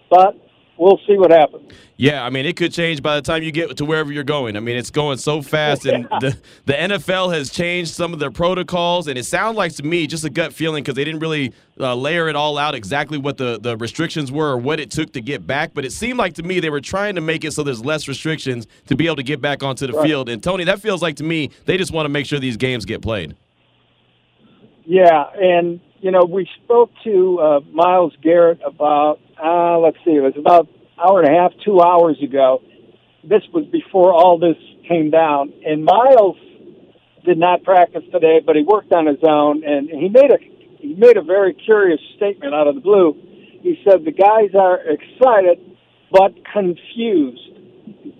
but 0.09 0.46
we'll 0.77 0.99
see 1.07 1.17
what 1.17 1.31
happens. 1.31 1.71
Yeah, 1.99 2.23
I 2.23 2.29
mean, 2.29 2.45
it 2.45 2.55
could 2.55 2.71
change 2.71 3.01
by 3.01 3.15
the 3.15 3.23
time 3.23 3.41
you 3.41 3.51
get 3.51 3.75
to 3.77 3.85
wherever 3.85 4.13
you're 4.13 4.23
going. 4.23 4.55
I 4.55 4.59
mean, 4.59 4.75
it's 4.75 4.91
going 4.91 5.17
so 5.17 5.41
fast, 5.41 5.85
and 5.87 6.03
the, 6.21 6.37
the 6.65 6.73
NFL 6.73 7.33
has 7.33 7.49
changed 7.49 7.91
some 7.95 8.13
of 8.13 8.19
their 8.19 8.29
protocols, 8.29 9.07
and 9.07 9.17
it 9.17 9.23
sounds 9.25 9.57
like 9.57 9.73
to 9.73 9.83
me 9.83 10.05
just 10.05 10.23
a 10.23 10.29
gut 10.29 10.53
feeling 10.53 10.83
because 10.83 10.93
they 10.93 11.03
didn't 11.03 11.21
really 11.21 11.53
uh, 11.79 11.95
layer 11.95 12.29
it 12.29 12.35
all 12.35 12.59
out 12.59 12.75
exactly 12.75 13.17
what 13.17 13.37
the, 13.37 13.59
the 13.59 13.75
restrictions 13.77 14.31
were 14.31 14.51
or 14.51 14.57
what 14.57 14.79
it 14.79 14.91
took 14.91 15.11
to 15.13 15.21
get 15.21 15.47
back. 15.47 15.73
But 15.73 15.85
it 15.85 15.91
seemed 15.91 16.19
like 16.19 16.35
to 16.35 16.43
me 16.43 16.59
they 16.59 16.69
were 16.69 16.81
trying 16.81 17.15
to 17.15 17.21
make 17.21 17.43
it 17.43 17.53
so 17.53 17.63
there's 17.63 17.83
less 17.83 18.07
restrictions 18.07 18.67
to 18.85 18.95
be 18.95 19.07
able 19.07 19.15
to 19.15 19.23
get 19.23 19.41
back 19.41 19.63
onto 19.63 19.87
the 19.87 19.93
right. 19.93 20.07
field. 20.07 20.29
And 20.29 20.43
Tony, 20.43 20.65
that 20.65 20.79
feels 20.79 21.01
like 21.01 21.15
to 21.15 21.23
me 21.23 21.49
they 21.65 21.77
just 21.77 21.91
want 21.91 22.05
to 22.05 22.09
make 22.09 22.27
sure 22.27 22.39
these 22.39 22.57
games 22.57 22.85
get 22.85 23.01
played. 23.01 23.35
Yeah, 24.85 25.25
and 25.35 25.81
you 25.99 26.11
know 26.11 26.23
we 26.23 26.47
spoke 26.63 26.91
to 27.03 27.39
uh, 27.39 27.59
Myles 27.71 28.13
Garrett 28.21 28.59
about 28.65 29.19
uh, 29.43 29.77
let's 29.79 29.97
see, 30.05 30.11
it 30.11 30.21
was 30.21 30.33
about 30.37 30.67
hour 30.97 31.21
and 31.21 31.29
a 31.29 31.39
half, 31.39 31.51
two 31.63 31.81
hours 31.81 32.17
ago. 32.23 32.61
This 33.23 33.43
was 33.53 33.65
before 33.71 34.13
all 34.13 34.39
this 34.39 34.57
came 34.87 35.11
down. 35.11 35.53
And 35.65 35.83
Myles 35.83 36.37
did 37.25 37.37
not 37.37 37.63
practice 37.63 38.03
today, 38.11 38.39
but 38.45 38.55
he 38.55 38.63
worked 38.63 38.91
on 38.93 39.05
his 39.05 39.19
own, 39.27 39.63
and 39.63 39.89
he 39.89 40.09
made 40.09 40.31
a 40.31 40.37
he 40.79 40.93
made 40.93 41.17
a 41.17 41.23
very 41.23 41.53
curious 41.53 41.99
statement 42.15 42.53
out 42.53 42.67
of 42.67 42.75
the 42.75 42.81
blue. 42.81 43.17
He 43.61 43.81
said 43.83 44.05
the 44.05 44.11
guys 44.11 44.55
are 44.57 44.79
excited 44.79 45.59
but 46.11 46.33
confused, 46.53 47.49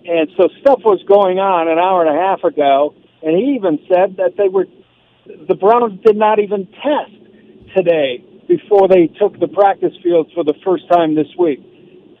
and 0.04 0.28
so 0.36 0.48
stuff 0.60 0.80
was 0.84 1.00
going 1.08 1.38
on 1.38 1.68
an 1.68 1.78
hour 1.78 2.04
and 2.04 2.14
a 2.14 2.20
half 2.20 2.44
ago. 2.44 2.94
And 3.22 3.36
he 3.36 3.54
even 3.54 3.78
said 3.88 4.18
that 4.18 4.36
they 4.36 4.48
were 4.48 4.66
the 5.26 5.54
Browns 5.54 6.00
did 6.04 6.16
not 6.16 6.38
even 6.38 6.66
test 6.66 7.74
today 7.76 8.24
before 8.48 8.88
they 8.88 9.06
took 9.06 9.38
the 9.38 9.48
practice 9.48 9.92
fields 10.02 10.30
for 10.34 10.42
the 10.42 10.54
first 10.64 10.88
time 10.90 11.14
this 11.14 11.28
week 11.38 11.60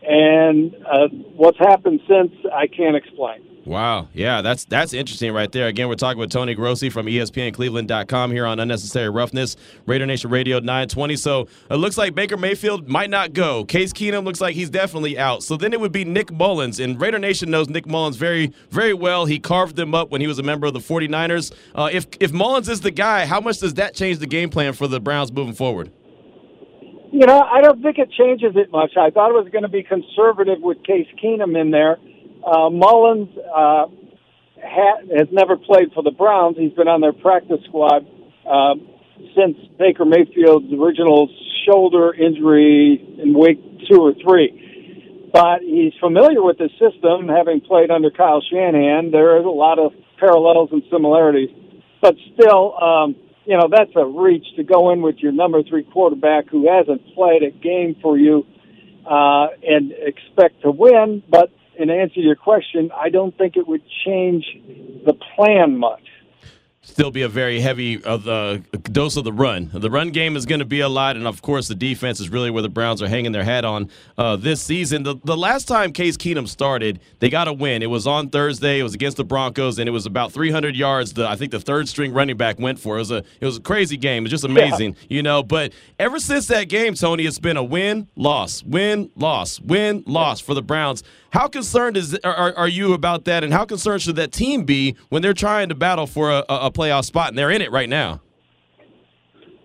and 0.08 0.74
uh, 0.86 1.08
what's 1.36 1.58
happened 1.58 2.00
since 2.08 2.32
I 2.52 2.66
can't 2.66 2.96
explain. 2.96 3.44
Wow. 3.68 4.08
Yeah, 4.14 4.40
that's 4.40 4.64
that's 4.64 4.94
interesting 4.94 5.34
right 5.34 5.52
there. 5.52 5.66
Again, 5.66 5.88
we're 5.88 5.96
talking 5.96 6.18
with 6.18 6.30
Tony 6.30 6.54
Grossi 6.54 6.88
from 6.88 7.04
ESPNCleveland.com 7.04 8.30
here 8.30 8.46
on 8.46 8.58
Unnecessary 8.58 9.10
Roughness, 9.10 9.56
Raider 9.84 10.06
Nation 10.06 10.30
Radio 10.30 10.58
920. 10.58 11.16
So 11.16 11.48
it 11.70 11.74
looks 11.74 11.98
like 11.98 12.14
Baker 12.14 12.38
Mayfield 12.38 12.88
might 12.88 13.10
not 13.10 13.34
go. 13.34 13.66
Case 13.66 13.92
Keenum 13.92 14.24
looks 14.24 14.40
like 14.40 14.54
he's 14.54 14.70
definitely 14.70 15.18
out. 15.18 15.42
So 15.42 15.58
then 15.58 15.74
it 15.74 15.80
would 15.80 15.92
be 15.92 16.06
Nick 16.06 16.32
Mullens, 16.32 16.80
And 16.82 16.98
Raider 16.98 17.18
Nation 17.18 17.50
knows 17.50 17.68
Nick 17.68 17.86
Mullens 17.86 18.16
very, 18.16 18.54
very 18.70 18.94
well. 18.94 19.26
He 19.26 19.38
carved 19.38 19.76
them 19.76 19.94
up 19.94 20.10
when 20.10 20.22
he 20.22 20.26
was 20.26 20.38
a 20.38 20.42
member 20.42 20.66
of 20.66 20.72
the 20.72 20.80
49ers. 20.80 21.52
Uh, 21.74 21.90
if, 21.92 22.06
if 22.20 22.32
Mullens 22.32 22.70
is 22.70 22.80
the 22.80 22.90
guy, 22.90 23.26
how 23.26 23.40
much 23.40 23.58
does 23.58 23.74
that 23.74 23.94
change 23.94 24.18
the 24.18 24.26
game 24.26 24.48
plan 24.48 24.72
for 24.72 24.88
the 24.88 24.98
Browns 24.98 25.30
moving 25.30 25.54
forward? 25.54 25.92
You 27.10 27.26
know, 27.26 27.40
I 27.40 27.62
don't 27.62 27.82
think 27.82 27.98
it 27.98 28.10
changes 28.12 28.52
it 28.54 28.70
much. 28.70 28.92
I 28.98 29.10
thought 29.10 29.30
it 29.30 29.38
was 29.42 29.48
going 29.50 29.62
to 29.62 29.70
be 29.70 29.82
conservative 29.82 30.60
with 30.60 30.82
Case 30.84 31.06
Keenum 31.22 31.58
in 31.58 31.70
there. 31.70 31.96
Uh, 32.44 32.68
Mullens 32.68 33.30
uh, 33.38 33.86
ha- 34.60 35.00
has 35.16 35.28
never 35.32 35.56
played 35.56 35.92
for 35.94 36.02
the 36.02 36.10
Browns. 36.10 36.56
He's 36.58 36.72
been 36.74 36.88
on 36.88 37.00
their 37.00 37.14
practice 37.14 37.60
squad 37.66 38.06
uh, 38.44 38.74
since 39.34 39.56
Baker 39.78 40.04
Mayfield's 40.04 40.70
original 40.72 41.28
shoulder 41.64 42.12
injury 42.12 43.00
in 43.22 43.32
week 43.32 43.58
two 43.88 44.00
or 44.00 44.12
three. 44.22 45.30
But 45.32 45.60
he's 45.60 45.92
familiar 46.00 46.42
with 46.42 46.58
the 46.58 46.68
system, 46.76 47.28
having 47.28 47.60
played 47.60 47.90
under 47.90 48.10
Kyle 48.10 48.42
Shanahan. 48.42 49.10
There 49.12 49.38
is 49.38 49.46
a 49.46 49.48
lot 49.48 49.78
of 49.78 49.92
parallels 50.20 50.70
and 50.72 50.82
similarities. 50.92 51.50
But 52.00 52.16
still, 52.34 52.76
um, 52.76 53.16
you 53.48 53.56
know, 53.56 53.66
that's 53.74 53.90
a 53.96 54.04
reach 54.04 54.44
to 54.56 54.62
go 54.62 54.92
in 54.92 55.00
with 55.00 55.16
your 55.20 55.32
number 55.32 55.62
three 55.62 55.82
quarterback 55.82 56.50
who 56.50 56.68
hasn't 56.70 57.14
played 57.14 57.42
a 57.42 57.50
game 57.50 57.96
for 58.02 58.18
you 58.18 58.44
uh, 59.10 59.46
and 59.66 59.90
expect 59.90 60.60
to 60.60 60.70
win. 60.70 61.22
But 61.26 61.50
in 61.78 61.88
answer 61.88 62.16
to 62.16 62.20
your 62.20 62.36
question, 62.36 62.90
I 62.94 63.08
don't 63.08 63.36
think 63.38 63.56
it 63.56 63.66
would 63.66 63.80
change 64.04 64.44
the 65.06 65.14
plan 65.34 65.78
much 65.78 66.02
still 66.88 67.10
be 67.10 67.22
a 67.22 67.28
very 67.28 67.60
heavy 67.60 68.02
of 68.02 68.24
the 68.24 68.62
dose 68.90 69.16
of 69.16 69.24
the 69.24 69.32
run. 69.32 69.70
The 69.72 69.90
run 69.90 70.10
game 70.10 70.36
is 70.36 70.46
going 70.46 70.58
to 70.60 70.64
be 70.64 70.80
a 70.80 70.88
lot, 70.88 71.16
and 71.16 71.26
of 71.26 71.42
course, 71.42 71.68
the 71.68 71.74
defense 71.74 72.18
is 72.18 72.30
really 72.30 72.50
where 72.50 72.62
the 72.62 72.68
Browns 72.68 73.02
are 73.02 73.08
hanging 73.08 73.32
their 73.32 73.44
hat 73.44 73.64
on 73.64 73.90
uh, 74.16 74.36
this 74.36 74.62
season. 74.62 75.02
The, 75.02 75.16
the 75.24 75.36
last 75.36 75.68
time 75.68 75.92
Case 75.92 76.16
Keenum 76.16 76.48
started, 76.48 77.00
they 77.20 77.28
got 77.28 77.46
a 77.46 77.52
win. 77.52 77.82
It 77.82 77.90
was 77.90 78.06
on 78.06 78.30
Thursday. 78.30 78.80
It 78.80 78.82
was 78.82 78.94
against 78.94 79.18
the 79.18 79.24
Broncos, 79.24 79.78
and 79.78 79.88
it 79.88 79.92
was 79.92 80.06
about 80.06 80.32
300 80.32 80.74
yards. 80.74 81.12
The, 81.12 81.28
I 81.28 81.36
think 81.36 81.52
the 81.52 81.60
third 81.60 81.88
string 81.88 82.12
running 82.12 82.36
back 82.36 82.58
went 82.58 82.78
for. 82.78 82.96
It 82.96 83.00
was 83.00 83.10
a 83.10 83.18
it 83.40 83.46
was 83.46 83.58
a 83.58 83.60
crazy 83.60 83.96
game. 83.96 84.24
It's 84.24 84.30
just 84.30 84.44
amazing, 84.44 84.94
yeah. 84.94 85.16
you 85.16 85.22
know. 85.22 85.42
But 85.42 85.72
ever 85.98 86.18
since 86.18 86.46
that 86.48 86.68
game, 86.68 86.94
Tony, 86.94 87.26
it's 87.26 87.38
been 87.38 87.56
a 87.56 87.64
win, 87.64 88.08
loss, 88.16 88.62
win, 88.62 89.10
loss, 89.14 89.60
win, 89.60 90.02
loss 90.06 90.40
for 90.40 90.54
the 90.54 90.62
Browns. 90.62 91.02
How 91.30 91.46
concerned 91.46 91.96
is 91.96 92.18
are, 92.24 92.54
are 92.56 92.68
you 92.68 92.94
about 92.94 93.24
that, 93.24 93.44
and 93.44 93.52
how 93.52 93.64
concerned 93.64 94.02
should 94.02 94.16
that 94.16 94.32
team 94.32 94.64
be 94.64 94.96
when 95.10 95.20
they're 95.20 95.34
trying 95.34 95.68
to 95.68 95.74
battle 95.74 96.06
for 96.06 96.30
a, 96.30 96.44
a 96.48 96.70
playoff 96.70 97.04
spot 97.04 97.28
and 97.28 97.38
they're 97.38 97.50
in 97.50 97.60
it 97.60 97.70
right 97.70 97.88
now? 97.88 98.20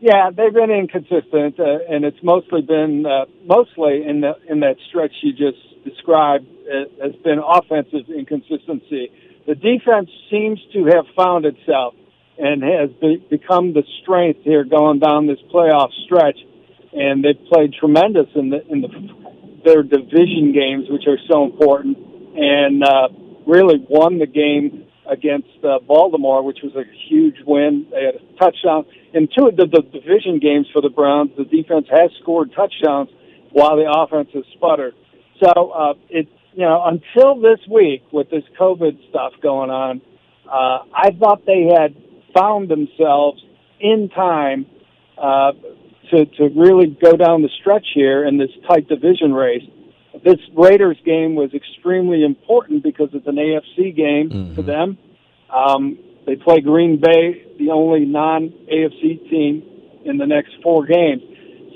Yeah, 0.02 0.32
they've 0.36 0.54
been 0.54 0.70
inconsistent, 0.70 1.58
uh, 1.58 1.80
and 1.90 2.04
it's 2.04 2.22
mostly 2.22 2.62
been 2.62 3.06
uh, 3.06 3.26
mostly 3.46 4.04
in 4.06 4.20
the 4.20 4.34
in 4.50 4.60
that 4.60 4.76
stretch 4.90 5.14
you 5.22 5.32
just 5.32 5.58
described 5.86 6.46
uh, 6.68 6.92
has 7.02 7.16
been 7.24 7.40
offensive 7.40 8.10
inconsistency. 8.10 9.12
The 9.48 9.56
defense 9.56 10.10
seems 10.30 10.60
to 10.74 10.86
have 10.92 11.06
found 11.16 11.46
itself 11.46 11.94
and 12.38 12.62
has 12.64 12.90
be, 13.00 13.26
become 13.30 13.74
the 13.74 13.84
strength 14.02 14.42
here 14.44 14.66
going 14.66 15.00
down 15.00 15.28
this 15.28 15.40
playoff 15.54 15.92
stretch, 16.04 16.40
and 16.92 17.24
they've 17.24 17.40
played 17.48 17.74
tremendous 17.80 18.28
in 18.36 18.50
the 18.50 18.68
in 18.68 18.82
the 18.82 18.90
their 19.64 19.84
division 19.84 20.54
games, 20.54 20.86
which 20.90 21.08
are 21.08 21.18
so 21.30 21.46
important, 21.46 21.98
and 22.36 22.84
uh, 22.84 23.08
really 23.46 23.86
won 23.90 24.20
the 24.20 24.28
game 24.28 24.86
against 25.10 25.50
uh, 25.64 25.80
Baltimore, 25.80 26.44
which 26.44 26.60
was 26.64 26.76
a 26.76 26.84
huge 27.10 27.36
win. 27.46 27.88
They 27.92 28.06
had 28.06 28.16
a 28.16 28.38
touchdown. 28.38 28.86
In 29.14 29.28
two 29.28 29.48
of 29.48 29.58
the, 29.58 29.68
the 29.68 29.82
division 29.82 30.40
games 30.40 30.68
for 30.72 30.82
the 30.82 30.90
Browns, 30.90 31.32
the 31.38 31.44
defense 31.46 31.88
has 31.92 32.10
scored 32.22 32.52
touchdowns 32.56 33.10
while 33.52 33.76
the 33.76 33.92
offense 33.92 34.30
has 34.34 34.44
sputtered. 34.54 34.96
So 35.44 35.72
uh, 35.72 35.94
it, 36.10 36.28
you 36.54 36.66
know, 36.66 36.84
until 36.86 37.42
this 37.42 37.60
week 37.70 38.04
with 38.12 38.30
this 38.30 38.44
COVID 38.60 39.10
stuff 39.10 39.34
going 39.42 39.70
on, 39.70 40.02
uh, 40.46 40.86
I 40.94 41.12
thought 41.20 41.46
they 41.46 41.68
had 41.76 41.96
found 42.38 42.70
themselves 42.70 43.44
in 43.80 44.10
time 44.10 44.66
uh, 45.18 45.52
to, 46.14 46.26
to 46.26 46.50
really 46.56 46.98
go 47.02 47.16
down 47.18 47.42
the 47.42 47.50
stretch 47.60 47.88
here 47.94 48.26
in 48.26 48.38
this 48.38 48.50
tight 48.68 48.88
division 48.88 49.34
race. 49.34 49.64
This 50.24 50.40
Raiders 50.56 50.98
game 51.04 51.36
was 51.36 51.54
extremely 51.54 52.24
important 52.24 52.84
because 52.84 53.10
it's 53.14 53.28
an 53.28 53.36
AFC 53.36 53.96
game 53.96 54.30
mm-hmm. 54.30 54.56
for 54.56 54.62
them. 54.62 54.98
Um, 55.50 55.98
they 56.26 56.36
play 56.36 56.62
Green 56.62 57.00
Bay, 57.02 57.46
the 57.60 57.72
only 57.72 58.06
non 58.06 58.50
AFC 58.72 59.30
team 59.30 59.64
in 60.06 60.18
the 60.18 60.26
next 60.26 60.52
four 60.62 60.86
games. 60.86 61.22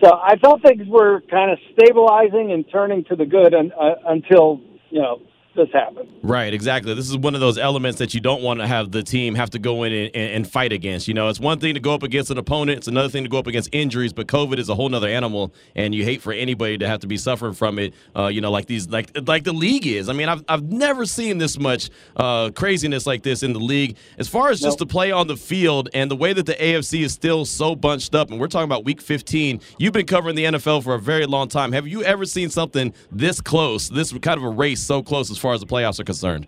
So 0.04 0.14
I 0.14 0.38
felt 0.38 0.62
things 0.62 0.88
were 0.88 1.22
kind 1.30 1.52
of 1.52 1.58
stabilizing 1.74 2.52
and 2.52 2.64
turning 2.72 3.04
to 3.06 3.16
the 3.16 3.26
good 3.26 3.54
un, 3.54 3.72
uh, 3.80 3.96
until 4.06 4.62
you 4.90 5.02
know 5.02 5.22
this 5.58 5.68
happen. 5.74 6.08
Right, 6.24 6.54
exactly. 6.54 6.94
This 6.94 7.10
is 7.10 7.18
one 7.18 7.36
of 7.36 7.42
those 7.42 7.58
elements 7.58 8.00
that 8.00 8.14
you 8.14 8.22
don't 8.22 8.42
want 8.42 8.62
to 8.62 8.68
have 8.68 8.92
the 8.92 9.04
team 9.04 9.36
have 9.36 9.50
to 9.50 9.60
go 9.60 9.84
in 9.84 9.92
and, 9.92 10.16
and, 10.16 10.48
fight 10.50 10.72
against. 10.72 11.08
You 11.08 11.14
know, 11.14 11.28
it's 11.28 11.40
one 11.40 11.60
thing 11.60 11.74
to 11.74 11.80
go 11.80 11.94
up 11.94 12.04
against 12.04 12.32
an 12.32 12.38
opponent, 12.38 12.78
it's 12.78 12.88
another 12.88 13.10
thing 13.10 13.24
to 13.24 13.30
go 13.30 13.38
up 13.38 13.48
against 13.48 13.70
injuries, 13.74 14.14
but 14.14 14.28
COVID 14.28 14.60
is 14.60 14.70
a 14.70 14.76
whole 14.76 14.94
other 14.96 15.10
animal, 15.10 15.54
and 15.76 15.94
you 15.94 16.06
hate 16.06 16.22
for 16.22 16.32
anybody 16.32 16.78
to 16.78 16.88
have 16.88 17.02
to 17.02 17.08
be 17.08 17.18
suffering 17.18 17.54
from 17.54 17.80
it. 17.80 17.94
Uh, 18.16 18.28
you 18.28 18.40
know, 18.40 18.52
like 18.52 18.68
these, 18.68 18.88
like 18.88 19.12
like 19.28 19.44
the 19.44 19.54
league 19.54 19.86
is. 19.86 20.08
I 20.08 20.14
mean, 20.14 20.30
I've 20.30 20.46
I've 20.48 20.64
never 20.64 21.06
seen 21.06 21.38
this 21.38 21.60
much 21.60 21.90
uh, 22.16 22.52
craziness 22.52 23.06
like 23.06 23.24
this 23.24 23.44
in 23.44 23.52
the 23.52 23.60
league. 23.60 23.98
As 24.18 24.30
far 24.30 24.50
as 24.50 24.62
just 24.62 24.80
nope. 24.80 24.88
to 24.88 24.92
play 24.92 25.12
on 25.12 25.28
the 25.28 25.36
field 25.36 25.90
and 25.94 26.10
the 26.10 26.16
way 26.16 26.32
that 26.32 26.46
the 26.46 26.54
AFC 26.54 27.02
is 27.02 27.12
still 27.12 27.44
so 27.44 27.76
bunched 27.76 28.16
up, 28.16 28.32
and 28.32 28.40
we're 28.40 28.48
talking 28.48 28.66
about 28.66 28.86
Week 28.86 29.02
15. 29.02 29.60
You've 29.78 29.94
been 29.94 30.06
covering 30.06 30.36
the 30.36 30.46
NFL 30.46 30.84
for 30.84 30.96
a 30.96 31.00
very 31.00 31.26
long 31.26 31.48
time. 31.48 31.72
Have 31.74 31.88
you 31.88 32.04
ever 32.04 32.26
seen 32.26 32.50
something 32.50 32.94
this 33.12 33.42
close, 33.42 33.90
this 33.90 34.14
kind 34.14 34.38
of 34.38 34.44
a 34.44 34.50
race 34.50 34.82
so 34.82 35.02
close 35.02 35.32
as 35.32 35.38
far 35.38 35.47
as 35.54 35.62
the 35.62 35.68
playoffs 35.68 36.00
are 36.00 36.04
concerned? 36.04 36.48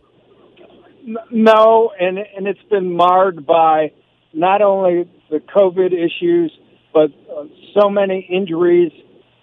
No, 1.31 1.91
and 1.99 2.19
and 2.19 2.47
it's 2.47 2.61
been 2.69 2.95
marred 2.95 3.45
by 3.45 3.91
not 4.33 4.61
only 4.61 5.09
the 5.29 5.37
COVID 5.37 5.91
issues, 5.91 6.51
but 6.93 7.11
uh, 7.35 7.45
so 7.79 7.89
many 7.89 8.27
injuries, 8.29 8.91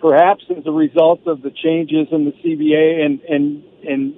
perhaps 0.00 0.44
as 0.56 0.64
a 0.66 0.70
result 0.70 1.26
of 1.26 1.42
the 1.42 1.50
changes 1.50 2.08
in 2.12 2.24
the 2.24 2.32
CBA 2.32 3.04
and 3.04 3.20
and 3.20 3.64
and 3.88 4.14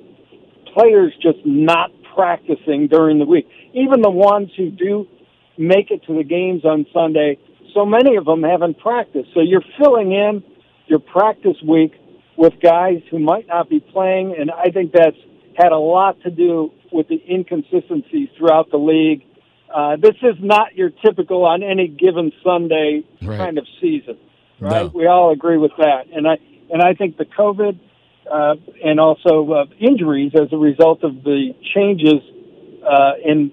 players 0.74 1.12
just 1.22 1.38
not 1.44 1.90
practicing 2.14 2.88
during 2.88 3.18
the 3.18 3.24
week. 3.24 3.48
Even 3.72 4.02
the 4.02 4.10
ones 4.10 4.50
who 4.56 4.70
do 4.70 5.06
make 5.56 5.90
it 5.90 6.02
to 6.06 6.16
the 6.16 6.24
games 6.24 6.64
on 6.64 6.86
Sunday, 6.92 7.38
so 7.74 7.86
many 7.86 8.16
of 8.16 8.24
them 8.24 8.42
haven't 8.42 8.78
practiced. 8.78 9.28
So 9.34 9.40
you're 9.40 9.64
filling 9.78 10.12
in 10.12 10.42
your 10.86 10.98
practice 10.98 11.56
week 11.66 11.92
with 12.36 12.54
guys 12.62 13.02
who 13.10 13.18
might 13.18 13.46
not 13.46 13.68
be 13.68 13.80
playing, 13.80 14.34
and 14.38 14.50
I 14.50 14.70
think 14.70 14.92
that's 14.92 15.16
had 15.58 15.72
a 15.72 15.78
lot 15.78 16.20
to 16.22 16.30
do 16.30 16.72
with 16.92 17.08
the 17.08 17.20
inconsistencies 17.28 18.28
throughout 18.38 18.70
the 18.70 18.76
league. 18.78 19.24
Uh, 19.74 19.96
this 19.96 20.14
is 20.22 20.36
not 20.40 20.74
your 20.76 20.90
typical 21.04 21.44
on 21.44 21.62
any 21.62 21.88
given 21.88 22.32
Sunday 22.44 23.02
right. 23.20 23.38
kind 23.38 23.58
of 23.58 23.66
season, 23.80 24.16
right? 24.60 24.84
No. 24.84 24.92
We 24.94 25.06
all 25.06 25.32
agree 25.32 25.58
with 25.58 25.72
that, 25.76 26.06
and 26.12 26.26
I 26.26 26.38
and 26.70 26.80
I 26.80 26.94
think 26.94 27.18
the 27.18 27.26
COVID 27.26 27.78
uh, 28.30 28.54
and 28.84 29.00
also 29.00 29.50
uh, 29.52 29.64
injuries 29.78 30.32
as 30.34 30.52
a 30.52 30.56
result 30.56 31.02
of 31.02 31.22
the 31.24 31.54
changes 31.74 32.22
uh, 32.88 33.12
in 33.24 33.52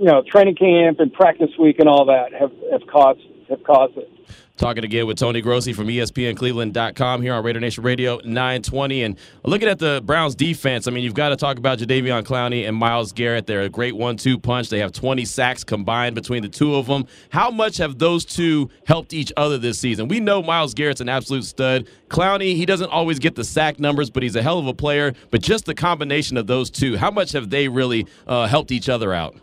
you 0.00 0.06
know 0.06 0.22
training 0.26 0.56
camp 0.56 0.98
and 0.98 1.12
practice 1.12 1.50
week 1.58 1.76
and 1.78 1.88
all 1.88 2.06
that 2.06 2.32
have 2.32 2.52
have 2.72 2.88
caused 2.90 3.20
have 3.48 3.62
caused 3.62 3.96
it. 3.96 4.10
Talking 4.56 4.84
again 4.84 5.08
with 5.08 5.18
Tony 5.18 5.40
Grossi 5.40 5.72
from 5.72 5.88
ESPNCleveland.com 5.88 7.22
here 7.22 7.34
on 7.34 7.42
Raider 7.42 7.58
Nation 7.58 7.82
Radio 7.82 8.20
920. 8.24 9.02
And 9.02 9.18
looking 9.42 9.66
at 9.66 9.80
the 9.80 10.00
Browns 10.04 10.36
defense, 10.36 10.86
I 10.86 10.92
mean, 10.92 11.02
you've 11.02 11.12
got 11.12 11.30
to 11.30 11.36
talk 11.36 11.58
about 11.58 11.80
Jadeveon 11.80 12.22
Clowney 12.22 12.68
and 12.68 12.76
Myles 12.76 13.10
Garrett. 13.10 13.48
They're 13.48 13.62
a 13.62 13.68
great 13.68 13.96
one 13.96 14.16
two 14.16 14.38
punch. 14.38 14.68
They 14.68 14.78
have 14.78 14.92
20 14.92 15.24
sacks 15.24 15.64
combined 15.64 16.14
between 16.14 16.42
the 16.42 16.48
two 16.48 16.76
of 16.76 16.86
them. 16.86 17.06
How 17.30 17.50
much 17.50 17.78
have 17.78 17.98
those 17.98 18.24
two 18.24 18.70
helped 18.86 19.12
each 19.12 19.32
other 19.36 19.58
this 19.58 19.80
season? 19.80 20.06
We 20.06 20.20
know 20.20 20.40
Myles 20.40 20.72
Garrett's 20.72 21.00
an 21.00 21.08
absolute 21.08 21.44
stud. 21.44 21.88
Clowney, 22.08 22.54
he 22.54 22.64
doesn't 22.64 22.90
always 22.90 23.18
get 23.18 23.34
the 23.34 23.42
sack 23.42 23.80
numbers, 23.80 24.08
but 24.08 24.22
he's 24.22 24.36
a 24.36 24.42
hell 24.42 24.60
of 24.60 24.68
a 24.68 24.74
player. 24.74 25.14
But 25.32 25.42
just 25.42 25.64
the 25.64 25.74
combination 25.74 26.36
of 26.36 26.46
those 26.46 26.70
two, 26.70 26.96
how 26.96 27.10
much 27.10 27.32
have 27.32 27.50
they 27.50 27.66
really 27.66 28.06
uh, 28.28 28.46
helped 28.46 28.70
each 28.70 28.88
other 28.88 29.12
out? 29.12 29.34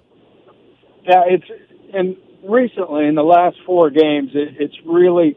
Yeah, 1.03 1.23
it's 1.27 1.45
and 1.93 2.15
recently 2.47 3.07
in 3.07 3.15
the 3.15 3.23
last 3.23 3.57
four 3.65 3.89
games, 3.89 4.31
it, 4.33 4.55
it's 4.59 4.75
really 4.85 5.35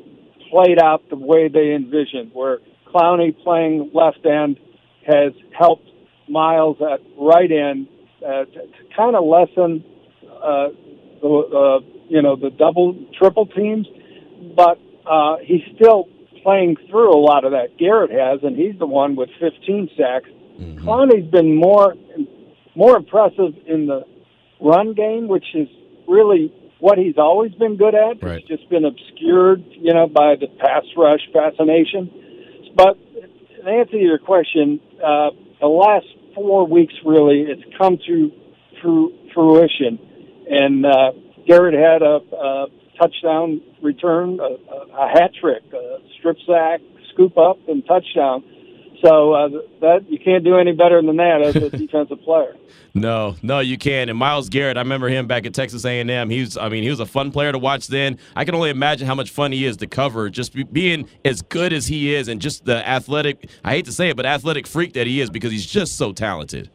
played 0.50 0.78
out 0.82 1.08
the 1.10 1.16
way 1.16 1.48
they 1.48 1.74
envisioned, 1.74 2.30
where 2.32 2.58
Clowney 2.92 3.36
playing 3.42 3.90
left 3.92 4.24
end 4.24 4.58
has 5.06 5.32
helped 5.56 5.88
Myles 6.28 6.76
at 6.80 7.00
right 7.18 7.50
end 7.50 7.88
uh, 8.24 8.44
to, 8.44 8.46
to 8.46 8.94
kind 8.96 9.14
of 9.16 9.24
lessen 9.24 9.84
uh, 10.42 10.68
the 11.20 11.28
uh, 11.28 11.80
you 12.08 12.22
know 12.22 12.36
the 12.36 12.50
double 12.50 12.96
triple 13.18 13.46
teams, 13.46 13.86
but 14.56 14.78
uh, 15.06 15.36
he's 15.44 15.62
still 15.74 16.08
playing 16.42 16.76
through 16.90 17.12
a 17.12 17.20
lot 17.20 17.44
of 17.44 17.52
that. 17.52 17.76
Garrett 17.78 18.10
has, 18.10 18.40
and 18.42 18.56
he's 18.56 18.78
the 18.78 18.86
one 18.86 19.16
with 19.16 19.30
15 19.40 19.90
sacks. 19.96 20.28
Mm-hmm. 20.28 20.86
Clowney's 20.86 21.30
been 21.30 21.56
more 21.56 21.94
more 22.74 22.96
impressive 22.96 23.54
in 23.66 23.86
the 23.86 24.04
run 24.60 24.94
game, 24.94 25.28
which 25.28 25.46
is 25.54 25.68
really 26.06 26.52
what 26.84 26.98
he's 26.98 27.16
always 27.16 27.50
been 27.52 27.78
good 27.78 27.94
at. 27.94 28.22
Right. 28.22 28.40
It's 28.40 28.46
just 28.46 28.68
been 28.68 28.84
obscured, 28.84 29.64
you 29.70 29.94
know, 29.94 30.06
by 30.06 30.34
the 30.38 30.48
pass 30.60 30.84
rush 30.98 31.22
fascination. 31.32 32.12
But 32.76 32.98
to 33.56 33.66
answer 33.66 33.96
your 33.96 34.18
question, 34.18 34.80
uh, 35.02 35.30
the 35.62 35.66
last 35.66 36.04
four 36.34 36.66
weeks 36.68 36.92
really, 37.02 37.46
it's 37.48 37.62
come 37.78 37.96
to 38.06 38.30
fruition, 39.32 39.98
and 40.50 40.84
uh, 40.84 41.12
Garrett 41.46 41.72
had 41.72 42.02
a, 42.02 42.20
a 42.36 42.66
touchdown 43.00 43.62
return, 43.82 44.38
a, 44.38 44.44
a 44.44 45.08
hat 45.08 45.30
trick, 45.40 45.62
a 45.72 45.96
strip 46.18 46.36
sack, 46.46 46.80
scoop 47.14 47.38
up, 47.38 47.56
and 47.66 47.82
touchdown. 47.86 48.44
So 49.04 49.34
uh, 49.34 49.48
that 49.80 50.06
you 50.08 50.18
can't 50.18 50.44
do 50.44 50.56
any 50.56 50.72
better 50.72 51.02
than 51.02 51.16
that 51.16 51.42
as 51.42 51.56
a 51.56 51.68
defensive 51.76 52.22
player. 52.22 52.56
No, 52.94 53.36
no, 53.42 53.58
you 53.58 53.76
can't. 53.76 54.08
And 54.08 54.18
Myles 54.18 54.48
Garrett, 54.48 54.78
I 54.78 54.80
remember 54.80 55.08
him 55.08 55.26
back 55.26 55.44
at 55.44 55.52
Texas 55.52 55.84
A&M. 55.84 56.30
He's, 56.30 56.56
I 56.56 56.68
mean, 56.70 56.84
he 56.84 56.90
was 56.90 57.00
a 57.00 57.06
fun 57.06 57.30
player 57.30 57.52
to 57.52 57.58
watch 57.58 57.88
then. 57.88 58.18
I 58.34 58.44
can 58.44 58.54
only 58.54 58.70
imagine 58.70 59.06
how 59.06 59.14
much 59.14 59.30
fun 59.30 59.52
he 59.52 59.66
is 59.66 59.76
to 59.78 59.86
cover, 59.86 60.30
just 60.30 60.54
being 60.72 61.08
as 61.24 61.42
good 61.42 61.72
as 61.72 61.88
he 61.88 62.14
is, 62.14 62.28
and 62.28 62.40
just 62.40 62.64
the 62.64 62.88
athletic. 62.88 63.50
I 63.62 63.72
hate 63.72 63.84
to 63.86 63.92
say 63.92 64.08
it, 64.08 64.16
but 64.16 64.24
athletic 64.24 64.66
freak 64.66 64.94
that 64.94 65.06
he 65.06 65.20
is 65.20 65.28
because 65.28 65.52
he's 65.52 65.66
just 65.66 65.96
so 65.96 66.12
talented. 66.12 66.70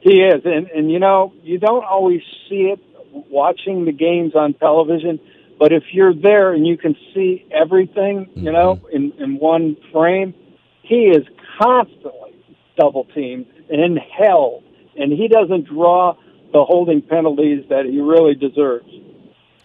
He 0.00 0.22
is, 0.22 0.40
and 0.46 0.68
and 0.68 0.90
you 0.90 0.98
know, 0.98 1.34
you 1.42 1.58
don't 1.58 1.84
always 1.84 2.22
see 2.48 2.72
it 2.72 2.80
watching 3.12 3.84
the 3.84 3.92
games 3.92 4.34
on 4.34 4.54
television, 4.54 5.20
but 5.60 5.72
if 5.72 5.84
you're 5.92 6.14
there 6.14 6.54
and 6.54 6.66
you 6.66 6.78
can 6.78 6.96
see 7.14 7.46
everything, 7.52 8.30
you 8.34 8.44
mm-hmm. 8.44 8.52
know, 8.52 8.80
in, 8.90 9.12
in 9.18 9.38
one 9.38 9.76
frame, 9.92 10.34
he 10.82 11.04
is 11.04 11.24
constantly 11.60 12.34
double 12.78 13.04
teamed 13.14 13.44
and 13.68 13.98
held, 13.98 14.64
and 14.96 15.12
he 15.12 15.28
doesn't 15.28 15.66
draw 15.66 16.14
the 16.52 16.64
holding 16.64 17.02
penalties 17.02 17.66
that 17.68 17.84
he 17.84 18.00
really 18.00 18.34
deserves. 18.34 18.88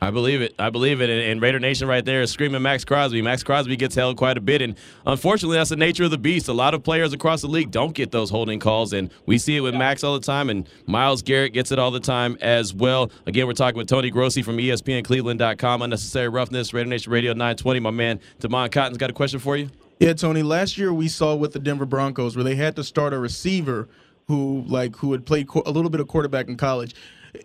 I 0.02 0.12
believe 0.12 0.42
it. 0.42 0.54
I 0.60 0.70
believe 0.70 1.02
it. 1.02 1.10
And, 1.10 1.22
and, 1.22 1.42
Raider 1.42 1.60
Nation 1.60 1.88
right 1.88 2.04
there 2.04 2.22
is 2.22 2.32
screaming 2.32 2.62
Maxx 2.62 2.84
Crosby. 2.84 3.22
Maxx 3.22 3.44
Crosby 3.44 3.76
gets 3.76 3.96
held 3.96 4.18
quite 4.18 4.38
a 4.38 4.42
bit. 4.42 4.62
And 4.62 4.76
unfortunately, 5.06 5.58
that's 5.58 5.70
the 5.70 5.78
nature 5.78 6.04
of 6.04 6.12
the 6.12 6.18
beast. 6.18 6.48
A 6.48 6.54
lot 6.54 6.74
of 6.74 6.84
players 6.84 7.14
across 7.14 7.42
the 7.42 7.48
league 7.48 7.72
don't 7.72 7.94
get 7.94 8.12
those 8.12 8.30
holding 8.30 8.60
calls. 8.60 8.94
And 8.94 9.10
we 9.26 9.38
see 9.38 9.56
it 9.56 9.62
with 9.62 9.74
Max 9.74 10.04
all 10.04 10.14
the 10.14 10.26
time. 10.26 10.50
And 10.50 10.68
Myles 10.86 11.22
Garrett 11.22 11.54
gets 11.54 11.72
it 11.72 11.80
all 11.80 11.92
the 11.92 12.00
time 12.00 12.38
as 12.42 12.74
well. 12.74 13.10
Again, 13.26 13.48
we're 13.48 13.54
talking 13.54 13.78
with 13.78 13.88
Tony 13.88 14.10
Grossi 14.10 14.42
from 14.42 14.58
ESPNCleveland.com. 14.58 15.82
Unnecessary 15.82 16.30
Roughness, 16.30 16.74
Raider 16.74 16.90
Nation 16.90 17.12
Radio 17.12 17.32
920. 17.32 17.80
My 17.80 17.92
man, 17.92 18.20
Damon 18.40 18.70
Cotton's 18.70 18.98
got 18.98 19.10
a 19.10 19.14
question 19.14 19.40
for 19.40 19.56
you. 19.56 19.70
Yeah, 20.00 20.14
Tony. 20.14 20.44
Last 20.44 20.78
year 20.78 20.94
we 20.94 21.08
saw 21.08 21.36
with 21.36 21.54
the 21.54 21.60
Denver 21.60 21.86
Broncos 21.86 22.36
where 22.36 22.44
they 22.44 22.56
had 22.56 22.76
to 22.76 22.84
start 22.84 23.14
a 23.14 23.18
receiver 23.18 23.88
who 24.28 24.64
like 24.68 24.96
who 24.98 25.12
had 25.12 25.26
played 25.26 25.48
a 25.66 25.72
little 25.72 25.90
bit 25.90 26.02
of 26.02 26.08
quarterback 26.08 26.48
in 26.48 26.58
college 26.58 26.96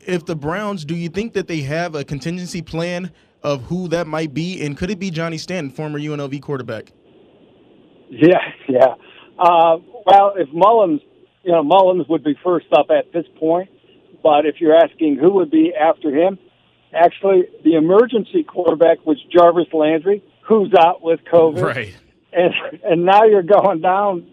if 0.07 0.27
the 0.27 0.37
Browns, 0.37 0.85
do 0.85 0.95
you 0.95 1.09
think 1.09 1.33
that 1.35 1.49
they 1.49 1.61
have 1.61 1.95
a 1.95 2.05
contingency 2.05 2.63
plan 2.63 3.11
of 3.43 3.63
who 3.63 3.89
that 3.89 4.07
might 4.07 4.35
be, 4.35 4.65
and 4.65 4.77
could 4.77 4.91
it 4.91 4.99
be 4.99 5.11
Johnny 5.11 5.39
Stanton, 5.39 5.71
former 5.71 5.99
UNLV 5.99 6.41
quarterback? 6.43 6.93
Yeah, 8.11 8.39
yeah. 8.69 8.95
Uh, 9.39 9.79
well, 10.07 10.35
if 10.37 10.49
Mullens, 10.53 11.01
you 11.43 11.53
know, 11.53 11.63
Mullens 11.63 12.09
would 12.09 12.23
be 12.23 12.35
first 12.45 12.67
up 12.73 12.91
at 12.91 13.13
this 13.13 13.25
point, 13.39 13.71
but 14.23 14.45
if 14.45 14.57
you're 14.61 14.77
asking 14.77 15.17
who 15.17 15.33
would 15.35 15.51
be 15.51 15.73
after 15.75 16.15
him, 16.15 16.39
actually, 16.93 17.45
the 17.65 17.75
emergency 17.77 18.43
quarterback 18.43 19.05
was 19.07 19.17
Jarvis 19.35 19.73
Landry, 19.73 20.23
who's 20.43 20.73
out 20.79 21.03
with 21.03 21.21
COVID, 21.33 21.63
right? 21.63 21.97
And 22.33 22.53
and 22.85 23.05
now 23.05 23.25
you're 23.25 23.43
going 23.43 23.81
down 23.81 24.27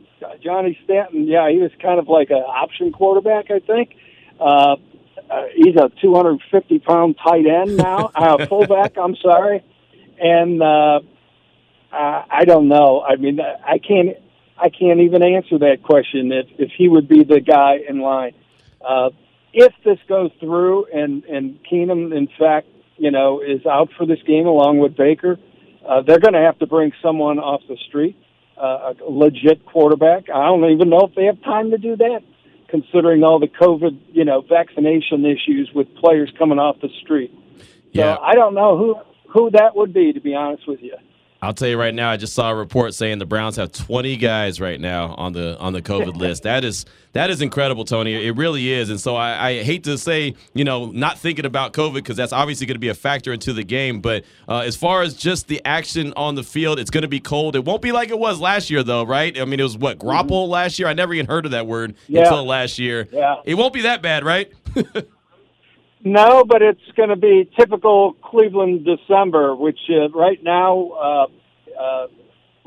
Johnny 0.44 0.78
Stanton. 0.84 1.28
Yeah, 1.28 1.50
he 1.50 1.58
was 1.58 1.72
kind 1.82 2.00
of 2.00 2.08
like 2.08 2.30
an 2.30 2.38
option 2.38 2.92
quarterback, 2.92 3.50
I 3.50 3.60
think. 3.60 3.96
Uh, 4.40 4.76
uh, 5.30 5.44
he's 5.56 5.76
a 5.76 5.92
250 6.02 6.80
pound 6.80 7.16
tight 7.24 7.46
end 7.46 7.78
now, 7.78 8.12
uh, 8.16 8.46
fullback. 8.46 8.98
I'm 8.98 9.16
sorry, 9.18 9.64
and 10.20 10.62
uh, 10.62 11.00
I, 11.92 12.24
I 12.30 12.46
don't 12.46 12.68
know. 12.68 13.02
I 13.02 13.16
mean, 13.16 13.40
I 13.40 13.78
can't. 13.80 14.18
I 14.60 14.70
can't 14.70 15.02
even 15.02 15.22
answer 15.22 15.60
that 15.60 15.84
question 15.84 16.32
if 16.32 16.48
if 16.58 16.72
he 16.78 16.88
would 16.88 17.08
be 17.08 17.24
the 17.24 17.40
guy 17.40 17.80
in 17.88 18.00
line. 18.00 18.34
Uh, 18.82 19.10
if 19.54 19.74
this 19.84 20.00
goes 20.08 20.32
through 20.40 20.86
and 20.86 21.24
and 21.26 21.60
Keenum, 21.64 22.16
in 22.16 22.28
fact, 22.40 22.68
you 22.98 23.12
know, 23.12 23.42
is 23.42 23.66
out 23.66 23.90
for 23.98 24.06
this 24.06 24.22
game 24.26 24.48
along 24.48 24.80
with 24.80 24.96
Baker, 24.96 25.38
uh, 25.88 26.02
they're 26.02 26.20
going 26.20 26.34
to 26.34 26.42
have 26.42 26.58
to 26.60 26.68
bring 26.68 26.92
someone 27.02 27.38
off 27.38 27.62
the 27.68 27.78
street, 27.88 28.18
uh, 28.58 28.94
a 29.00 29.10
legit 29.10 29.66
quarterback. 29.66 30.30
I 30.30 30.46
don't 30.46 30.64
even 30.72 30.90
know 30.90 31.02
if 31.02 31.16
they 31.16 31.26
have 31.26 31.42
time 31.44 31.72
to 31.72 31.78
do 31.78 31.96
that 31.98 32.24
considering 32.68 33.24
all 33.24 33.40
the 33.40 33.48
COVID, 33.48 33.98
you 34.14 34.26
know, 34.26 34.42
vaccination 34.42 35.26
issues 35.26 35.72
with 35.74 35.94
players 35.96 36.32
coming 36.38 36.60
off 36.60 36.80
the 36.82 36.90
street. 37.02 37.32
So 37.58 37.64
yeah. 37.92 38.18
I 38.22 38.34
don't 38.36 38.54
know 38.54 38.78
who 38.78 38.96
who 39.32 39.50
that 39.52 39.76
would 39.76 39.94
be, 39.94 40.14
to 40.14 40.20
be 40.20 40.36
honest 40.36 40.68
with 40.68 40.82
you. 40.82 40.96
I'll 41.42 41.54
tell 41.54 41.68
you 41.68 41.80
right 41.80 41.94
now. 41.94 42.10
I 42.10 42.18
just 42.18 42.34
saw 42.34 42.52
a 42.52 42.56
report 42.56 42.94
saying 42.94 43.20
the 43.20 43.26
Browns 43.26 43.58
have 43.58 43.72
20 43.72 44.18
guys 44.18 44.60
right 44.60 44.80
now 44.80 45.14
on 45.16 45.34
the 45.34 45.58
on 45.60 45.74
the 45.74 45.82
COVID 45.82 46.16
list. 46.18 46.44
That 46.44 46.64
is 46.64 46.86
that 47.14 47.30
is 47.30 47.42
incredible, 47.42 47.86
Tony. 47.86 48.28
It 48.28 48.36
really 48.36 48.72
is. 48.72 48.90
And 48.90 49.00
so 49.00 49.16
I, 49.16 49.48
I 49.48 49.64
hate 49.64 49.84
to 49.86 49.98
say, 49.98 50.36
you 50.54 50.64
know, 50.64 50.88
not 50.88 51.18
thinking 51.18 51.46
about 51.46 51.74
COVID 51.74 51.96
because 51.96 52.16
that's 52.16 52.34
obviously 52.34 52.68
going 52.68 52.76
to 52.76 52.80
be 52.80 52.90
a 52.90 52.94
factor 52.94 53.34
into 53.34 53.54
the 53.54 53.64
game. 53.64 54.02
But 54.02 54.24
uh, 54.48 54.60
as 54.60 54.76
far 54.76 55.02
as 55.02 55.16
just 55.16 55.48
the 55.48 55.62
action 55.66 56.14
on 56.16 56.36
the 56.36 56.44
field, 56.44 56.80
it's 56.80 56.92
going 56.92 57.04
to 57.04 57.08
be 57.08 57.20
cold. 57.20 57.56
It 57.56 57.66
won't 57.66 57.82
be 57.82 57.92
like 57.92 58.10
it 58.10 58.20
was 58.20 58.40
last 58.40 58.70
year, 58.70 58.84
though, 58.84 59.04
right? 59.04 59.40
I 59.40 59.46
mean, 59.46 59.60
it 59.60 59.64
was 59.64 59.78
what 59.78 59.98
graupel 59.98 60.44
mm-hmm. 60.44 60.52
last 60.52 60.80
year. 60.80 60.88
I 60.88 60.94
never 60.94 61.14
even 61.14 61.28
heard 61.28 61.46
of 61.46 61.52
that 61.52 61.68
word 61.68 61.96
yeah. 62.08 62.22
until 62.22 62.46
last 62.46 62.78
year. 62.80 63.08
Yeah, 63.12 63.38
it 63.46 63.56
won't 63.56 63.74
be 63.74 63.82
that 63.82 64.02
bad, 64.02 64.24
right? 64.24 64.52
no, 66.04 66.44
but 66.44 66.62
it's 66.62 66.80
going 66.96 67.10
to 67.10 67.16
be 67.16 67.50
typical 67.58 68.14
Cleveland 68.24 68.86
December, 68.86 69.56
which 69.56 69.80
uh, 69.90 70.10
right 70.10 70.42
now. 70.44 70.92
Uh, 70.92 71.28
uh, 71.80 72.08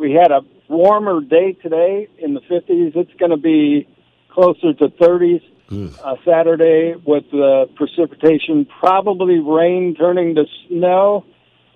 we 0.01 0.13
had 0.13 0.31
a 0.31 0.41
warmer 0.69 1.21
day 1.21 1.53
today 1.53 2.09
in 2.19 2.33
the 2.33 2.41
50s. 2.41 2.97
It's 2.97 3.13
going 3.19 3.33
to 3.33 3.37
be 3.37 3.87
closer 4.33 4.73
to 4.73 4.89
30s 4.89 5.43
uh, 5.71 6.17
Saturday 6.25 6.95
with 7.07 7.25
the 7.31 7.69
precipitation, 7.77 8.67
probably 8.81 9.39
rain 9.39 9.95
turning 9.95 10.35
to 10.35 10.45
snow, 10.67 11.25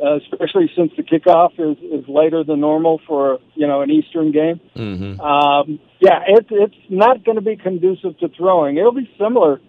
uh, 0.05 0.17
especially 0.17 0.71
since 0.77 0.91
the 0.97 1.03
kickoff 1.03 1.53
is, 1.59 1.77
is 1.83 2.09
later 2.09 2.43
than 2.43 2.61
normal 2.61 3.01
for 3.07 3.39
you 3.55 3.67
know 3.67 3.83
an 3.83 3.91
Eastern 3.91 4.33
game. 4.33 4.61
Mm-hmm. 4.75 5.21
Um, 5.21 5.79
yeah, 6.01 6.21
it, 6.27 6.47
it's 6.51 6.75
not 6.89 7.25
going 7.25 7.37
to 7.37 7.43
be 7.43 7.57
conducive 7.57 8.19
to 8.19 8.29
throwing. 8.37 8.79
It'll 8.79 8.93
be 8.93 9.09
similar 9.19 9.61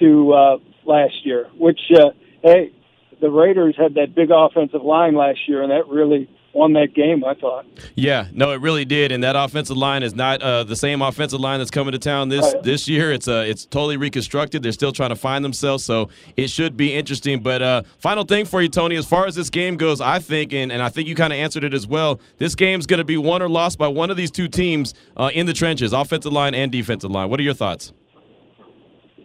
to 0.00 0.32
uh, 0.32 0.56
last 0.84 1.24
year, 1.24 1.48
which 1.58 1.80
uh, 1.94 2.10
hey, 2.42 2.72
the 3.20 3.30
Raiders 3.30 3.76
had 3.76 3.94
that 3.94 4.14
big 4.14 4.30
offensive 4.30 4.82
line 4.82 5.14
last 5.14 5.48
year, 5.48 5.62
and 5.62 5.70
that 5.70 5.88
really 5.88 6.28
won 6.52 6.72
that 6.72 6.94
game. 6.94 7.24
I 7.24 7.34
thought. 7.34 7.66
Yeah, 7.94 8.28
no, 8.32 8.50
it 8.50 8.60
really 8.60 8.84
did. 8.84 9.12
And 9.12 9.22
that 9.24 9.36
offensive 9.36 9.76
line 9.76 10.02
is 10.02 10.14
not 10.14 10.42
uh, 10.42 10.64
the 10.64 10.76
same 10.76 11.02
offensive 11.02 11.40
line 11.40 11.58
that's 11.58 11.70
coming 11.70 11.92
to 11.92 11.98
town 11.98 12.28
this 12.28 12.54
right. 12.54 12.62
this 12.62 12.88
year. 12.88 13.12
It's 13.12 13.28
uh, 13.28 13.44
it's 13.46 13.66
totally 13.66 13.96
reconstructed. 13.96 14.62
They're 14.62 14.72
still 14.72 14.92
trying 14.92 15.10
to 15.10 15.16
find 15.16 15.44
themselves, 15.44 15.84
so 15.84 16.08
it 16.36 16.48
should 16.50 16.76
be 16.76 16.94
interesting. 16.94 17.40
But 17.40 17.62
uh, 17.62 17.82
final 17.98 18.24
thing 18.24 18.44
for 18.44 18.62
you, 18.62 18.68
Tony, 18.68 18.96
as 18.96 19.06
far 19.06 19.26
as 19.26 19.34
this 19.34 19.50
game 19.50 19.76
goes, 19.76 20.00
I 20.00 20.18
think, 20.18 20.52
and, 20.52 20.72
and 20.72 20.82
I 20.82 20.88
think 20.88 21.08
you 21.08 21.14
kind 21.14 21.32
of 21.32 21.38
answered 21.38 21.64
it 21.64 21.74
as 21.74 21.86
well. 21.86 22.20
This 22.38 22.54
game's 22.54 22.86
going 22.86 22.98
to 22.98 23.04
be 23.04 23.16
won 23.16 23.42
or 23.42 23.48
lost 23.48 23.78
by 23.78 23.88
one 23.88 24.10
of 24.10 24.16
these 24.16 24.30
two 24.30 24.48
teams 24.48 24.94
uh, 25.16 25.30
in 25.32 25.46
the 25.46 25.52
trenches, 25.52 25.92
offensive 25.92 26.32
line 26.32 26.54
and 26.54 26.72
defensive 26.72 27.10
line. 27.10 27.30
What 27.30 27.40
are 27.40 27.44
your 27.44 27.54
thoughts? 27.54 27.92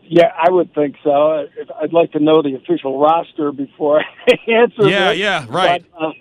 Yeah, 0.08 0.32
I 0.38 0.52
would 0.52 0.74
think 0.74 0.96
so. 1.04 1.48
I'd 1.82 1.94
like 1.94 2.12
to 2.12 2.20
know 2.20 2.42
the 2.42 2.56
official 2.56 3.00
roster 3.00 3.52
before 3.52 4.02
I 4.28 4.52
answer. 4.52 4.88
Yeah, 4.88 5.10
this. 5.10 5.20
yeah, 5.20 5.46
right. 5.50 5.84
But, 5.92 6.04
uh, 6.04 6.12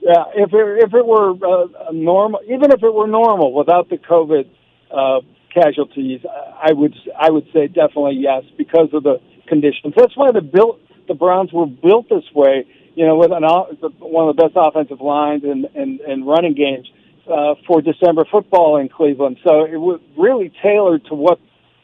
yeah, 0.00 0.24
if 0.34 0.52
it, 0.52 0.84
if 0.84 0.94
it 0.94 1.06
were 1.06 1.32
uh, 1.32 1.92
normal, 1.92 2.40
even 2.44 2.72
if 2.72 2.82
it 2.82 2.94
were 2.94 3.06
normal 3.06 3.52
without 3.52 3.90
the 3.90 3.96
COVID 3.98 4.48
uh, 4.90 5.20
casualties, 5.52 6.20
I 6.62 6.72
would 6.72 6.94
I 7.18 7.30
would 7.30 7.46
say 7.52 7.66
definitely 7.66 8.16
yes 8.16 8.44
because 8.56 8.88
of 8.92 9.02
the 9.02 9.20
conditions. 9.48 9.94
That's 9.96 10.16
why 10.16 10.30
the 10.32 10.40
built 10.40 10.80
the 11.08 11.14
Browns 11.14 11.52
were 11.52 11.66
built 11.66 12.08
this 12.08 12.24
way. 12.34 12.66
You 12.94 13.06
know, 13.06 13.16
with 13.16 13.32
an 13.32 13.42
one 13.98 14.28
of 14.28 14.36
the 14.36 14.42
best 14.42 14.54
offensive 14.56 15.00
lines 15.00 15.42
and 15.44 15.66
and, 15.74 16.00
and 16.00 16.26
running 16.26 16.54
games 16.54 16.88
uh, 17.30 17.54
for 17.66 17.82
December 17.82 18.24
football 18.30 18.76
in 18.76 18.88
Cleveland. 18.88 19.38
So 19.44 19.64
it 19.64 19.76
was 19.76 20.00
really 20.16 20.52
tailored 20.62 21.04
to 21.06 21.14
what 21.14 21.40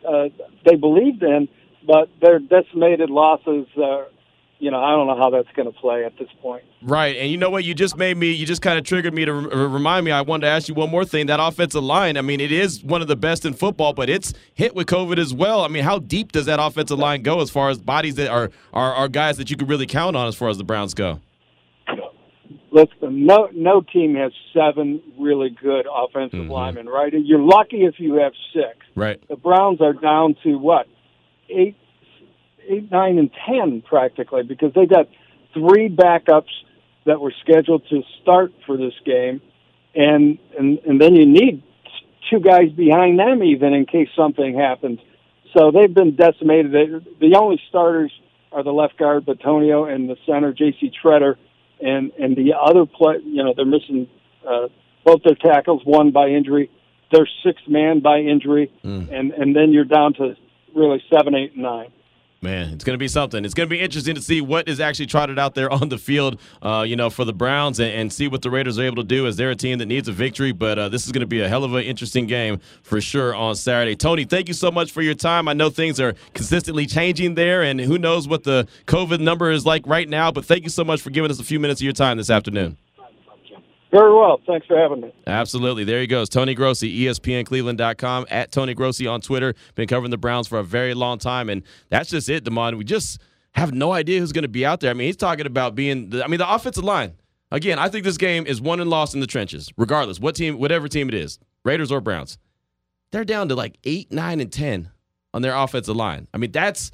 uh, 0.06 0.28
they 0.64 0.76
believed 0.76 1.22
in, 1.22 1.48
but 1.86 2.08
their 2.20 2.38
decimated 2.38 3.10
losses 3.10 3.66
uh, 3.76 4.04
you 4.64 4.70
know, 4.70 4.82
I 4.82 4.92
don't 4.92 5.06
know 5.06 5.16
how 5.16 5.30
that's 5.30 5.54
going 5.54 5.70
to 5.70 5.78
play 5.78 6.04
at 6.04 6.16
this 6.18 6.28
point. 6.40 6.64
Right, 6.82 7.16
and 7.16 7.30
you 7.30 7.36
know 7.36 7.50
what? 7.50 7.64
You 7.64 7.74
just 7.74 7.96
made 7.96 8.16
me. 8.16 8.32
You 8.32 8.46
just 8.46 8.62
kind 8.62 8.78
of 8.78 8.84
triggered 8.84 9.12
me 9.12 9.24
to 9.24 9.32
re- 9.32 9.66
remind 9.66 10.06
me. 10.06 10.10
I 10.10 10.22
wanted 10.22 10.46
to 10.46 10.52
ask 10.52 10.68
you 10.68 10.74
one 10.74 10.90
more 10.90 11.04
thing. 11.04 11.26
That 11.26 11.38
offensive 11.40 11.82
line. 11.82 12.16
I 12.16 12.22
mean, 12.22 12.40
it 12.40 12.50
is 12.52 12.82
one 12.82 13.02
of 13.02 13.08
the 13.08 13.16
best 13.16 13.44
in 13.44 13.52
football, 13.52 13.92
but 13.92 14.08
it's 14.08 14.32
hit 14.54 14.74
with 14.74 14.86
COVID 14.86 15.18
as 15.18 15.34
well. 15.34 15.62
I 15.62 15.68
mean, 15.68 15.82
how 15.82 15.98
deep 15.98 16.32
does 16.32 16.46
that 16.46 16.60
offensive 16.60 16.98
line 16.98 17.22
go 17.22 17.40
as 17.42 17.50
far 17.50 17.68
as 17.68 17.78
bodies 17.78 18.14
that 18.14 18.28
are 18.30 18.50
are, 18.72 18.94
are 18.94 19.08
guys 19.08 19.36
that 19.36 19.50
you 19.50 19.56
could 19.56 19.68
really 19.68 19.86
count 19.86 20.16
on 20.16 20.28
as 20.28 20.34
far 20.34 20.48
as 20.48 20.56
the 20.56 20.64
Browns 20.64 20.94
go? 20.94 21.20
Listen, 22.74 23.24
no 23.24 23.48
no 23.52 23.82
team 23.82 24.16
has 24.16 24.32
seven 24.52 25.00
really 25.16 25.50
good 25.50 25.86
offensive 25.86 26.40
mm-hmm. 26.40 26.50
linemen, 26.50 26.88
right? 26.88 27.12
You're 27.12 27.38
lucky 27.38 27.84
if 27.84 28.00
you 28.00 28.14
have 28.14 28.32
six. 28.52 28.78
Right. 28.96 29.22
The 29.28 29.36
Browns 29.36 29.80
are 29.80 29.92
down 29.92 30.34
to 30.42 30.56
what 30.56 30.88
eight 31.48 31.76
eight, 32.68 32.90
nine, 32.90 33.18
and 33.18 33.30
ten 33.46 33.80
practically 33.80 34.42
because 34.42 34.72
they 34.74 34.86
got 34.86 35.08
three 35.52 35.88
backups 35.88 36.50
that 37.06 37.20
were 37.20 37.32
scheduled 37.42 37.86
to 37.90 38.02
start 38.20 38.52
for 38.66 38.76
this 38.76 38.94
game, 39.04 39.40
and 39.94 40.38
and 40.58 40.80
and 40.80 41.00
then 41.00 41.14
you 41.14 41.26
need 41.26 41.62
two 42.28 42.40
guys 42.40 42.72
behind 42.72 43.20
them 43.20 43.44
even 43.44 43.72
in 43.72 43.86
case 43.86 44.08
something 44.16 44.58
happens. 44.58 44.98
So 45.56 45.70
they've 45.70 45.94
been 45.94 46.16
decimated. 46.16 46.72
They, 46.72 47.28
the 47.28 47.36
only 47.36 47.62
starters 47.68 48.10
are 48.50 48.64
the 48.64 48.72
left 48.72 48.98
guard 48.98 49.26
Bitonio 49.26 49.92
and 49.92 50.08
the 50.08 50.16
center 50.26 50.52
J.C. 50.52 50.90
Tretter, 51.02 51.36
and 51.80 52.12
and 52.18 52.36
the 52.36 52.54
other 52.54 52.86
play. 52.86 53.16
You 53.24 53.44
know 53.44 53.54
they're 53.54 53.64
missing 53.64 54.08
uh, 54.46 54.68
both 55.04 55.22
their 55.22 55.34
tackles, 55.34 55.82
one 55.84 56.10
by 56.10 56.28
injury. 56.28 56.70
Their 57.12 57.28
sixth 57.44 57.68
man 57.68 58.00
by 58.00 58.18
injury, 58.18 58.72
mm. 58.84 59.10
and 59.12 59.32
and 59.32 59.54
then 59.54 59.72
you're 59.72 59.84
down 59.84 60.14
to 60.14 60.36
really 60.74 61.02
seven, 61.12 61.34
eight, 61.34 61.52
and 61.52 61.62
nine. 61.62 61.92
Man, 62.44 62.74
it's 62.74 62.84
going 62.84 62.92
to 62.92 62.98
be 62.98 63.08
something. 63.08 63.42
It's 63.42 63.54
going 63.54 63.70
to 63.70 63.74
be 63.74 63.80
interesting 63.80 64.14
to 64.16 64.20
see 64.20 64.42
what 64.42 64.68
is 64.68 64.78
actually 64.78 65.06
trotted 65.06 65.38
out 65.38 65.54
there 65.54 65.72
on 65.72 65.88
the 65.88 65.96
field, 65.96 66.38
uh, 66.60 66.84
you 66.86 66.94
know, 66.94 67.08
for 67.08 67.24
the 67.24 67.32
Browns 67.32 67.80
and, 67.80 67.90
and, 67.90 68.12
see 68.12 68.28
what 68.28 68.42
the 68.42 68.50
Raiders 68.50 68.78
are 68.78 68.82
able 68.82 68.96
to 68.96 69.02
do 69.02 69.26
as 69.26 69.36
they're 69.36 69.50
a 69.50 69.56
team 69.56 69.78
that 69.78 69.86
needs 69.86 70.08
a 70.08 70.12
victory. 70.12 70.52
But 70.52 70.78
uh, 70.78 70.88
this 70.90 71.06
is 71.06 71.12
going 71.12 71.22
to 71.22 71.26
be 71.26 71.40
a 71.40 71.48
hell 71.48 71.64
of 71.64 71.74
an 71.74 71.84
interesting 71.84 72.26
game 72.26 72.60
for 72.82 73.00
sure 73.00 73.34
on 73.34 73.56
Saturday. 73.56 73.96
Tony, 73.96 74.26
thank 74.26 74.48
you 74.48 74.54
so 74.54 74.70
much 74.70 74.92
for 74.92 75.00
your 75.00 75.14
time. 75.14 75.48
I 75.48 75.54
know 75.54 75.70
things 75.70 75.98
are 75.98 76.14
consistently 76.34 76.84
changing 76.84 77.34
there, 77.34 77.62
and 77.62 77.80
who 77.80 77.96
knows 77.96 78.28
what 78.28 78.44
the 78.44 78.68
COVID 78.88 79.20
number 79.20 79.50
is 79.50 79.64
like 79.64 79.86
right 79.86 80.08
now. 80.08 80.30
But 80.30 80.44
thank 80.44 80.64
you 80.64 80.70
so 80.70 80.84
much 80.84 81.00
for 81.00 81.08
giving 81.08 81.30
us 81.30 81.40
a 81.40 81.44
few 81.44 81.58
minutes 81.58 81.80
of 81.80 81.84
your 81.84 81.94
time 81.94 82.18
this 82.18 82.28
afternoon. 82.28 82.76
Very 83.94 84.12
well. 84.12 84.40
Thanks 84.44 84.66
for 84.66 84.76
having 84.76 85.02
me. 85.02 85.14
Absolutely. 85.24 85.84
There 85.84 86.00
he 86.00 86.08
goes. 86.08 86.28
Tony 86.28 86.54
Grossi, 86.54 87.04
ESPNCleveland.com, 87.04 88.26
at 88.28 88.50
Tony 88.50 88.74
Grossi 88.74 89.06
on 89.06 89.20
Twitter. 89.20 89.54
Been 89.76 89.86
covering 89.86 90.10
the 90.10 90.18
Browns 90.18 90.48
for 90.48 90.58
a 90.58 90.64
very 90.64 90.94
long 90.94 91.18
time. 91.18 91.48
And 91.48 91.62
that's 91.90 92.10
just 92.10 92.28
it, 92.28 92.42
Damon. 92.42 92.76
We 92.76 92.82
just 92.82 93.20
have 93.52 93.72
no 93.72 93.92
idea 93.92 94.18
who's 94.18 94.32
going 94.32 94.42
to 94.42 94.48
be 94.48 94.66
out 94.66 94.80
there. 94.80 94.90
I 94.90 94.94
mean, 94.94 95.06
he's 95.06 95.16
talking 95.16 95.46
about 95.46 95.76
being, 95.76 96.10
the, 96.10 96.24
I 96.24 96.26
mean, 96.26 96.38
the 96.38 96.52
offensive 96.52 96.82
line. 96.82 97.12
Again, 97.52 97.78
I 97.78 97.88
think 97.88 98.04
this 98.04 98.16
game 98.16 98.48
is 98.48 98.60
won 98.60 98.80
and 98.80 98.90
lost 98.90 99.14
in 99.14 99.20
the 99.20 99.28
trenches, 99.28 99.70
regardless, 99.76 100.18
what 100.18 100.34
team, 100.34 100.58
whatever 100.58 100.88
team 100.88 101.08
it 101.08 101.14
is, 101.14 101.38
Raiders 101.64 101.92
or 101.92 102.00
Browns. 102.00 102.36
They're 103.12 103.24
down 103.24 103.48
to 103.50 103.54
like 103.54 103.78
eight, 103.84 104.10
nine, 104.10 104.40
and 104.40 104.52
10 104.52 104.90
on 105.32 105.42
their 105.42 105.54
offensive 105.54 105.94
line. 105.94 106.26
I 106.34 106.38
mean, 106.38 106.50
that's, 106.50 106.90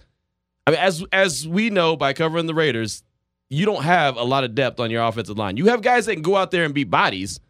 I 0.67 0.73
mean, 0.73 0.81
as 0.81 1.03
as 1.13 1.49
we 1.49 1.71
know 1.71 1.97
by 1.97 2.13
covering 2.13 2.45
the 2.45 2.53
Raiders, 2.53 3.03
you 3.51 3.67
don't 3.67 3.83
have 3.83 4.17
a 4.17 4.23
lot 4.23 4.45
of 4.45 4.55
depth 4.55 4.81
on 4.81 4.91
your 4.91 5.03
offensive 5.03 5.37
line. 5.37 5.57
You 5.57 5.67
have 5.67 5.83
guys 5.83 6.07
that 6.07 6.15
can 6.15 6.23
go 6.23 6.37
out 6.37 6.53
there 6.53 6.65
and 6.65 6.73
be 6.73 6.85
bodies, 6.85 7.41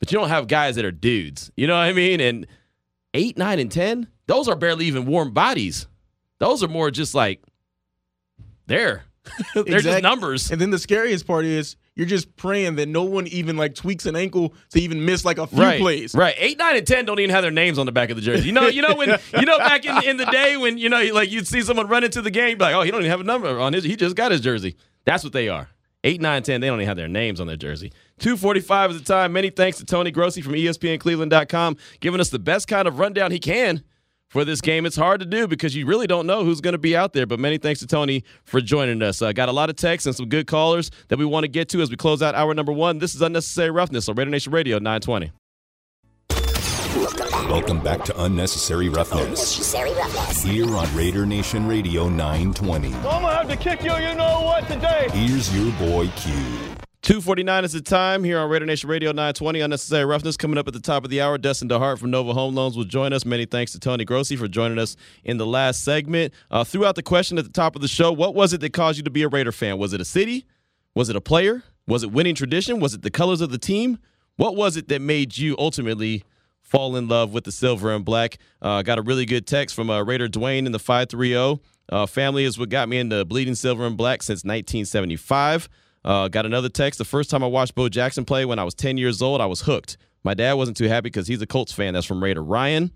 but 0.00 0.10
you 0.10 0.18
don't 0.18 0.30
have 0.30 0.48
guys 0.48 0.76
that 0.76 0.84
are 0.84 0.90
dudes. 0.90 1.52
You 1.56 1.66
know 1.66 1.74
what 1.74 1.82
I 1.82 1.92
mean? 1.92 2.20
And 2.20 2.46
eight, 3.12 3.36
nine, 3.36 3.58
and 3.58 3.70
10, 3.70 4.08
those 4.26 4.48
are 4.48 4.56
barely 4.56 4.86
even 4.86 5.04
warm 5.04 5.32
bodies. 5.32 5.86
Those 6.38 6.62
are 6.64 6.68
more 6.68 6.90
just 6.90 7.14
like, 7.14 7.42
there. 8.66 9.04
They're 9.54 9.62
exactly. 9.64 9.82
just 9.82 10.02
numbers. 10.02 10.50
And 10.50 10.60
then 10.60 10.70
the 10.70 10.78
scariest 10.78 11.26
part 11.26 11.44
is 11.44 11.76
you're 11.94 12.06
just 12.06 12.34
praying 12.36 12.76
that 12.76 12.88
no 12.88 13.04
one 13.04 13.26
even 13.28 13.56
like 13.56 13.74
tweaks 13.74 14.06
an 14.06 14.16
ankle 14.16 14.54
to 14.70 14.80
even 14.80 15.04
miss 15.04 15.24
like 15.24 15.38
a 15.38 15.46
few 15.46 15.60
right, 15.60 15.80
plays. 15.80 16.14
Right. 16.14 16.34
Eight, 16.38 16.58
nine, 16.58 16.76
and 16.76 16.86
ten 16.86 17.04
don't 17.04 17.18
even 17.20 17.30
have 17.30 17.42
their 17.42 17.50
names 17.50 17.78
on 17.78 17.86
the 17.86 17.92
back 17.92 18.10
of 18.10 18.16
the 18.16 18.22
jersey. 18.22 18.46
You 18.46 18.52
know, 18.52 18.66
you 18.66 18.82
know 18.82 18.94
when 18.96 19.18
you 19.38 19.46
know 19.46 19.58
back 19.58 19.84
in, 19.84 20.02
in 20.04 20.16
the 20.16 20.26
day 20.26 20.56
when 20.56 20.76
you 20.76 20.88
know 20.88 21.02
like 21.12 21.30
you'd 21.30 21.46
see 21.46 21.62
someone 21.62 21.86
run 21.86 22.04
into 22.04 22.20
the 22.20 22.30
game, 22.30 22.58
like, 22.58 22.74
oh, 22.74 22.82
he 22.82 22.90
don't 22.90 23.00
even 23.00 23.10
have 23.10 23.20
a 23.20 23.24
number 23.24 23.60
on 23.60 23.72
his. 23.72 23.84
He 23.84 23.96
just 23.96 24.16
got 24.16 24.32
his 24.32 24.40
jersey. 24.40 24.76
That's 25.04 25.24
what 25.24 25.32
they 25.32 25.48
are. 25.48 25.68
8, 26.04 26.20
9, 26.20 26.42
10, 26.42 26.60
they 26.60 26.66
don't 26.66 26.78
even 26.78 26.86
have 26.86 26.98
their 26.98 27.08
names 27.08 27.40
on 27.40 27.46
their 27.46 27.56
jersey. 27.56 27.90
245 28.18 28.90
is 28.90 28.98
the 28.98 29.04
time. 29.04 29.32
Many 29.32 29.48
thanks 29.48 29.78
to 29.78 29.86
Tony 29.86 30.10
Grossi 30.10 30.42
from 30.42 30.52
ESPNCleveland.com 30.52 31.76
giving 32.00 32.20
us 32.20 32.28
the 32.28 32.38
best 32.38 32.68
kind 32.68 32.86
of 32.86 32.98
rundown 32.98 33.30
he 33.30 33.38
can 33.38 33.82
for 34.28 34.44
this 34.44 34.60
game. 34.60 34.84
It's 34.84 34.96
hard 34.96 35.20
to 35.20 35.26
do 35.26 35.48
because 35.48 35.74
you 35.74 35.86
really 35.86 36.06
don't 36.06 36.26
know 36.26 36.44
who's 36.44 36.60
going 36.60 36.72
to 36.72 36.78
be 36.78 36.94
out 36.94 37.14
there. 37.14 37.24
But 37.24 37.40
many 37.40 37.56
thanks 37.56 37.80
to 37.80 37.86
Tony 37.86 38.22
for 38.44 38.60
joining 38.60 39.00
us. 39.00 39.22
Uh, 39.22 39.32
got 39.32 39.48
a 39.48 39.52
lot 39.52 39.70
of 39.70 39.76
texts 39.76 40.06
and 40.06 40.14
some 40.14 40.28
good 40.28 40.46
callers 40.46 40.90
that 41.08 41.18
we 41.18 41.24
want 41.24 41.44
to 41.44 41.48
get 41.48 41.70
to 41.70 41.80
as 41.80 41.88
we 41.90 41.96
close 41.96 42.20
out 42.20 42.34
hour 42.34 42.52
number 42.52 42.72
one. 42.72 42.98
This 42.98 43.14
is 43.14 43.22
Unnecessary 43.22 43.70
Roughness 43.70 44.08
on 44.08 44.16
Raider 44.16 44.30
Nation 44.30 44.52
Radio 44.52 44.76
920. 44.78 45.32
Welcome 47.48 47.80
back 47.80 48.02
to 48.04 48.22
Unnecessary 48.22 48.88
Roughness. 48.88 49.22
Unnecessary 49.22 49.92
Roughness. 49.92 50.42
Here 50.42 50.66
on 50.74 50.96
Raider 50.96 51.26
Nation 51.26 51.68
Radio 51.68 52.08
920. 52.08 52.94
I'm 52.94 53.02
gonna 53.02 53.34
have 53.34 53.48
to 53.48 53.56
kick 53.56 53.82
you, 53.84 53.94
you 53.96 54.14
know 54.14 54.40
what, 54.40 54.66
today. 54.66 55.08
Here's 55.12 55.54
your 55.54 55.70
boy 55.72 56.08
Q. 56.16 56.32
249 57.02 57.64
is 57.64 57.74
the 57.74 57.82
time 57.82 58.24
here 58.24 58.38
on 58.38 58.48
Raider 58.48 58.64
Nation 58.64 58.88
Radio 58.88 59.10
920. 59.10 59.60
Unnecessary 59.60 60.06
Roughness 60.06 60.38
coming 60.38 60.56
up 60.56 60.66
at 60.66 60.72
the 60.72 60.80
top 60.80 61.04
of 61.04 61.10
the 61.10 61.20
hour. 61.20 61.36
Destin 61.36 61.68
DeHart 61.68 61.98
from 61.98 62.10
Nova 62.10 62.32
Home 62.32 62.54
Loans 62.54 62.78
will 62.78 62.84
join 62.84 63.12
us. 63.12 63.26
Many 63.26 63.44
thanks 63.44 63.72
to 63.72 63.78
Tony 63.78 64.06
Grossi 64.06 64.36
for 64.36 64.48
joining 64.48 64.78
us 64.78 64.96
in 65.22 65.36
the 65.36 65.46
last 65.46 65.84
segment. 65.84 66.32
Uh, 66.50 66.64
throughout 66.64 66.94
the 66.94 67.02
question 67.02 67.36
at 67.36 67.44
the 67.44 67.50
top 67.50 67.76
of 67.76 67.82
the 67.82 67.88
show, 67.88 68.10
what 68.10 68.34
was 68.34 68.54
it 68.54 68.62
that 68.62 68.72
caused 68.72 68.96
you 68.96 69.04
to 69.04 69.10
be 69.10 69.22
a 69.22 69.28
Raider 69.28 69.52
fan? 69.52 69.76
Was 69.76 69.92
it 69.92 70.00
a 70.00 70.04
city? 70.06 70.46
Was 70.94 71.10
it 71.10 71.14
a 71.14 71.20
player? 71.20 71.62
Was 71.86 72.02
it 72.02 72.10
winning 72.10 72.34
tradition? 72.34 72.80
Was 72.80 72.94
it 72.94 73.02
the 73.02 73.10
colors 73.10 73.42
of 73.42 73.50
the 73.50 73.58
team? 73.58 73.98
What 74.36 74.56
was 74.56 74.78
it 74.78 74.88
that 74.88 75.02
made 75.02 75.36
you 75.36 75.54
ultimately 75.58 76.24
fall 76.64 76.96
in 76.96 77.06
love 77.06 77.32
with 77.32 77.44
the 77.44 77.52
silver 77.52 77.92
and 77.92 78.04
black. 78.04 78.38
Uh, 78.60 78.82
got 78.82 78.98
a 78.98 79.02
really 79.02 79.26
good 79.26 79.46
text 79.46 79.76
from 79.76 79.90
uh, 79.90 80.02
Raider 80.02 80.28
Dwayne 80.28 80.66
in 80.66 80.72
the 80.72 80.78
530. 80.78 81.60
Uh, 81.90 82.06
family 82.06 82.44
is 82.44 82.58
what 82.58 82.70
got 82.70 82.88
me 82.88 82.98
into 82.98 83.24
bleeding 83.24 83.54
silver 83.54 83.86
and 83.86 83.96
black 83.96 84.22
since 84.22 84.38
1975. 84.38 85.68
Uh, 86.04 86.28
got 86.28 86.46
another 86.46 86.68
text. 86.68 86.98
The 86.98 87.04
first 87.04 87.30
time 87.30 87.44
I 87.44 87.46
watched 87.46 87.74
Bo 87.74 87.88
Jackson 87.88 88.24
play 88.24 88.44
when 88.44 88.58
I 88.58 88.64
was 88.64 88.74
10 88.74 88.98
years 88.98 89.22
old, 89.22 89.40
I 89.40 89.46
was 89.46 89.62
hooked. 89.62 89.96
My 90.24 90.34
dad 90.34 90.54
wasn't 90.54 90.76
too 90.76 90.88
happy 90.88 91.04
because 91.04 91.26
he's 91.26 91.40
a 91.42 91.46
Colts 91.46 91.72
fan. 91.72 91.94
That's 91.94 92.06
from 92.06 92.22
Raider 92.22 92.42
Ryan. 92.42 92.90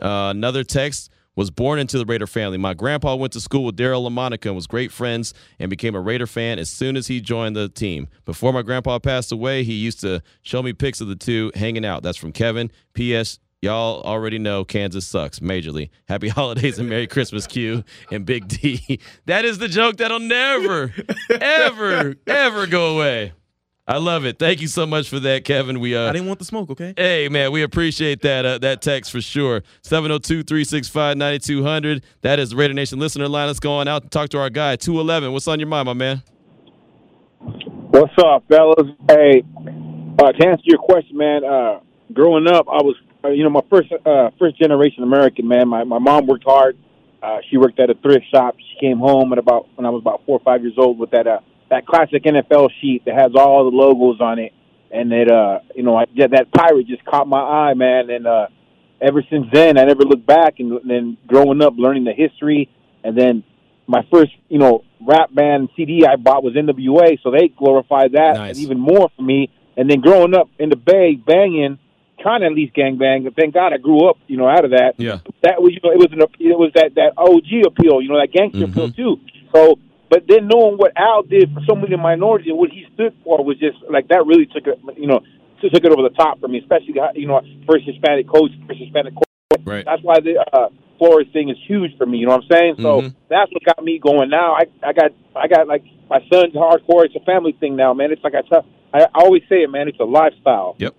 Uh, 0.00 0.30
another 0.30 0.64
text 0.64 1.10
was 1.36 1.50
born 1.50 1.78
into 1.78 1.98
the 1.98 2.04
Raider 2.04 2.26
family. 2.26 2.58
My 2.58 2.74
grandpa 2.74 3.14
went 3.14 3.32
to 3.32 3.40
school 3.40 3.64
with 3.64 3.76
Daryle 3.76 4.08
Lamonica 4.08 4.46
and 4.46 4.54
was 4.54 4.66
great 4.66 4.92
friends 4.92 5.34
and 5.58 5.70
became 5.70 5.94
a 5.94 6.00
Raider 6.00 6.26
fan 6.26 6.58
as 6.58 6.70
soon 6.70 6.96
as 6.96 7.06
he 7.06 7.20
joined 7.20 7.56
the 7.56 7.68
team. 7.68 8.08
Before 8.24 8.52
my 8.52 8.62
grandpa 8.62 8.98
passed 8.98 9.32
away, 9.32 9.64
he 9.64 9.74
used 9.74 10.00
to 10.00 10.22
show 10.42 10.62
me 10.62 10.72
pics 10.72 11.00
of 11.00 11.08
the 11.08 11.16
two 11.16 11.50
hanging 11.54 11.84
out. 11.84 12.02
That's 12.02 12.18
from 12.18 12.32
Kevin. 12.32 12.70
P.S. 12.94 13.38
Y'all 13.64 14.02
already 14.02 14.38
know 14.38 14.62
Kansas 14.62 15.06
sucks 15.06 15.38
majorly. 15.38 15.88
Happy 16.06 16.28
holidays 16.40 16.78
and 16.78 16.88
Merry 16.88 17.06
Christmas, 17.06 17.46
Q 17.46 17.82
and 18.10 18.26
Big 18.26 18.46
D. 18.46 19.00
That 19.26 19.46
is 19.46 19.56
the 19.56 19.68
joke 19.68 19.96
that'll 19.96 20.20
never, 20.20 20.92
ever, 21.30 22.14
ever 22.26 22.66
go 22.66 22.94
away. 22.94 23.32
I 23.86 23.98
love 23.98 24.24
it. 24.24 24.38
Thank 24.38 24.62
you 24.62 24.68
so 24.68 24.86
much 24.86 25.10
for 25.10 25.20
that, 25.20 25.44
Kevin. 25.44 25.78
We 25.78 25.94
uh 25.94 26.08
I 26.08 26.12
didn't 26.12 26.26
want 26.26 26.38
the 26.38 26.46
smoke, 26.46 26.70
okay? 26.70 26.94
Hey 26.96 27.28
man, 27.28 27.52
we 27.52 27.60
appreciate 27.62 28.22
that 28.22 28.46
uh, 28.46 28.56
that 28.58 28.80
text 28.80 29.12
for 29.12 29.20
sure. 29.20 29.62
702-365-9200. 29.82 32.02
That 32.22 32.38
is 32.38 32.48
the 32.50 32.56
Raider 32.56 32.72
Nation 32.72 32.98
listener 32.98 33.28
line. 33.28 33.48
Let's 33.48 33.60
go 33.60 33.74
on 33.74 33.86
out 33.86 34.00
and 34.02 34.10
talk 34.10 34.30
to 34.30 34.38
our 34.38 34.48
guy. 34.48 34.76
211. 34.76 35.32
What's 35.32 35.46
on 35.48 35.60
your 35.60 35.68
mind, 35.68 35.84
my 35.84 35.92
man? 35.92 36.22
What's 37.90 38.14
up, 38.18 38.44
fellas? 38.48 38.88
Hey, 39.06 39.42
uh, 40.18 40.32
to 40.32 40.46
answer 40.46 40.62
your 40.64 40.78
question, 40.78 41.18
man, 41.18 41.44
uh, 41.44 41.80
growing 42.12 42.48
up, 42.48 42.66
I 42.66 42.82
was, 42.82 42.96
uh, 43.22 43.28
you 43.28 43.44
know, 43.44 43.50
my 43.50 43.60
first 43.68 43.92
uh, 44.06 44.30
first 44.38 44.58
generation 44.58 45.02
American, 45.02 45.46
man. 45.46 45.68
My 45.68 45.84
my 45.84 45.98
mom 45.98 46.26
worked 46.26 46.44
hard. 46.44 46.78
Uh, 47.22 47.40
she 47.50 47.58
worked 47.58 47.78
at 47.80 47.90
a 47.90 47.94
thrift 47.94 48.24
shop. 48.34 48.56
She 48.58 48.78
came 48.80 48.98
home 48.98 49.30
at 49.32 49.38
about 49.38 49.68
when 49.74 49.84
I 49.84 49.90
was 49.90 50.00
about 50.00 50.22
four 50.24 50.38
or 50.38 50.42
five 50.42 50.62
years 50.62 50.78
old 50.78 50.98
with 50.98 51.10
that 51.10 51.26
uh, 51.26 51.40
that 51.74 51.86
classic 51.86 52.22
NFL 52.22 52.70
sheet 52.80 53.04
that 53.04 53.14
has 53.14 53.32
all 53.34 53.68
the 53.68 53.76
logos 53.76 54.20
on 54.20 54.38
it, 54.38 54.52
and 54.90 55.12
it 55.12 55.30
uh 55.30 55.58
you 55.74 55.82
know 55.82 55.96
I, 55.96 56.04
yeah, 56.14 56.28
that 56.28 56.52
pirate 56.52 56.86
just 56.86 57.04
caught 57.04 57.26
my 57.26 57.40
eye, 57.40 57.74
man, 57.74 58.10
and 58.10 58.26
uh 58.26 58.46
ever 59.00 59.22
since 59.28 59.46
then 59.52 59.76
I 59.76 59.84
never 59.84 60.02
looked 60.02 60.26
back. 60.26 60.60
And 60.60 60.80
then 60.88 61.16
growing 61.26 61.60
up, 61.62 61.74
learning 61.76 62.04
the 62.04 62.12
history, 62.12 62.70
and 63.02 63.18
then 63.18 63.42
my 63.86 64.06
first 64.10 64.32
you 64.48 64.58
know 64.58 64.84
rap 65.00 65.34
band 65.34 65.70
CD 65.76 66.06
I 66.06 66.16
bought 66.16 66.44
was 66.44 66.54
NWA, 66.54 67.20
so 67.22 67.30
they 67.30 67.48
glorified 67.48 68.12
that 68.12 68.36
nice. 68.36 68.58
even 68.58 68.78
more 68.78 69.10
for 69.16 69.22
me. 69.22 69.50
And 69.76 69.90
then 69.90 70.00
growing 70.00 70.34
up 70.34 70.48
in 70.60 70.68
the 70.68 70.76
Bay, 70.76 71.16
banging, 71.16 71.80
trying 72.20 72.40
to 72.40 72.46
at 72.46 72.52
least 72.52 72.74
gang 72.74 72.96
bang. 72.96 73.24
But 73.24 73.34
thank 73.34 73.54
God 73.54 73.72
I 73.72 73.78
grew 73.78 74.08
up, 74.08 74.18
you 74.28 74.36
know, 74.36 74.48
out 74.48 74.64
of 74.64 74.70
that. 74.70 74.94
Yeah, 74.98 75.18
that 75.42 75.60
was 75.60 75.72
you 75.72 75.80
know 75.82 75.90
it 75.90 75.98
was 75.98 76.12
an 76.12 76.20
it 76.20 76.58
was 76.58 76.70
that 76.76 76.94
that 76.94 77.14
OG 77.16 77.66
appeal, 77.66 78.00
you 78.00 78.08
know, 78.08 78.20
that 78.20 78.32
gangster 78.32 78.60
mm-hmm. 78.60 78.78
appeal 78.78 78.92
too. 78.92 79.20
So 79.52 79.78
but 80.14 80.30
then 80.30 80.46
knowing 80.46 80.78
what 80.78 80.92
Al 80.94 81.24
did 81.24 81.50
for 81.50 81.58
so 81.66 81.74
many 81.74 81.96
minorities 81.96 82.46
and 82.46 82.56
what 82.56 82.70
he 82.70 82.86
stood 82.94 83.10
for 83.24 83.42
was 83.42 83.58
just 83.58 83.74
like 83.90 84.06
that 84.14 84.22
really 84.24 84.46
took 84.46 84.62
it, 84.62 84.78
you 84.96 85.08
know, 85.08 85.18
took 85.58 85.74
it 85.74 85.90
over 85.90 86.06
the 86.06 86.14
top 86.14 86.38
for 86.38 86.46
me, 86.46 86.60
especially 86.62 86.94
you 87.18 87.26
know 87.26 87.42
first 87.66 87.82
Hispanic 87.82 88.30
coach, 88.30 88.52
first 88.68 88.78
Hispanic 88.78 89.14
coach. 89.18 89.66
Right. 89.66 89.84
That's 89.84 90.02
why 90.06 90.20
the 90.22 90.38
uh, 90.38 90.68
Flores 90.98 91.26
thing 91.32 91.50
is 91.50 91.56
huge 91.66 91.98
for 91.98 92.06
me. 92.06 92.18
You 92.18 92.26
know 92.26 92.38
what 92.38 92.44
I'm 92.46 92.56
saying? 92.56 92.74
So 92.78 93.02
mm-hmm. 93.02 93.18
that's 93.26 93.50
what 93.50 93.64
got 93.64 93.82
me 93.82 93.98
going. 93.98 94.30
Now 94.30 94.54
I 94.54 94.70
I 94.86 94.92
got 94.92 95.10
I 95.34 95.48
got 95.48 95.66
like 95.66 95.82
my 96.08 96.20
son's 96.30 96.54
hardcore. 96.54 97.10
It's 97.10 97.16
a 97.16 97.24
family 97.26 97.56
thing 97.58 97.74
now, 97.74 97.92
man. 97.92 98.12
It's 98.12 98.22
like 98.22 98.38
I 98.38 98.46
tell 98.46 98.64
I, 98.94 99.10
I 99.10 99.26
always 99.26 99.42
say 99.48 99.66
it, 99.66 99.70
man. 99.70 99.88
It's 99.88 99.98
a 99.98 100.06
lifestyle. 100.06 100.76
Yep. 100.78 100.94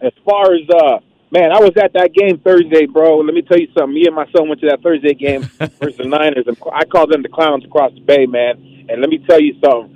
As 0.00 0.12
far 0.24 0.54
as 0.54 0.62
uh 0.70 0.98
Man, 1.32 1.52
I 1.52 1.60
was 1.60 1.70
at 1.76 1.92
that 1.92 2.12
game 2.12 2.40
Thursday, 2.40 2.86
bro. 2.86 3.18
Let 3.18 3.34
me 3.34 3.42
tell 3.42 3.58
you 3.58 3.68
something. 3.78 3.94
Me 3.94 4.06
and 4.06 4.14
my 4.14 4.26
son 4.34 4.48
went 4.48 4.60
to 4.62 4.68
that 4.68 4.82
Thursday 4.82 5.14
game 5.14 5.42
versus 5.78 5.98
the 5.98 6.04
Niners, 6.04 6.46
and 6.48 6.58
I 6.74 6.84
call 6.84 7.06
them 7.06 7.22
the 7.22 7.28
clowns 7.28 7.64
across 7.64 7.94
the 7.94 8.00
bay, 8.00 8.26
man. 8.26 8.86
And 8.90 9.00
let 9.00 9.08
me 9.08 9.18
tell 9.18 9.40
you 9.40 9.54
something, 9.62 9.94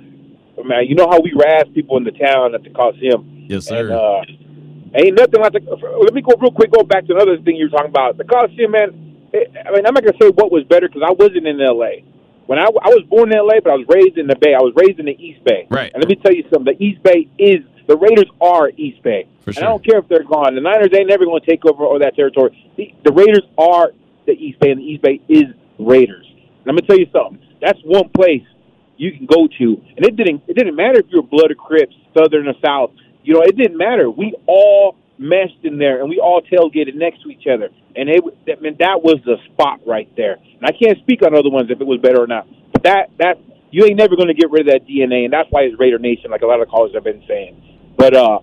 man. 0.63 0.87
You 0.87 0.95
know 0.95 1.09
how 1.09 1.19
we 1.19 1.33
razz 1.35 1.67
people 1.73 1.97
in 1.97 2.05
the 2.05 2.15
town 2.15 2.55
at 2.55 2.63
the 2.63 2.69
Coliseum. 2.69 3.47
Yes, 3.49 3.65
sir. 3.65 3.91
And, 3.91 3.91
uh, 3.91 4.21
ain't 4.95 5.19
nothing 5.19 5.41
like 5.41 5.51
the. 5.51 5.59
Let 5.59 6.13
me 6.13 6.21
go 6.21 6.39
real 6.39 6.51
quick. 6.51 6.71
Go 6.71 6.83
back 6.83 7.05
to 7.07 7.13
another 7.13 7.37
thing 7.43 7.57
you 7.57 7.65
were 7.65 7.75
talking 7.75 7.91
about. 7.91 8.17
The 8.17 8.23
Coliseum, 8.23 8.71
man. 8.71 9.29
It, 9.33 9.51
I 9.59 9.71
mean, 9.75 9.85
I'm 9.85 9.93
not 9.93 10.05
gonna 10.05 10.17
say 10.21 10.29
what 10.29 10.53
was 10.53 10.63
better 10.63 10.87
because 10.87 11.03
I 11.03 11.11
wasn't 11.11 11.47
in 11.47 11.59
L.A. 11.59 12.05
When 12.47 12.59
I, 12.59 12.63
I 12.63 12.95
was 12.95 13.03
born 13.09 13.33
in 13.33 13.37
L.A., 13.37 13.59
but 13.59 13.71
I 13.71 13.75
was 13.75 13.87
raised 13.89 14.17
in 14.17 14.27
the 14.27 14.37
Bay. 14.39 14.53
I 14.53 14.63
was 14.63 14.71
raised 14.77 14.99
in 14.99 15.07
the 15.07 15.17
East 15.19 15.43
Bay. 15.43 15.67
Right. 15.69 15.91
And 15.91 15.99
let 15.99 16.07
me 16.07 16.15
tell 16.15 16.31
you 16.31 16.47
something. 16.53 16.71
The 16.71 16.79
East 16.81 17.03
Bay 17.03 17.27
is 17.37 17.65
the 17.87 17.97
Raiders 17.97 18.29
are 18.41 18.69
East 18.69 19.01
Bay. 19.03 19.27
Sure. 19.43 19.53
And 19.55 19.57
I 19.59 19.69
don't 19.69 19.85
care 19.85 19.99
if 19.99 20.07
they're 20.07 20.23
gone. 20.23 20.55
The 20.55 20.61
Niners 20.61 20.89
ain't 20.93 21.07
never 21.07 21.25
going 21.25 21.41
to 21.41 21.45
take 21.45 21.65
over 21.65 21.83
all 21.83 21.99
that 21.99 22.15
territory. 22.15 22.51
The, 22.77 22.93
the 23.03 23.11
Raiders 23.11 23.43
are 23.57 23.91
the 24.25 24.33
East 24.33 24.59
Bay, 24.59 24.71
and 24.71 24.79
the 24.79 24.85
East 24.85 25.01
Bay 25.01 25.21
is 25.29 25.45
Raiders. 25.77 26.25
And 26.27 26.67
I'm 26.67 26.75
going 26.75 26.81
to 26.81 26.87
tell 26.87 26.97
you 26.97 27.07
something. 27.13 27.39
That's 27.61 27.79
one 27.83 28.09
place 28.09 28.43
you 28.97 29.11
can 29.11 29.25
go 29.25 29.47
to, 29.47 29.81
and 29.97 30.05
it 30.05 30.15
didn't 30.15 30.43
it 30.47 30.55
didn't 30.55 30.75
matter 30.75 30.99
if 30.99 31.05
you 31.09 31.21
were 31.21 31.27
blood 31.27 31.51
or 31.51 31.55
Crips, 31.55 31.95
Southern 32.17 32.47
or 32.47 32.53
South. 32.63 32.91
You 33.23 33.33
know, 33.33 33.41
it 33.41 33.57
didn't 33.57 33.77
matter. 33.77 34.09
We 34.09 34.35
all 34.47 34.95
meshed 35.17 35.63
in 35.63 35.77
there, 35.77 36.01
and 36.01 36.09
we 36.09 36.19
all 36.19 36.41
tailgated 36.41 36.95
next 36.95 37.23
to 37.23 37.29
each 37.29 37.47
other. 37.47 37.69
And 37.95 38.09
it, 38.09 38.23
that, 38.47 38.61
man, 38.61 38.75
that 38.79 39.01
was 39.03 39.17
the 39.25 39.37
spot 39.51 39.81
right 39.85 40.09
there. 40.15 40.33
And 40.33 40.63
I 40.63 40.71
can't 40.71 40.97
speak 40.99 41.23
on 41.25 41.35
other 41.35 41.49
ones 41.49 41.69
if 41.71 41.79
it 41.79 41.87
was 41.87 41.99
better 42.01 42.21
or 42.21 42.27
not. 42.27 42.47
But 42.71 42.83
that 42.83 43.09
that 43.19 43.37
you 43.71 43.85
ain't 43.85 43.97
never 43.97 44.15
going 44.15 44.27
to 44.27 44.33
get 44.33 44.51
rid 44.51 44.67
of 44.67 44.73
that 44.73 44.87
DNA, 44.87 45.25
and 45.25 45.33
that's 45.33 45.49
why 45.51 45.61
it's 45.61 45.77
Raider 45.79 45.99
Nation, 45.99 46.31
like 46.31 46.41
a 46.41 46.47
lot 46.47 46.61
of 46.61 46.69
callers 46.69 46.93
have 46.93 47.03
been 47.03 47.23
saying. 47.27 47.74
But 47.97 48.15
uh, 48.15 48.39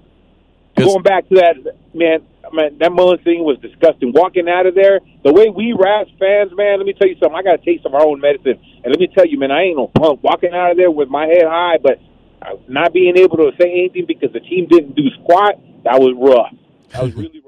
going 0.76 1.02
back 1.02 1.28
to 1.28 1.34
that, 1.36 1.56
man, 1.94 2.20
man, 2.52 2.78
that 2.78 2.92
Mullen 2.92 3.18
thing 3.18 3.44
was 3.44 3.58
disgusting. 3.60 4.12
Walking 4.12 4.48
out 4.48 4.66
of 4.66 4.74
there, 4.74 5.00
the 5.24 5.32
way 5.32 5.48
we 5.48 5.72
Raps 5.72 6.10
fans, 6.18 6.52
man, 6.56 6.78
let 6.78 6.86
me 6.86 6.94
tell 6.94 7.08
you 7.08 7.16
something. 7.20 7.36
I 7.36 7.42
got 7.42 7.62
to 7.62 7.64
take 7.64 7.82
some 7.82 7.94
of 7.94 8.00
our 8.00 8.06
own 8.06 8.20
medicine, 8.20 8.58
and 8.84 8.86
let 8.86 8.98
me 8.98 9.08
tell 9.08 9.26
you, 9.26 9.38
man, 9.38 9.50
I 9.50 9.62
ain't 9.62 9.76
no 9.76 9.88
punk. 9.88 10.22
Walking 10.22 10.52
out 10.54 10.72
of 10.72 10.76
there 10.76 10.90
with 10.90 11.08
my 11.08 11.26
head 11.26 11.44
high, 11.44 11.78
but 11.82 12.00
not 12.68 12.92
being 12.92 13.16
able 13.16 13.36
to 13.38 13.52
say 13.60 13.70
anything 13.70 14.04
because 14.06 14.32
the 14.32 14.40
team 14.40 14.66
didn't 14.68 14.96
do 14.96 15.08
squat, 15.22 15.54
that 15.84 16.00
was 16.00 16.14
rough. 16.16 16.54
That 16.90 17.02
was 17.02 17.14
really 17.16 17.40
rough. 17.40 17.41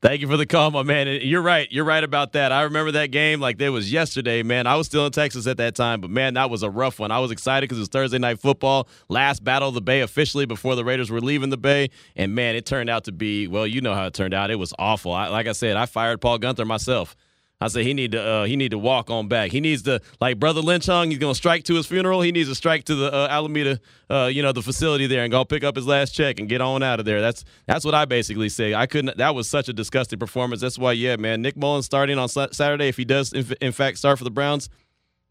Thank 0.00 0.20
you 0.20 0.28
for 0.28 0.36
the 0.36 0.46
call, 0.46 0.70
my 0.70 0.84
man. 0.84 1.08
You're 1.22 1.42
right. 1.42 1.66
You're 1.72 1.84
right 1.84 2.04
about 2.04 2.34
that. 2.34 2.52
I 2.52 2.62
remember 2.62 2.92
that 2.92 3.06
game 3.06 3.40
like 3.40 3.60
it 3.60 3.70
was 3.70 3.92
yesterday, 3.92 4.44
man. 4.44 4.68
I 4.68 4.76
was 4.76 4.86
still 4.86 5.04
in 5.04 5.10
Texas 5.10 5.48
at 5.48 5.56
that 5.56 5.74
time, 5.74 6.00
but 6.00 6.08
man, 6.08 6.34
that 6.34 6.50
was 6.50 6.62
a 6.62 6.70
rough 6.70 7.00
one. 7.00 7.10
I 7.10 7.18
was 7.18 7.32
excited 7.32 7.64
because 7.64 7.78
it 7.78 7.80
was 7.80 7.88
Thursday 7.88 8.18
night 8.18 8.38
football, 8.38 8.88
last 9.08 9.42
battle 9.42 9.70
of 9.70 9.74
the 9.74 9.80
Bay 9.80 10.02
officially 10.02 10.46
before 10.46 10.76
the 10.76 10.84
Raiders 10.84 11.10
were 11.10 11.20
leaving 11.20 11.50
the 11.50 11.56
Bay, 11.56 11.90
and 12.14 12.32
man, 12.32 12.54
it 12.54 12.64
turned 12.64 12.88
out 12.88 13.04
to 13.04 13.12
be 13.12 13.48
well. 13.48 13.66
You 13.66 13.80
know 13.80 13.92
how 13.92 14.06
it 14.06 14.14
turned 14.14 14.34
out. 14.34 14.52
It 14.52 14.56
was 14.56 14.72
awful. 14.78 15.10
I, 15.10 15.26
like 15.28 15.48
I 15.48 15.52
said, 15.52 15.76
I 15.76 15.86
fired 15.86 16.20
Paul 16.20 16.38
Guenther 16.38 16.64
myself. 16.64 17.16
I 17.60 17.66
said 17.66 17.84
he 17.84 17.92
need 17.92 18.12
to 18.12 18.22
uh, 18.22 18.44
he 18.44 18.54
need 18.54 18.70
to 18.70 18.78
walk 18.78 19.10
on 19.10 19.26
back. 19.26 19.50
He 19.50 19.60
needs 19.60 19.82
to 19.82 20.00
like 20.20 20.38
brother 20.38 20.60
Lynch 20.60 20.86
Hung. 20.86 21.10
He's 21.10 21.18
gonna 21.18 21.34
strike 21.34 21.64
to 21.64 21.74
his 21.74 21.86
funeral. 21.86 22.20
He 22.20 22.30
needs 22.30 22.48
to 22.48 22.54
strike 22.54 22.84
to 22.84 22.94
the 22.94 23.12
uh, 23.12 23.26
Alameda, 23.28 23.80
uh, 24.08 24.30
you 24.32 24.42
know, 24.42 24.52
the 24.52 24.62
facility 24.62 25.08
there 25.08 25.24
and 25.24 25.32
go 25.32 25.44
pick 25.44 25.64
up 25.64 25.74
his 25.74 25.86
last 25.86 26.12
check 26.14 26.38
and 26.38 26.48
get 26.48 26.60
on 26.60 26.84
out 26.84 27.00
of 27.00 27.04
there. 27.04 27.20
That's 27.20 27.44
that's 27.66 27.84
what 27.84 27.94
I 27.94 28.04
basically 28.04 28.48
say. 28.48 28.74
I 28.74 28.86
couldn't. 28.86 29.16
That 29.18 29.34
was 29.34 29.48
such 29.48 29.68
a 29.68 29.72
disgusting 29.72 30.20
performance. 30.20 30.60
That's 30.60 30.78
why, 30.78 30.92
yeah, 30.92 31.16
man. 31.16 31.42
Nick 31.42 31.56
Mullen 31.56 31.82
starting 31.82 32.16
on 32.16 32.28
Saturday 32.28 32.88
if 32.88 32.96
he 32.96 33.04
does 33.04 33.32
in, 33.32 33.44
in 33.60 33.72
fact 33.72 33.98
start 33.98 34.18
for 34.18 34.24
the 34.24 34.30
Browns. 34.30 34.68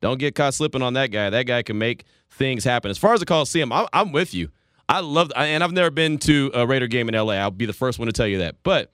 Don't 0.02 0.20
get 0.20 0.36
caught 0.36 0.54
slipping 0.54 0.82
on 0.82 0.94
that 0.94 1.08
guy. 1.08 1.30
That 1.30 1.44
guy 1.44 1.64
can 1.64 1.78
make 1.78 2.04
things 2.30 2.64
happen. 2.64 2.92
As 2.92 2.98
far 2.98 3.14
as 3.14 3.20
the 3.20 3.26
Coliseum, 3.26 3.72
I'm, 3.72 3.88
I'm 3.94 4.12
with 4.12 4.34
you. 4.34 4.50
I 4.90 5.00
love, 5.00 5.32
and 5.36 5.64
I've 5.64 5.72
never 5.72 5.90
been 5.90 6.18
to 6.20 6.52
a 6.54 6.66
Raider 6.68 6.88
game 6.88 7.10
in 7.10 7.16
LA. 7.16 7.34
I'll 7.34 7.52
be 7.52 7.66
the 7.66 7.74
first 7.74 8.00
one 8.00 8.06
to 8.06 8.12
tell 8.12 8.28
you 8.28 8.38
that. 8.40 8.58
But 8.64 8.92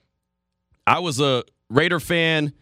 I 0.86 1.00
was 1.00 1.20
a 1.20 1.44
Raider 1.68 2.00
fan 2.00 2.52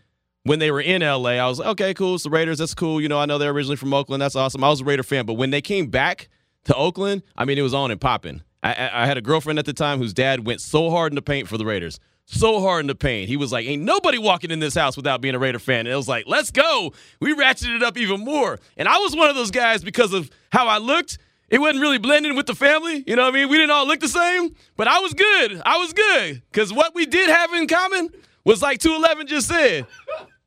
when 0.45 0.59
they 0.59 0.71
were 0.71 0.81
in 0.81 1.03
LA, 1.03 1.31
I 1.31 1.47
was 1.47 1.59
like, 1.59 1.69
okay, 1.69 1.95
cool. 1.95 2.17
It's 2.17 2.25
the 2.25 2.31
Raiders. 2.31 2.59
That's 2.59 2.75
cool. 2.75 3.01
You 3.01 3.09
know, 3.09 3.19
I 3.19 3.27
know 3.27 3.39
they're 3.39 3.51
originally 3.51 3.77
from 3.77 3.95
Oakland. 3.95 4.21
That's 4.21 4.37
awesome. 4.37 4.65
I 4.65 4.69
was 4.69 4.81
a 4.81 4.85
Raider 4.85 5.03
fan. 5.03 5.27
But 5.27 5.35
when 5.35 5.51
they 5.51 5.61
came 5.61 5.87
back 5.87 6.29
to 6.65 6.75
Oakland, 6.75 7.23
I 7.37 7.45
mean, 7.45 7.59
it 7.59 7.63
was 7.63 7.75
on 7.75 7.91
and 7.91 8.01
popping. 8.01 8.43
I, 8.63 8.91
I, 8.93 9.07
had 9.07 9.19
a 9.19 9.21
girlfriend 9.21 9.59
at 9.59 9.67
the 9.67 9.73
time 9.73 9.99
whose 9.99 10.13
dad 10.13 10.47
went 10.47 10.61
so 10.61 10.91
hard 10.91 11.11
in 11.13 11.17
the 11.17 11.23
paint 11.23 11.49
for 11.49 11.59
the 11.59 11.67
Raiders. 11.67 11.99
So 12.27 12.61
hard 12.61 12.83
in 12.83 12.87
the 12.87 12.95
paint. 12.95 13.29
He 13.29 13.37
was 13.37 13.51
like, 13.51 13.67
ain't 13.67 13.83
nobody 13.83 14.19
walking 14.19 14.53
in 14.53 14.61
this 14.61 14.75
house 14.75 14.97
without 14.97 15.21
being 15.21 15.35
a 15.35 15.39
Raider 15.39 15.59
fan. 15.59 15.81
And 15.81 15.89
it 15.89 15.97
was 15.97 16.07
like, 16.07 16.25
let's 16.29 16.53
go. 16.53 16.93
We 17.19 17.35
ratcheted 17.35 17.77
it 17.77 17.83
up 17.83 17.99
even 17.99 18.21
more. 18.21 18.61
And 18.77 18.87
I 18.87 18.99
was 18.99 19.17
one 19.17 19.29
of 19.29 19.35
those 19.35 19.51
guys 19.51 19.83
because 19.83 20.13
of 20.13 20.31
how 20.53 20.69
I 20.69 20.79
looked. 20.79 21.19
It 21.49 21.59
wasn't 21.61 21.81
really 21.81 21.99
blending 21.99 22.37
with 22.37 22.47
the 22.47 22.55
family. 22.55 23.03
You 23.07 23.17
know 23.17 23.25
what 23.25 23.35
I 23.35 23.39
mean? 23.39 23.49
We 23.49 23.57
didn't 23.57 23.73
all 23.73 23.87
look 23.87 24.01
the 24.01 24.09
same, 24.09 24.55
but 24.77 24.87
I 24.87 25.01
was 25.01 25.13
good. 25.13 25.61
I 25.67 25.79
was 25.79 25.93
good. 25.93 26.43
Because 26.51 26.73
what 26.73 26.95
we 26.95 27.05
did 27.05 27.29
have 27.29 27.53
in 27.53 27.67
common 27.67 28.11
was 28.45 28.63
like 28.63 28.79
211 28.79 29.27
just 29.27 29.49
said 29.49 29.87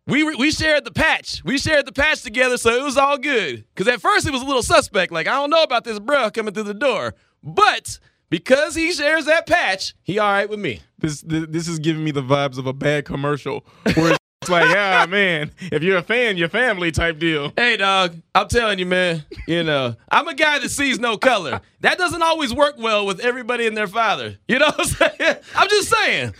we 0.08 0.24
we 0.36 0.52
shared 0.52 0.86
the 0.86 0.92
patch. 0.92 1.44
We 1.44 1.58
shared 1.58 1.86
the 1.86 1.92
patch 1.92 2.22
together, 2.22 2.58
so 2.58 2.72
it 2.72 2.84
was 2.84 2.98
all 2.98 3.18
good. 3.18 3.66
Because 3.74 3.92
at 3.92 4.02
first 4.02 4.28
it 4.28 4.32
was 4.32 4.42
a 4.42 4.46
little 4.46 4.64
suspect. 4.64 5.12
Like 5.12 5.28
I 5.28 5.34
don't 5.34 5.50
know 5.50 5.64
about 5.64 5.84
this 5.84 6.00
bro 6.00 6.30
coming 6.30 6.54
through 6.54 6.64
the 6.64 6.74
door, 6.74 7.16
but 7.44 8.00
because 8.30 8.76
he 8.76 8.92
shares 8.92 9.26
that 9.26 9.48
patch, 9.48 9.96
he 10.04 10.20
all 10.20 10.32
right 10.32 10.50
with 10.50 10.60
me. 10.60 10.82
This 11.00 11.22
this, 11.22 11.46
this 11.50 11.68
is 11.68 11.80
giving 11.80 12.04
me 12.04 12.12
the 12.12 12.24
vibes 12.24 12.58
of 12.58 12.68
a 12.68 12.74
bad 12.74 13.06
commercial 13.06 13.66
where 13.96 14.16
it's 14.42 14.50
like, 14.50 14.70
ah 14.78 15.08
man, 15.10 15.52
if 15.60 15.82
you're 15.82 15.98
a 15.98 16.04
fan, 16.04 16.38
your 16.38 16.50
family 16.50 16.92
type 16.92 17.18
deal. 17.18 17.52
Hey 17.58 17.78
dog, 17.78 18.16
I'm 18.36 18.48
telling 18.48 18.78
you, 18.78 18.86
man. 18.86 19.26
You 19.48 19.64
know, 19.64 19.96
I'm 20.10 20.28
a 20.28 20.36
guy 20.36 20.60
that 20.60 20.70
sees 20.70 21.00
no 21.00 21.18
color. 21.18 21.62
That 21.80 21.98
doesn't 21.98 22.22
always 22.22 22.54
work 22.54 22.76
well 22.78 23.08
with 23.08 23.20
everybody 23.22 23.66
and 23.66 23.76
their 23.76 23.88
father. 23.88 24.38
You 24.48 24.60
know 24.60 24.68
what 24.68 24.80
I'm 24.80 24.86
saying? 25.18 25.36
I'm 25.56 25.70
just 25.70 25.90
saying. 25.90 26.36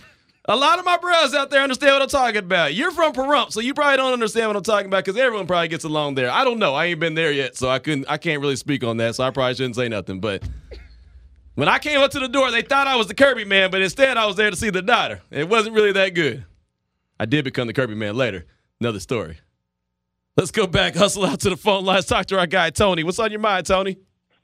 A 0.48 0.54
lot 0.54 0.78
of 0.78 0.84
my 0.84 0.96
bros 0.96 1.34
out 1.34 1.50
there 1.50 1.60
understand 1.60 1.94
what 1.94 2.02
I'm 2.02 2.08
talking 2.08 2.36
about. 2.36 2.72
You're 2.72 2.92
from 2.92 3.12
Pahrump, 3.12 3.50
so 3.50 3.58
you 3.58 3.74
probably 3.74 3.96
don't 3.96 4.12
understand 4.12 4.48
what 4.48 4.56
I'm 4.56 4.62
talking 4.62 4.86
about 4.86 5.04
because 5.04 5.20
everyone 5.20 5.48
probably 5.48 5.66
gets 5.66 5.82
along 5.84 6.14
there. 6.14 6.30
I 6.30 6.44
don't 6.44 6.60
know. 6.60 6.72
I 6.72 6.86
ain't 6.86 7.00
been 7.00 7.14
there 7.14 7.32
yet, 7.32 7.56
so 7.56 7.68
I 7.68 7.80
couldn't. 7.80 8.06
I 8.08 8.16
can't 8.16 8.40
really 8.40 8.54
speak 8.54 8.84
on 8.84 8.96
that. 8.98 9.16
So 9.16 9.24
I 9.24 9.30
probably 9.30 9.54
shouldn't 9.54 9.74
say 9.74 9.88
nothing. 9.88 10.20
But 10.20 10.44
when 11.56 11.68
I 11.68 11.80
came 11.80 12.00
up 12.00 12.12
to 12.12 12.20
the 12.20 12.28
door, 12.28 12.52
they 12.52 12.62
thought 12.62 12.86
I 12.86 12.94
was 12.94 13.08
the 13.08 13.14
Kirby 13.14 13.44
man, 13.44 13.72
but 13.72 13.82
instead 13.82 14.16
I 14.16 14.26
was 14.26 14.36
there 14.36 14.50
to 14.50 14.56
see 14.56 14.70
the 14.70 14.82
daughter. 14.82 15.20
It 15.32 15.48
wasn't 15.48 15.74
really 15.74 15.92
that 15.92 16.10
good. 16.10 16.44
I 17.18 17.26
did 17.26 17.44
become 17.44 17.66
the 17.66 17.72
Kirby 17.72 17.96
man 17.96 18.14
later. 18.14 18.46
Another 18.80 19.00
story. 19.00 19.38
Let's 20.36 20.52
go 20.52 20.68
back, 20.68 20.94
hustle 20.94 21.24
out 21.24 21.40
to 21.40 21.50
the 21.50 21.56
phone 21.56 21.84
lines, 21.84 22.04
talk 22.04 22.26
to 22.26 22.38
our 22.38 22.46
guy 22.46 22.70
Tony. 22.70 23.02
What's 23.02 23.18
on 23.18 23.32
your 23.32 23.40
mind, 23.40 23.66
Tony? 23.66 23.96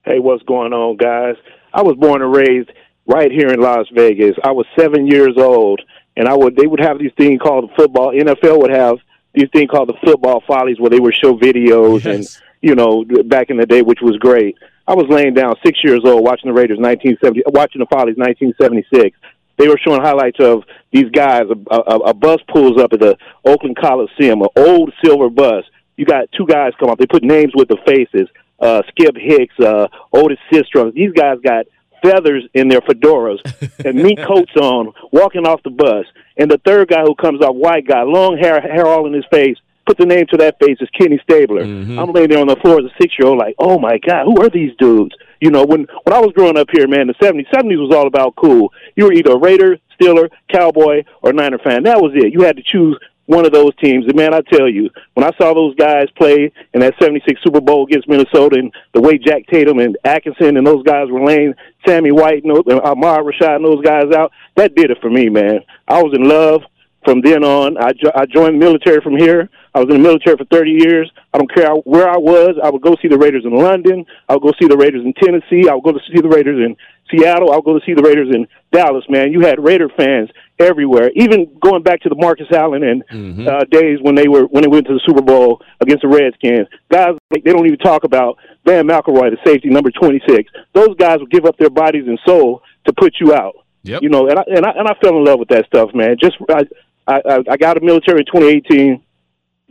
Hey, 0.05 0.19
what's 0.19 0.43
going 0.43 0.73
on, 0.73 0.97
guys? 0.97 1.37
I 1.73 1.83
was 1.83 1.97
born 1.97 2.23
and 2.23 2.35
raised 2.35 2.71
right 3.07 3.31
here 3.31 3.49
in 3.49 3.61
Las 3.61 3.87
Vegas. 3.95 4.37
I 4.45 4.53
was 4.53 4.67
seven 4.79 5.07
years 5.07 5.35
old, 5.37 5.81
and 6.17 6.29
I 6.29 6.35
would 6.35 6.57
they 6.57 6.67
would 6.67 6.81
have 6.81 6.99
these 6.99 7.13
things 7.17 7.41
called 7.41 7.71
football. 7.77 8.13
NFL 8.13 8.61
would 8.61 8.71
have 8.71 8.99
these 9.35 9.49
things 9.53 9.71
called 9.71 9.89
the 9.89 9.99
football 10.05 10.43
follies, 10.47 10.79
where 10.79 10.91
they 10.91 11.01
would 11.01 11.15
show 11.15 11.37
videos 11.37 12.05
yes. 12.05 12.15
and 12.15 12.43
you 12.61 12.75
know 12.75 13.05
back 13.27 13.51
in 13.51 13.57
the 13.57 13.67
day, 13.67 13.83
which 13.83 14.01
was 14.03 14.17
great. 14.19 14.57
I 14.87 14.95
was 14.95 15.07
laying 15.09 15.35
down 15.35 15.55
six 15.65 15.79
years 15.85 16.01
old 16.05 16.25
watching 16.25 16.51
the 16.51 16.55
Raiders 16.55 16.79
1970, 16.79 17.43
watching 17.47 17.81
the 17.81 17.87
Follies 17.87 18.17
1976. 18.17 19.17
They 19.59 19.69
were 19.69 19.79
showing 19.79 20.03
highlights 20.03 20.41
of 20.41 20.65
these 20.93 21.09
guys. 21.11 21.45
A, 21.71 21.77
a, 21.77 21.97
a 22.11 22.15
bus 22.15 22.41
pulls 22.49 22.81
up 22.81 22.93
at 22.93 23.01
the 23.01 23.17
Oakland 23.45 23.77
Coliseum, 23.77 24.43
an 24.43 24.49
old 24.57 24.93
silver 25.05 25.29
bus. 25.29 25.65
You 25.97 26.05
got 26.05 26.31
two 26.37 26.47
guys 26.47 26.73
come 26.81 26.91
up. 26.91 26.99
They 26.99 27.07
put 27.07 27.23
names 27.23 27.53
with 27.55 27.69
the 27.69 27.77
faces. 27.87 28.29
Uh, 28.59 28.83
Skip 28.89 29.17
Hicks, 29.17 29.55
uh, 29.61 29.89
Otis 30.13 30.39
Sistrunk. 30.51 30.95
These 30.95 31.13
guys 31.13 31.39
got 31.45 31.67
feathers 32.03 32.45
in 32.55 32.69
their 32.69 32.81
fedoras 32.81 33.41
and 33.85 34.03
meat 34.03 34.19
coats 34.19 34.55
on, 34.57 34.93
walking 35.13 35.47
off 35.47 35.63
the 35.63 35.71
bus. 35.71 36.07
And 36.37 36.51
the 36.51 36.59
third 36.65 36.89
guy 36.89 37.03
who 37.03 37.15
comes 37.15 37.41
off, 37.43 37.55
white 37.55 37.87
guy, 37.87 38.03
long 38.03 38.39
hair, 38.39 38.61
hair 38.61 38.87
all 38.87 39.07
in 39.07 39.13
his 39.13 39.25
face, 39.31 39.57
put 39.87 39.99
the 39.99 40.07
name 40.07 40.27
to 40.31 40.37
that 40.39 40.59
face 40.61 40.79
is 40.81 40.89
Kenny 40.99 41.21
Stabler. 41.23 41.65
Mm-hmm. 41.65 41.99
I'm 41.99 42.13
laying 42.13 42.29
there 42.31 42.41
on 42.41 42.47
the 42.47 42.57
floor 42.57 42.79
as 42.79 42.85
a 42.85 42.95
six 43.01 43.15
year 43.19 43.29
old, 43.29 43.39
like, 43.39 43.55
oh 43.59 43.79
my 43.79 43.99
God, 43.99 44.25
who 44.25 44.43
are 44.43 44.49
these 44.49 44.73
dudes? 44.79 45.15
You 45.41 45.51
know, 45.51 45.65
when 45.65 45.87
when 46.05 46.15
I 46.15 46.21
was 46.21 46.33
growing 46.35 46.57
up 46.57 46.69
here, 46.73 46.87
man, 46.87 47.09
the 47.09 47.15
seventies 47.21 47.49
seventies 47.53 47.79
was 47.79 47.95
all 47.95 48.07
about 48.07 48.37
cool. 48.37 48.73
You 48.95 49.07
were 49.07 49.13
either 49.13 49.33
a 49.33 49.39
Raider, 49.39 49.77
Steeler, 50.01 50.31
Cowboy, 50.53 51.03
or 51.21 51.33
Niner 51.33 51.59
fan. 51.59 51.83
That 51.83 52.01
was 52.01 52.13
it. 52.15 52.33
You 52.33 52.43
had 52.43 52.57
to 52.57 52.63
choose 52.63 52.99
one 53.33 53.47
of 53.47 53.53
those 53.53 53.75
teams. 53.77 54.07
And 54.07 54.15
man, 54.15 54.35
I 54.35 54.41
tell 54.43 54.69
you, 54.69 54.91
when 55.15 55.25
I 55.25 55.31
saw 55.39 55.55
those 55.55 55.75
guys 55.77 56.07
play 56.17 56.53
in 56.75 56.81
that 56.81 56.95
76 57.01 57.41
Super 57.43 57.61
Bowl 57.61 57.85
against 57.87 58.09
Minnesota 58.09 58.59
and 58.59 58.73
the 58.93 59.01
way 59.01 59.19
Jack 59.19 59.47
Tatum 59.47 59.79
and 59.79 59.97
Atkinson 60.05 60.57
and 60.57 60.67
those 60.67 60.83
guys 60.85 61.09
were 61.11 61.25
laying 61.25 61.55
Sammy 61.87 62.13
White 62.13 62.45
and 62.45 62.53
Ahmad 62.53 63.21
Rashad 63.25 63.57
and 63.57 63.65
those 63.65 63.85
guys 63.85 64.13
out, 64.15 64.33
that 64.57 64.75
did 64.75 64.91
it 64.91 64.99
for 65.01 65.11
me, 65.11 65.29
man. 65.29 65.61
I 65.89 66.03
was 66.03 66.15
in 66.15 66.29
love 66.29 66.63
from 67.05 67.21
then 67.23 67.43
on. 67.43 67.77
I, 67.79 67.93
jo- 67.93 68.13
I 68.15 68.27
joined 68.27 68.61
the 68.61 68.65
military 68.65 69.01
from 69.01 69.17
here. 69.17 69.49
I 69.75 69.81
was 69.81 69.89
in 69.89 70.03
the 70.03 70.09
military 70.09 70.37
for 70.37 70.45
30 70.45 70.71
years. 70.71 71.11
I 71.33 71.39
don't 71.39 71.53
care 71.53 71.71
where 71.85 72.09
I 72.09 72.19
was. 72.19 72.57
I 72.63 72.69
would 72.69 72.83
go 72.83 72.97
see 73.01 73.09
the 73.09 73.19
Raiders 73.19 73.45
in 73.45 73.57
London. 73.57 74.05
I 74.29 74.35
would 74.35 74.43
go 74.43 74.53
see 74.61 74.69
the 74.69 74.77
Raiders 74.77 75.05
in 75.05 75.15
Tennessee. 75.15 75.69
I 75.69 75.75
would 75.75 75.85
go 75.85 75.93
to 75.93 76.01
see 76.13 76.21
the 76.21 76.29
Raiders 76.29 76.61
in 76.61 76.77
Seattle. 77.11 77.53
I 77.53 77.57
would 77.57 77.65
go 77.65 77.79
to 77.79 77.85
see 77.85 77.95
the 77.95 78.03
Raiders 78.03 78.29
in 78.35 78.47
Dallas, 78.71 79.05
man. 79.09 79.33
You 79.33 79.41
had 79.41 79.63
Raider 79.63 79.89
fans 79.97 80.29
everywhere. 80.59 81.11
Even 81.17 81.57
going 81.61 81.83
back 81.83 82.01
to 82.03 82.09
the 82.09 82.17
Marcus 82.17 82.47
Allen 82.53 82.83
and 82.83 83.05
mm-hmm. 83.09 83.49
uh, 83.49 83.65
days 83.71 83.99
when 84.03 84.15
they 84.15 84.29
were 84.29 84.45
when 84.45 84.63
they 84.63 84.69
went 84.69 84.87
to 84.87 84.95
the 84.95 85.01
Super 85.07 85.23
Bowl 85.23 85.63
against 85.81 86.03
the 86.03 86.09
Redskins, 86.09 86.69
guys 86.91 87.17
they 87.31 87.41
don't 87.41 87.67
even 87.67 87.79
talk 87.79 88.05
about 88.05 88.39
Vann 88.65 88.87
McElroy, 88.87 89.31
the 89.31 89.39
safety 89.45 89.69
number 89.69 89.91
twenty 89.91 90.21
six. 90.29 90.51
Those 90.75 90.95
guys 90.99 91.19
would 91.21 91.31
give 91.31 91.47
up 91.47 91.57
their 91.57 91.71
bodies 91.71 92.05
and 92.07 92.19
soul 92.27 92.63
to 92.87 92.93
put 92.93 93.15
you 93.21 93.35
out. 93.35 93.55
Yep. 93.85 94.03
You 94.03 94.11
know, 94.11 94.29
and 94.29 94.39
I, 94.39 94.45
and 94.47 94.67
I 94.67 94.71
and 94.71 94.89
I 94.89 94.95
fell 95.03 95.17
in 95.17 95.25
love 95.25 95.39
with 95.39 95.49
that 95.49 95.67
stuff, 95.67 95.91
man. 95.95 96.17
Just 96.21 96.37
I 96.51 96.65
I, 97.07 97.43
I 97.51 97.57
got 97.57 97.77
a 97.77 97.81
military 97.81 98.21
in 98.21 98.27
2018. 98.27 99.03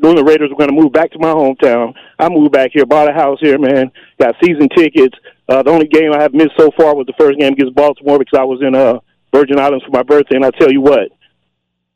Knowing 0.01 0.15
the 0.15 0.23
Raiders 0.23 0.49
were 0.49 0.57
going 0.57 0.69
to 0.69 0.81
move 0.81 0.91
back 0.91 1.11
to 1.11 1.19
my 1.19 1.31
hometown, 1.31 1.93
I 2.17 2.27
moved 2.29 2.51
back 2.51 2.71
here, 2.73 2.85
bought 2.85 3.09
a 3.09 3.13
house 3.13 3.39
here, 3.39 3.59
man. 3.59 3.91
Got 4.19 4.35
season 4.43 4.67
tickets. 4.75 5.17
Uh, 5.47 5.61
the 5.61 5.69
only 5.69 5.87
game 5.87 6.11
I 6.13 6.21
have 6.21 6.33
missed 6.33 6.53
so 6.57 6.71
far 6.77 6.95
was 6.95 7.05
the 7.05 7.13
first 7.19 7.37
game 7.39 7.53
against 7.53 7.75
Baltimore 7.75 8.17
because 8.17 8.39
I 8.39 8.43
was 8.43 8.61
in 8.61 8.73
uh, 8.73 8.99
Virgin 9.33 9.59
Islands 9.59 9.85
for 9.85 9.91
my 9.91 10.03
birthday, 10.03 10.35
and 10.37 10.45
I 10.45 10.51
tell 10.51 10.71
you 10.71 10.81
what, 10.81 11.11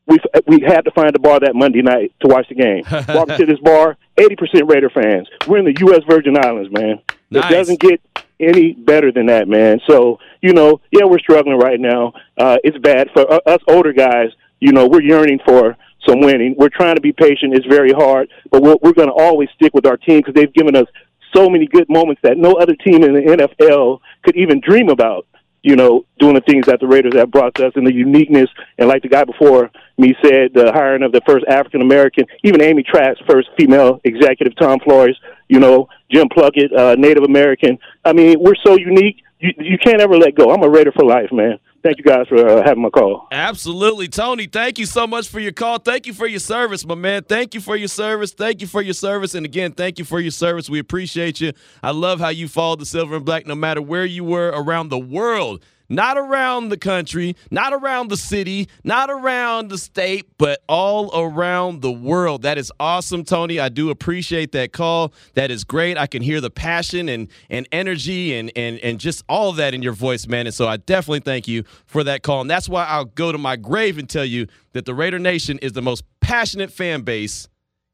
we 0.07 0.19
we 0.45 0.59
had 0.61 0.81
to 0.81 0.91
find 0.91 1.15
a 1.15 1.19
bar 1.19 1.39
that 1.39 1.55
Monday 1.55 1.81
night 1.81 2.13
to 2.21 2.27
watch 2.27 2.47
the 2.47 2.55
game. 2.55 2.83
Walking 3.15 3.37
to 3.37 3.45
this 3.45 3.59
bar, 3.59 3.97
eighty 4.17 4.35
percent 4.35 4.69
Raider 4.69 4.89
fans. 4.89 5.27
We're 5.47 5.59
in 5.59 5.65
the 5.65 5.75
U.S. 5.87 6.01
Virgin 6.07 6.37
Islands, 6.37 6.71
man. 6.71 7.01
Nice. 7.31 7.45
It 7.45 7.53
doesn't 7.53 7.79
get 7.79 8.01
any 8.39 8.73
better 8.73 9.11
than 9.11 9.27
that, 9.27 9.47
man. 9.47 9.79
So 9.87 10.19
you 10.41 10.53
know, 10.53 10.79
yeah, 10.91 11.05
we're 11.05 11.19
struggling 11.19 11.57
right 11.57 11.79
now. 11.79 12.13
Uh, 12.37 12.57
it's 12.63 12.77
bad 12.77 13.09
for 13.13 13.31
uh, 13.31 13.39
us 13.47 13.61
older 13.67 13.93
guys. 13.93 14.29
You 14.59 14.71
know, 14.71 14.87
we're 14.87 15.01
yearning 15.01 15.39
for 15.45 15.75
some 16.07 16.21
winning. 16.21 16.55
We're 16.57 16.69
trying 16.69 16.95
to 16.95 17.01
be 17.01 17.11
patient. 17.11 17.53
It's 17.53 17.65
very 17.65 17.91
hard, 17.91 18.29
but 18.51 18.61
we're, 18.61 18.77
we're 18.81 18.93
going 18.93 19.09
to 19.09 19.13
always 19.13 19.49
stick 19.55 19.73
with 19.73 19.85
our 19.85 19.97
team 19.97 20.19
because 20.19 20.33
they've 20.33 20.53
given 20.53 20.75
us 20.75 20.87
so 21.35 21.49
many 21.49 21.67
good 21.67 21.87
moments 21.89 22.21
that 22.23 22.37
no 22.37 22.53
other 22.53 22.75
team 22.75 23.03
in 23.03 23.13
the 23.13 23.21
NFL 23.21 23.99
could 24.23 24.35
even 24.35 24.61
dream 24.61 24.89
about 24.89 25.27
you 25.65 25.75
know, 25.75 26.05
doing 26.19 26.35
the 26.35 26.41
things 26.41 26.67
that 26.67 26.79
the 26.79 26.85
Raiders 26.85 27.15
have 27.15 27.31
brought 27.31 27.55
to 27.55 27.65
us 27.65 27.73
and 27.75 27.87
the 27.87 27.91
uniqueness. 27.91 28.47
And 28.77 28.87
like 28.87 29.01
the 29.01 29.09
guy 29.09 29.23
before 29.23 29.71
me 29.97 30.15
said, 30.23 30.53
the 30.53 30.71
hiring 30.71 31.01
of 31.01 31.11
the 31.11 31.21
first 31.25 31.43
African 31.47 31.81
American, 31.81 32.25
even 32.43 32.61
Amy 32.61 32.83
Trask's 32.83 33.19
first 33.27 33.49
female 33.57 33.99
executive, 34.03 34.55
Tom 34.57 34.79
Flores, 34.79 35.19
you 35.47 35.59
know, 35.59 35.89
Jim 36.11 36.29
Plunkett, 36.31 36.71
uh, 36.71 36.93
Native 36.99 37.23
American. 37.23 37.79
I 38.05 38.13
mean, 38.13 38.37
we're 38.39 38.53
so 38.63 38.77
unique. 38.77 39.23
You, 39.39 39.53
you 39.57 39.79
can't 39.79 40.01
ever 40.01 40.15
let 40.15 40.35
go. 40.35 40.51
I'm 40.51 40.61
a 40.61 40.69
Raider 40.69 40.91
for 40.91 41.03
life, 41.03 41.31
man 41.31 41.57
thank 41.85 41.99
you 41.99 42.03
guys 42.03 42.27
for 42.27 42.47
uh, 42.47 42.63
having 42.65 42.81
my 42.81 42.89
call. 42.89 43.27
Absolutely, 43.31 44.07
Tony. 44.07 44.47
Thank 44.47 44.79
you 44.79 44.87
so 44.87 45.05
much 45.05 45.29
for 45.29 45.39
your 45.39 45.51
call. 45.51 45.77
Thank 45.77 46.07
you 46.07 46.13
for 46.13 46.25
your 46.25 46.39
service, 46.39 46.85
my 46.85 46.95
man. 46.95 47.23
Thank 47.23 47.53
you 47.53 47.61
for 47.61 47.75
your 47.75 47.87
service. 47.87 48.33
Thank 48.33 48.61
you 48.61 48.67
for 48.67 48.81
your 48.81 48.95
service. 48.95 49.35
And 49.35 49.45
again, 49.45 49.71
thank 49.71 49.99
you 49.99 50.05
for 50.05 50.19
your 50.19 50.31
service. 50.31 50.69
We 50.69 50.79
appreciate 50.79 51.39
you. 51.39 51.53
I 51.83 51.91
love 51.91 52.19
how 52.19 52.29
you 52.29 52.47
followed 52.47 52.79
the 52.79 52.85
silver 52.85 53.15
and 53.15 53.25
black 53.25 53.45
no 53.45 53.55
matter 53.55 53.81
where 53.81 54.05
you 54.05 54.23
were 54.23 54.47
around 54.47 54.89
the 54.89 54.97
world 54.97 55.63
not 55.89 56.17
around 56.17 56.69
the 56.69 56.77
country, 56.77 57.35
not 57.51 57.73
around 57.73 58.09
the 58.09 58.17
city, 58.17 58.67
not 58.83 59.09
around 59.09 59.69
the 59.69 59.77
state, 59.77 60.25
but 60.37 60.63
all 60.67 61.11
around 61.17 61.81
the 61.81 61.91
world. 61.91 62.43
That 62.43 62.57
is 62.57 62.71
awesome, 62.79 63.23
Tony. 63.23 63.59
I 63.59 63.69
do 63.69 63.89
appreciate 63.89 64.51
that 64.53 64.71
call. 64.71 65.13
That 65.33 65.51
is 65.51 65.63
great. 65.63 65.97
I 65.97 66.07
can 66.07 66.21
hear 66.21 66.41
the 66.41 66.49
passion 66.49 67.09
and 67.09 67.27
and 67.49 67.67
energy 67.71 68.35
and 68.35 68.51
and 68.55 68.79
and 68.79 68.99
just 68.99 69.23
all 69.29 69.49
of 69.49 69.57
that 69.57 69.73
in 69.73 69.81
your 69.81 69.93
voice, 69.93 70.27
man. 70.27 70.47
And 70.47 70.53
so 70.53 70.67
I 70.67 70.77
definitely 70.77 71.21
thank 71.21 71.47
you 71.47 71.63
for 71.85 72.03
that 72.03 72.23
call. 72.23 72.41
And 72.41 72.49
that's 72.49 72.69
why 72.69 72.85
I'll 72.85 73.05
go 73.05 73.31
to 73.31 73.37
my 73.37 73.55
grave 73.55 73.97
and 73.97 74.09
tell 74.09 74.25
you 74.25 74.47
that 74.73 74.85
the 74.85 74.93
Raider 74.93 75.19
Nation 75.19 75.59
is 75.59 75.73
the 75.73 75.81
most 75.81 76.03
passionate 76.19 76.71
fan 76.71 77.01
base 77.01 77.47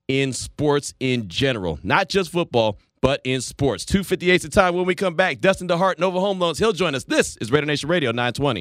in 0.07 0.33
sports 0.33 0.93
in 0.99 1.27
general, 1.27 1.79
not 1.83 2.09
just 2.09 2.31
football, 2.31 2.77
but 3.01 3.19
in 3.23 3.41
sports. 3.41 3.83
258 3.85 4.41
the 4.41 4.49
time 4.49 4.75
when 4.75 4.85
we 4.85 4.95
come 4.95 5.15
back. 5.15 5.39
Dustin 5.39 5.67
DeHart, 5.67 5.99
Nova 5.99 6.19
Home 6.19 6.39
Loans, 6.39 6.59
he'll 6.59 6.71
join 6.73 6.95
us. 6.95 7.03
This 7.03 7.35
is 7.37 7.51
Raider 7.51 7.65
Nation 7.65 7.89
Radio 7.89 8.11
920. 8.11 8.59